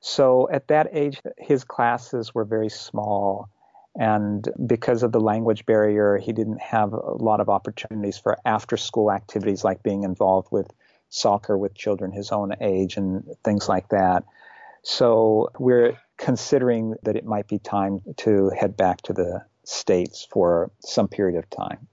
So 0.09 0.49
at 0.53 0.69
that 0.69 0.91
age, 0.93 1.21
his 1.37 1.65
classes 1.65 2.33
were 2.33 2.45
very 2.45 2.69
small. 2.69 3.49
And 3.99 4.49
because 4.65 5.03
of 5.03 5.11
the 5.11 5.19
language 5.19 5.67
barrier, 5.67 6.17
he 6.17 6.33
didn't 6.33 6.61
have 6.61 6.93
a 6.93 6.97
lot 6.97 7.41
of 7.41 7.49
opportunities 7.49 8.17
for 8.17 8.39
after 8.45 8.77
school 8.77 9.11
activities 9.11 9.65
like 9.65 9.83
being 9.83 10.05
involved 10.05 10.47
with 10.53 10.73
soccer 11.09 11.59
with 11.59 11.75
children 11.75 12.13
his 12.13 12.31
own 12.31 12.53
age 12.61 12.97
and 12.97 13.25
things 13.43 13.69
like 13.69 13.89
that. 13.89 14.23
So 14.85 15.51
we're 15.59 15.99
considering 16.19 16.95
that 17.03 17.17
it 17.17 17.25
might 17.25 17.49
be 17.49 17.59
time 17.59 18.01
to 18.19 18.51
head 18.51 18.77
back 18.77 19.03
to 19.03 19.13
the 19.13 19.45
States 19.65 20.25
for 20.31 20.71
some 20.79 21.09
period 21.09 21.37
of 21.37 21.51
time. 21.51 21.89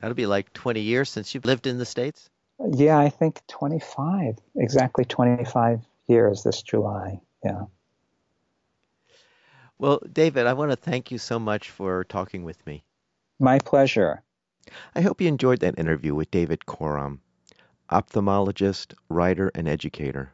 That'll 0.00 0.16
be 0.16 0.26
like 0.26 0.52
20 0.54 0.80
years 0.80 1.08
since 1.08 1.36
you've 1.36 1.44
lived 1.44 1.68
in 1.68 1.78
the 1.78 1.86
States? 1.86 2.28
Yeah, 2.58 2.98
I 2.98 3.10
think 3.10 3.46
25, 3.46 4.38
exactly 4.56 5.04
25 5.04 5.86
years 6.12 6.42
this 6.42 6.62
July. 6.62 7.20
Yeah. 7.44 7.62
Well, 9.78 10.00
David, 10.12 10.46
I 10.46 10.52
want 10.52 10.70
to 10.70 10.76
thank 10.76 11.10
you 11.10 11.18
so 11.18 11.38
much 11.38 11.70
for 11.70 12.04
talking 12.04 12.44
with 12.44 12.64
me. 12.66 12.84
My 13.40 13.58
pleasure. 13.58 14.22
I 14.94 15.00
hope 15.00 15.20
you 15.20 15.26
enjoyed 15.26 15.60
that 15.60 15.78
interview 15.78 16.14
with 16.14 16.30
David 16.30 16.60
Khorram, 16.66 17.18
ophthalmologist, 17.90 18.94
writer, 19.08 19.50
and 19.54 19.66
educator. 19.66 20.32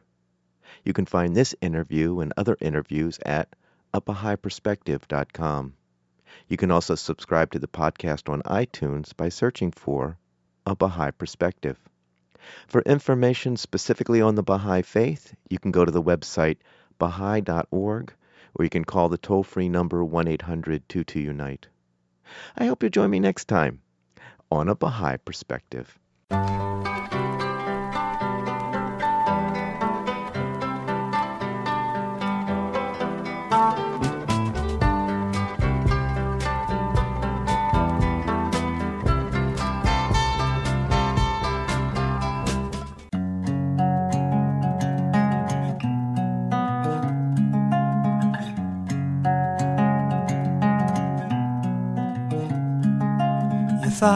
You 0.85 0.93
can 0.93 1.07
find 1.07 1.35
this 1.35 1.55
interview 1.61 2.19
and 2.19 2.31
other 2.37 2.57
interviews 2.61 3.17
at 3.25 3.55
abahaiperspective.com. 3.93 5.73
You 6.47 6.57
can 6.57 6.69
also 6.69 6.95
subscribe 6.95 7.51
to 7.51 7.59
the 7.59 7.67
podcast 7.67 8.31
on 8.31 8.43
iTunes 8.43 9.17
by 9.17 9.29
searching 9.29 9.71
for 9.71 10.19
Up 10.65 10.83
A 10.83 10.87
Baha'i 10.87 11.11
Perspective. 11.11 11.79
For 12.67 12.81
information 12.81 13.57
specifically 13.57 14.21
on 14.21 14.35
the 14.35 14.43
Baha'i 14.43 14.81
Faith, 14.81 15.35
you 15.49 15.59
can 15.59 15.71
go 15.71 15.85
to 15.85 15.91
the 15.91 16.01
website 16.01 16.57
baha'i.org 16.97 18.13
or 18.55 18.63
you 18.63 18.69
can 18.69 18.85
call 18.85 19.09
the 19.09 19.17
toll 19.17 19.43
free 19.43 19.69
number 19.69 20.03
1 20.03 20.27
800 20.27 20.87
22 20.89 21.19
Unite. 21.19 21.67
I 22.57 22.65
hope 22.65 22.83
you'll 22.83 22.89
join 22.89 23.09
me 23.09 23.19
next 23.19 23.47
time 23.47 23.81
on 24.51 24.69
A 24.69 24.75
Baha'i 24.75 25.17
Perspective. 25.17 25.97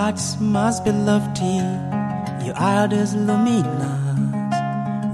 Thoughts 0.03 0.37
must 0.41 0.83
be 0.83 0.91
lofty, 0.91 1.59
your 2.45 2.55
idols 2.57 3.15
luminous, 3.15 4.35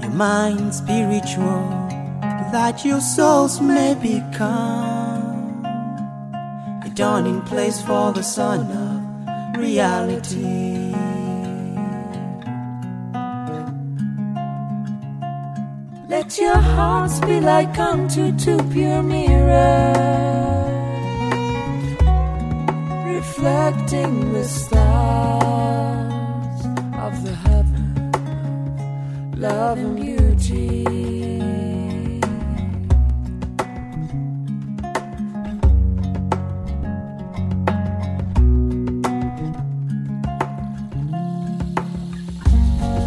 your 0.02 0.10
mind 0.10 0.74
spiritual, 0.74 1.62
that 2.50 2.84
your 2.84 3.00
souls 3.00 3.60
may 3.60 3.94
become. 3.94 5.64
A 6.84 6.90
dawning 6.92 7.40
place 7.42 7.80
for 7.80 8.12
the 8.12 8.24
sun 8.24 8.62
of 9.36 9.60
reality. 9.60 10.92
Let 16.08 16.36
your 16.36 16.60
hearts 16.74 17.20
be 17.20 17.38
like 17.40 17.78
unto 17.78 18.36
two 18.36 18.58
pure 18.72 19.04
mirrors 19.04 20.59
reflecting 23.40 24.34
the 24.34 24.44
stars 24.44 25.80
of 27.04 27.24
the 27.24 27.34
heaven 27.34 28.12
love 29.34 29.78
and 29.78 29.96
beauty. 29.96 30.84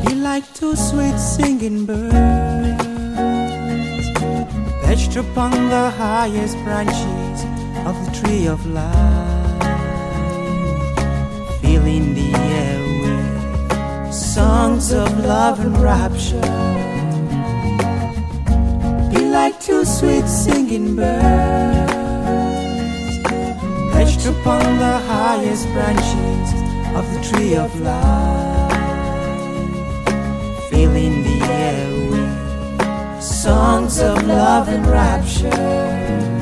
Be 0.03 0.15
like 0.15 0.51
two 0.55 0.75
sweet 0.75 1.19
singing 1.19 1.85
birds 1.85 2.83
perched 4.81 5.15
upon 5.15 5.51
the 5.69 5.91
highest 5.91 6.57
branches 6.63 7.45
of 7.85 7.93
the 8.03 8.11
tree 8.19 8.47
of 8.47 8.65
life 8.65 9.32
songs 14.83 15.11
of 15.11 15.25
love 15.25 15.59
and 15.59 15.77
rapture. 15.77 16.41
Be 19.11 19.25
like 19.29 19.59
two 19.61 19.85
sweet 19.85 20.27
singing 20.27 20.95
birds 20.95 21.93
perched 23.93 24.25
upon 24.25 24.63
the 24.79 24.97
highest 25.07 25.67
branches 25.73 26.53
of 26.97 27.05
the 27.13 27.19
tree 27.29 27.55
of 27.55 27.69
life, 27.81 28.71
filling 30.69 31.23
the 31.23 31.39
air 31.43 31.89
with 32.11 33.23
songs 33.23 33.99
of 33.99 34.21
love 34.27 34.67
and 34.67 34.85
rapture. 34.87 36.32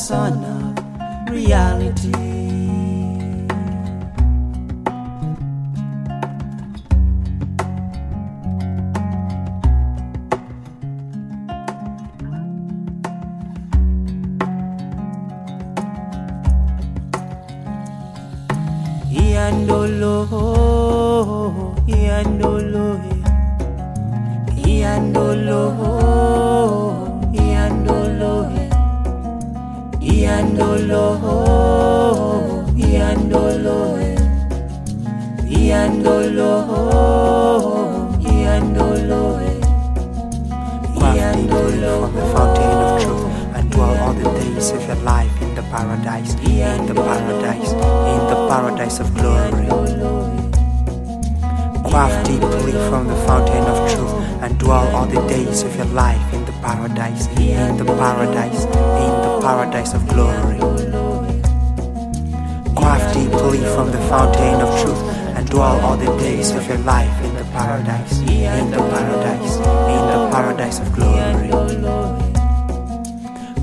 Sun. 0.00 0.49
Paradise, 46.02 46.34
in 46.48 46.86
the 46.86 46.94
paradise, 46.94 47.72
in 47.72 48.22
the 48.30 48.48
paradise 48.48 49.00
of 49.00 49.14
glory. 49.14 49.66
Quaff 51.84 52.24
deeply 52.24 52.72
from 52.88 53.08
the 53.08 53.16
fountain 53.26 53.64
of 53.64 53.90
truth 53.92 54.14
and 54.42 54.58
dwell 54.58 54.86
all 54.96 55.06
the 55.06 55.20
days 55.28 55.62
of 55.62 55.74
your 55.76 55.86
life 55.86 56.32
in 56.32 56.44
the 56.46 56.52
paradise, 56.62 57.26
in 57.38 57.76
the 57.76 57.84
paradise, 57.84 58.64
in 58.64 59.12
the 59.24 59.40
paradise 59.42 59.94
of 59.94 60.06
glory. 60.08 60.58
Quaff 62.74 63.12
deeply 63.12 63.58
from 63.74 63.90
the 63.90 64.00
fountain 64.08 64.60
of 64.62 64.70
truth 64.82 65.02
and 65.36 65.48
dwell 65.50 65.80
all 65.80 65.96
the 65.96 66.16
days 66.18 66.50
of 66.52 66.66
your 66.66 66.78
life 66.78 67.24
in 67.24 67.34
the 67.34 67.44
paradise, 67.52 68.20
in 68.20 68.70
the 68.70 68.78
paradise, 68.78 69.56
in 69.56 70.02
the 70.12 70.30
paradise 70.32 70.78
of 70.80 70.92
glory. 70.94 72.29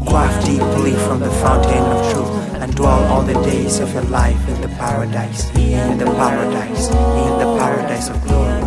Quaff 0.08 0.34
deeply 0.46 0.94
from 1.06 1.20
the 1.20 1.30
fountain 1.44 1.84
of 1.84 2.12
truth 2.12 2.32
and 2.62 2.74
dwell 2.76 3.04
all 3.12 3.24
the 3.24 3.34
days 3.44 3.80
of 3.80 3.94
your 3.94 4.04
life 4.04 4.40
in 4.48 4.62
the 4.62 4.70
paradise, 4.70 5.50
in 5.56 5.98
the 5.98 6.06
paradise, 6.06 6.88
in 6.90 7.38
the 7.42 7.58
paradise 7.60 8.10
of 8.10 8.22
glory. 8.24 8.64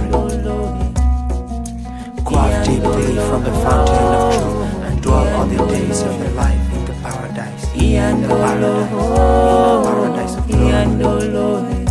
Quaff 2.25 2.65
deeply 2.67 3.17
from 3.29 3.43
the 3.45 3.53
fountain 3.65 4.09
of 4.19 4.35
truth 4.35 4.75
and 4.85 5.03
dwell 5.03 5.27
all 5.37 5.47
the 5.47 5.57
days 5.75 6.03
of 6.03 6.19
your 6.21 6.31
life 6.31 6.73
in 6.75 6.85
the 6.85 6.93
paradise, 7.03 7.65
in 7.75 8.21
the 8.23 8.29
paradise, 8.29 8.85
in 8.95 9.41
the 9.43 9.85
paradise 9.85 10.35
of 10.37 10.47
glory. 10.47 11.87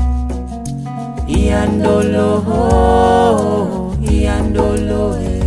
Iandolo, 1.30 2.28
Iandolo, 4.02 5.39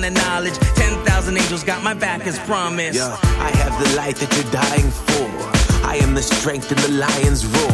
the 0.00 0.10
knowledge. 0.10 0.56
Ten 0.76 0.92
thousand 1.04 1.36
angels 1.36 1.64
got 1.64 1.82
my 1.82 1.94
back 1.94 2.26
as 2.26 2.38
promised. 2.40 2.96
Yeah, 2.96 3.16
I 3.38 3.50
have 3.62 3.74
the 3.82 3.96
light 3.96 4.16
that 4.16 4.30
you're 4.34 4.52
dying 4.52 4.90
for. 4.90 5.28
I 5.86 5.96
am 5.96 6.14
the 6.14 6.22
strength 6.22 6.70
in 6.72 6.78
the 6.78 6.98
lion's 6.98 7.46
roar. 7.46 7.72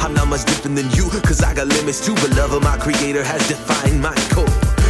I'm 0.00 0.14
not 0.14 0.28
much 0.28 0.44
different 0.46 0.76
than 0.76 0.90
you, 0.92 1.10
cause 1.20 1.42
I 1.42 1.54
got 1.54 1.68
limits 1.68 2.04
too. 2.04 2.14
But 2.14 2.36
love 2.36 2.52
of 2.52 2.62
my 2.62 2.76
creator 2.78 3.22
has 3.22 3.46
defined 3.48 4.00
my 4.00 4.14
core. 4.32 4.48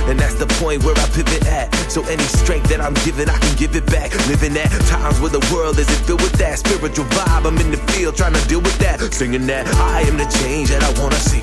And 0.08 0.18
that's 0.18 0.34
the 0.34 0.46
point 0.62 0.82
where 0.84 0.96
I 0.96 1.06
pivot 1.10 1.46
at. 1.46 1.74
So 1.90 2.02
any 2.06 2.22
strength 2.22 2.68
that 2.70 2.80
I'm 2.80 2.94
given, 3.06 3.28
I 3.28 3.38
can 3.38 3.56
give 3.56 3.76
it 3.76 3.86
back. 3.86 4.10
Living 4.28 4.56
at 4.56 4.70
times 4.86 5.20
where 5.20 5.30
the 5.30 5.44
world 5.52 5.78
isn't 5.78 6.06
filled 6.06 6.22
with 6.22 6.32
that 6.34 6.58
spiritual 6.58 7.04
vibe. 7.06 7.46
I'm 7.46 7.58
in 7.58 7.70
the 7.70 7.82
field 7.92 8.16
trying 8.16 8.34
to 8.34 8.48
deal 8.48 8.60
with 8.60 8.78
that. 8.78 9.00
Singing 9.12 9.46
that 9.46 9.66
I 9.76 10.02
am 10.02 10.16
the 10.16 10.26
change 10.42 10.70
that 10.70 10.82
I 10.82 10.90
wanna 11.00 11.20
see. 11.20 11.42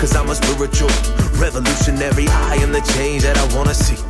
Cause 0.00 0.16
I'm 0.16 0.28
a 0.28 0.34
spiritual 0.34 0.90
revolutionary. 1.38 2.26
I 2.28 2.56
am 2.56 2.72
the 2.72 2.82
change 2.96 3.22
that 3.22 3.36
I 3.36 3.46
wanna 3.56 3.74
see. 3.74 4.00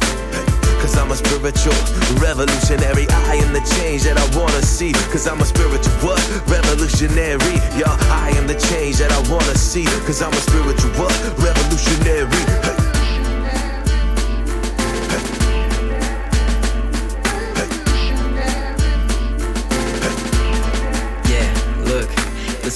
Cause 0.83 0.99
I'm 0.99 1.12
a 1.12 1.16
spiritual 1.16 1.78
revolutionary. 2.18 3.07
I 3.30 3.37
am 3.37 3.53
the 3.53 3.62
change 3.78 4.03
that 4.03 4.18
I 4.18 4.26
wanna 4.37 4.62
see. 4.62 4.93
Cause 5.14 5.28
I'm 5.28 5.41
a 5.41 5.45
spiritual 5.45 5.95
what? 6.03 6.20
Revolutionary. 6.51 7.57
Yeah, 7.78 7.97
I 8.11 8.35
am 8.37 8.49
the 8.49 8.59
change 8.68 8.99
that 8.99 9.12
I 9.12 9.20
wanna 9.30 9.55
see. 9.55 9.85
Cause 10.05 10.20
I'm 10.20 10.33
a 10.33 10.43
spiritual 10.43 10.91
what? 10.99 11.14
Revolutionary. 11.39 12.43
Hey. 12.66 12.82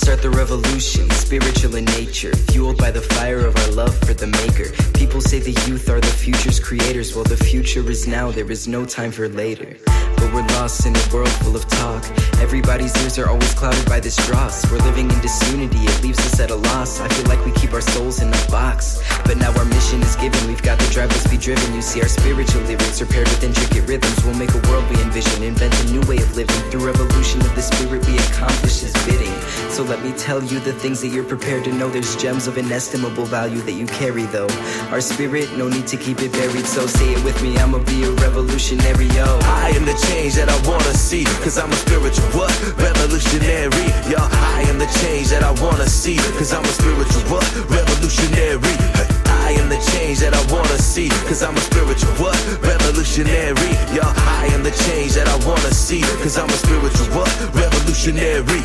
Start 0.07 0.23
the 0.23 0.31
revolution. 0.31 1.11
Spiritual 1.11 1.75
in 1.75 1.85
nature, 1.87 2.33
fueled 2.53 2.79
by 2.79 2.93
the 2.93 3.01
fire 3.01 3.45
of 3.45 3.57
our 3.57 3.71
love 3.73 3.99
for 4.07 4.15
the 4.15 4.29
maker. 4.29 4.71
People 4.95 5.21
say 5.21 5.41
the 5.41 5.59
youth 5.67 5.91
are 5.91 6.01
the 6.01 6.07
future's 6.25 6.61
creators. 6.61 7.17
Well, 7.17 7.25
the 7.25 7.37
future 7.37 7.83
is 7.91 8.07
now, 8.07 8.31
there 8.31 8.49
is 8.49 8.69
no 8.69 8.85
time 8.87 9.11
for 9.11 9.29
later. 9.29 9.77
But 10.15 10.33
we're 10.33 10.47
lost 10.55 10.87
in 10.87 10.95
a 10.95 11.05
world 11.13 11.35
full 11.43 11.57
of 11.57 11.67
talk. 11.67 12.05
Everybody's 12.39 12.95
ears 13.03 13.19
are 13.19 13.29
always 13.29 13.53
clouded 13.55 13.85
by 13.87 13.99
this 13.99 14.15
dross. 14.29 14.71
We're 14.71 14.79
living 14.79 15.11
in 15.11 15.19
disunity, 15.21 15.79
it 15.79 16.03
leaves 16.05 16.21
us 16.21 16.39
at 16.39 16.53
a 16.53 16.55
loss. 16.71 17.01
I 17.01 17.09
feel 17.09 17.27
like 17.27 17.45
we 17.45 17.51
keep 17.59 17.73
our 17.73 17.81
souls 17.81 18.23
in 18.23 18.29
a 18.29 18.43
box. 18.49 19.03
But 19.25 19.39
now 19.39 19.53
our 19.59 19.65
mission 19.65 20.01
is 20.03 20.15
given, 20.15 20.39
we've 20.47 20.63
got 20.63 20.79
the 20.79 20.87
drive, 20.95 21.11
let's 21.11 21.27
be 21.27 21.37
driven. 21.37 21.75
You 21.75 21.83
see, 21.83 22.01
our 22.01 22.09
spiritual 22.09 22.63
lyrics 22.63 23.03
are 23.03 23.07
paired 23.07 23.27
with 23.27 23.43
intricate 23.43 23.89
rhythms. 23.89 24.25
We'll 24.25 24.39
make 24.39 24.55
a 24.55 24.63
world 24.71 24.89
we 24.89 25.03
envision, 25.03 25.43
invent 25.43 25.75
a 25.83 25.91
new 25.91 26.03
way 26.07 26.19
of 26.19 26.31
living. 26.37 26.63
Through 26.71 26.87
revolution 26.87 27.41
of 27.41 27.53
the 27.57 27.63
spirit, 27.63 28.07
we 28.07 28.17
accomplish 28.31 28.87
his 28.87 28.95
bidding. 29.05 29.35
So 29.75 29.83
let 29.83 29.96
me 30.03 30.13
tell 30.13 30.43
you 30.43 30.59
the 30.61 30.73
things 30.73 31.01
that 31.01 31.09
you're 31.09 31.25
prepared 31.25 31.65
to 31.65 31.73
know. 31.73 31.89
There's 31.89 32.17
gems 32.17 32.47
of 32.47 32.59
inestimable 32.59 33.25
value 33.25 33.61
that 33.63 33.73
you 33.73 33.87
carry, 33.87 34.25
though. 34.25 34.49
Our 34.91 35.01
spirit, 35.01 35.57
no 35.57 35.69
need 35.69 35.87
to 35.89 35.97
keep 35.97 36.21
it 36.21 36.33
buried. 36.33 36.67
So 36.67 36.87
say 36.87 37.13
it 37.13 37.25
with 37.25 37.41
me, 37.43 37.57
I'ma 37.59 37.79
be 37.79 38.05
a 38.05 38.11
revolutionary, 38.23 39.07
yo. 39.15 39.39
I 39.43 39.71
am 39.77 39.85
the 39.85 39.97
change 40.09 40.35
that 40.35 40.49
I 40.49 40.59
wanna 40.69 40.95
see, 40.95 41.25
cause 41.45 41.59
I'm 41.59 41.71
a 41.71 41.77
spiritual 41.77 42.27
what? 42.37 42.53
Revolutionary. 42.79 43.87
Yo, 44.11 44.19
I 44.19 44.65
am 44.69 44.79
the 44.79 44.91
change 45.03 45.29
that 45.29 45.43
I 45.43 45.53
wanna 45.63 45.89
see, 45.89 46.17
cause 46.39 46.53
I'm 46.53 46.65
a 46.65 46.69
spiritual 46.69 47.23
what? 47.31 47.47
Revolutionary. 47.71 48.77
I 49.47 49.53
am 49.53 49.69
the 49.69 49.79
change 49.93 50.19
that 50.21 50.35
I 50.35 50.43
wanna 50.53 50.79
see, 50.79 51.09
cause 51.29 51.43
I'm 51.43 51.57
a 51.57 51.61
spiritual 51.61 52.11
what? 52.19 52.37
Revolutionary. 52.63 53.71
Yo, 53.95 54.03
I 54.03 54.51
am 54.53 54.65
the 54.65 54.75
change 54.91 55.15
that 55.15 55.29
I 55.29 55.37
wanna 55.47 55.73
see, 55.73 56.03
cause 56.23 56.37
I'm 56.37 56.49
a 56.49 56.59
spiritual 56.59 57.07
what? 57.15 57.31
Revolutionary. 58.07 58.61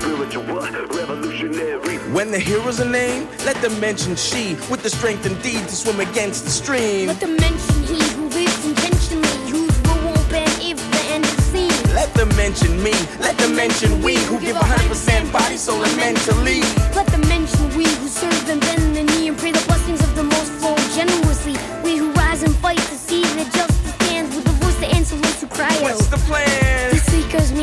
Spiritual? 0.00 0.42
Revolutionary. 0.44 1.98
When 2.14 2.30
the 2.30 2.38
heroes 2.38 2.80
are 2.80 2.88
named, 2.88 3.28
let 3.44 3.60
them 3.60 3.78
mention 3.78 4.16
she 4.16 4.54
with 4.70 4.82
the 4.82 4.88
strength 4.88 5.26
and 5.26 5.36
deed 5.42 5.68
to 5.68 5.76
swim 5.76 6.00
against 6.00 6.44
the 6.44 6.50
stream. 6.50 7.08
Let 7.08 7.20
them 7.20 7.36
mention 7.36 7.82
he 7.84 8.00
who 8.16 8.30
lives 8.30 8.64
intentionally, 8.64 9.28
whose 9.52 9.76
will 9.82 10.00
won't 10.02 10.30
bend 10.30 10.50
if 10.62 10.78
the 10.78 11.12
end 11.12 11.26
is 11.26 11.44
seen. 11.44 11.94
Let 11.94 12.14
them 12.14 12.34
mention 12.36 12.82
me, 12.82 12.92
let 13.20 13.36
them 13.36 13.54
mention 13.54 14.00
we 14.00 14.16
who 14.16 14.40
give 14.40 14.56
100% 14.56 15.30
body, 15.30 15.58
soul, 15.58 15.84
and 15.84 15.96
mentally. 15.98 16.60
Let 16.96 17.06
them 17.08 17.20
mention 17.28 17.68
we 17.76 17.84
who 17.84 18.08
serve 18.08 18.48
and 18.48 18.62
bend 18.62 18.96
the 18.96 19.02
knee 19.02 19.28
and 19.28 19.36
pray 19.36 19.52
the 19.52 19.62
blessings 19.66 20.00
of 20.00 20.16
the 20.16 20.24
most 20.24 20.50
flow 20.52 20.74
generously. 20.96 21.56
We 21.84 21.98
who 21.98 22.12
rise 22.12 22.42
and 22.42 22.56
fight 22.56 22.78
to 22.78 22.96
see 22.96 23.24
that 23.24 23.52
justice 23.52 23.94
stands 24.06 24.34
with 24.34 24.44
the 24.44 24.52
voice 24.52 24.78
to 24.80 24.86
answer 24.86 25.16
those 25.16 25.40
who 25.42 25.48
cry 25.48 25.68
What's 25.82 26.06
the 26.06 26.16
plan? 26.16 26.95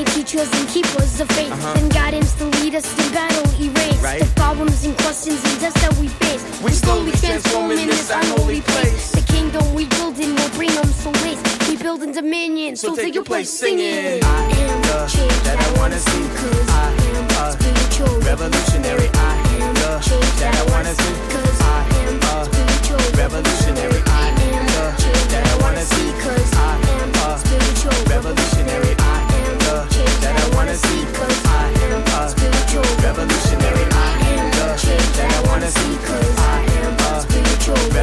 The 0.03 0.11
seekers 0.11 0.15
may 0.15 0.23
teach 0.23 0.35
us 0.35 0.59
and 0.59 0.69
keep 0.69 0.85
us 0.99 1.19
of 1.19 1.27
faith, 1.29 1.51
uh-huh. 1.51 1.79
and 1.79 1.93
guidance 1.93 2.33
to 2.35 2.45
lead 2.61 2.75
us 2.75 2.83
to 2.95 3.13
battle 3.13 3.47
erase 3.61 4.01
Right. 4.03 4.19
the 4.21 4.27
problems 4.35 4.83
and 4.85 4.97
questions 4.97 5.41
and 5.45 5.59
tests 5.59 5.79
that 5.81 5.93
we 5.97 6.07
face. 6.07 6.43
We 6.61 6.71
slowly 6.71 7.11
transform 7.11 7.71
in 7.71 7.87
this 7.87 8.09
unholy 8.09 8.61
place. 8.61 9.11
The 9.11 9.21
kingdom 9.21 9.73
we 9.73 9.85
build 9.85 10.19
in 10.19 10.35
will 10.35 10.49
bring 10.51 10.73
them 10.75 10.87
solace. 10.87 11.39
We 11.69 11.77
build 11.77 12.03
in 12.03 12.11
dominion, 12.11 12.75
so, 12.75 12.95
take 12.95 13.15
your 13.15 13.23
place 13.23 13.49
singing. 13.49 14.23
I 14.23 14.43
am 14.43 14.81
the 14.81 15.07
change 15.07 15.39
that 15.47 15.57
I 15.59 15.79
wanna 15.79 15.99
see, 15.99 16.25
cause 16.35 16.69
I 16.69 16.91
am 17.15 17.25
a 17.39 17.51
spiritual. 17.53 18.19
Revolutionary, 18.21 19.09
I 19.13 19.33
am 19.63 19.73
the 19.75 19.99
change 20.03 20.33
that 20.41 20.53
I 20.55 20.63
wanna 20.71 20.93
see, 20.95 21.15
cause 21.31 21.59
I 21.61 21.79
am 22.03 22.19
spiritual. 22.51 23.03
Revolutionary, 23.17 24.01
I 24.07 24.27
am 24.51 24.65
the 24.67 24.85
change 25.01 25.27
that 25.31 25.45
I 25.47 25.55
wanna 25.63 25.85
see, 25.85 26.09
cause 26.23 26.51
I 26.59 26.73
am 26.91 27.09
spiritual. 27.39 27.95
Revolutionary, 28.11 28.92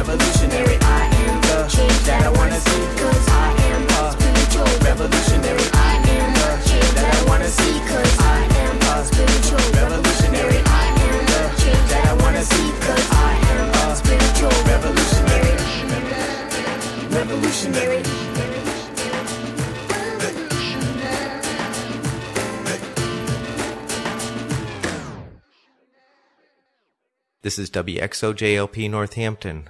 Revolutionary, 0.01 0.77
I 0.81 1.05
am 1.13 1.37
the 1.45 1.69
change 1.69 2.01
that 2.09 2.25
I 2.25 2.29
wanna 2.33 2.57
see, 2.57 2.83
cause 2.97 3.27
I 3.29 3.53
am 3.69 3.85
a 3.85 4.09
spiritual. 4.17 4.65
Revolutionary, 4.81 5.61
I 5.77 5.93
am 6.09 6.33
the 6.41 6.49
change 6.65 6.91
that 6.97 7.05
I 7.05 7.21
wanna 7.29 7.45
see, 7.45 7.77
cause 7.85 8.13
I 8.17 8.41
am 8.65 8.81
a 8.81 9.05
spiritual. 9.05 9.61
Revolutionary, 9.77 10.57
I 10.65 10.85
am 11.05 11.21
the 11.29 11.41
change 11.61 11.85
that 11.93 12.03
I 12.09 12.13
wanna 12.17 12.41
see, 12.41 12.67
cause 12.81 13.07
I 13.13 13.31
am 13.53 13.69
a 13.77 13.93
spiritual. 13.93 14.49
Revolutionary, 14.73 15.53
revolutionary. 17.13 18.01
This 27.43 27.57
is 27.59 27.69
WXOJLP 27.69 28.89
Northampton, 28.89 29.69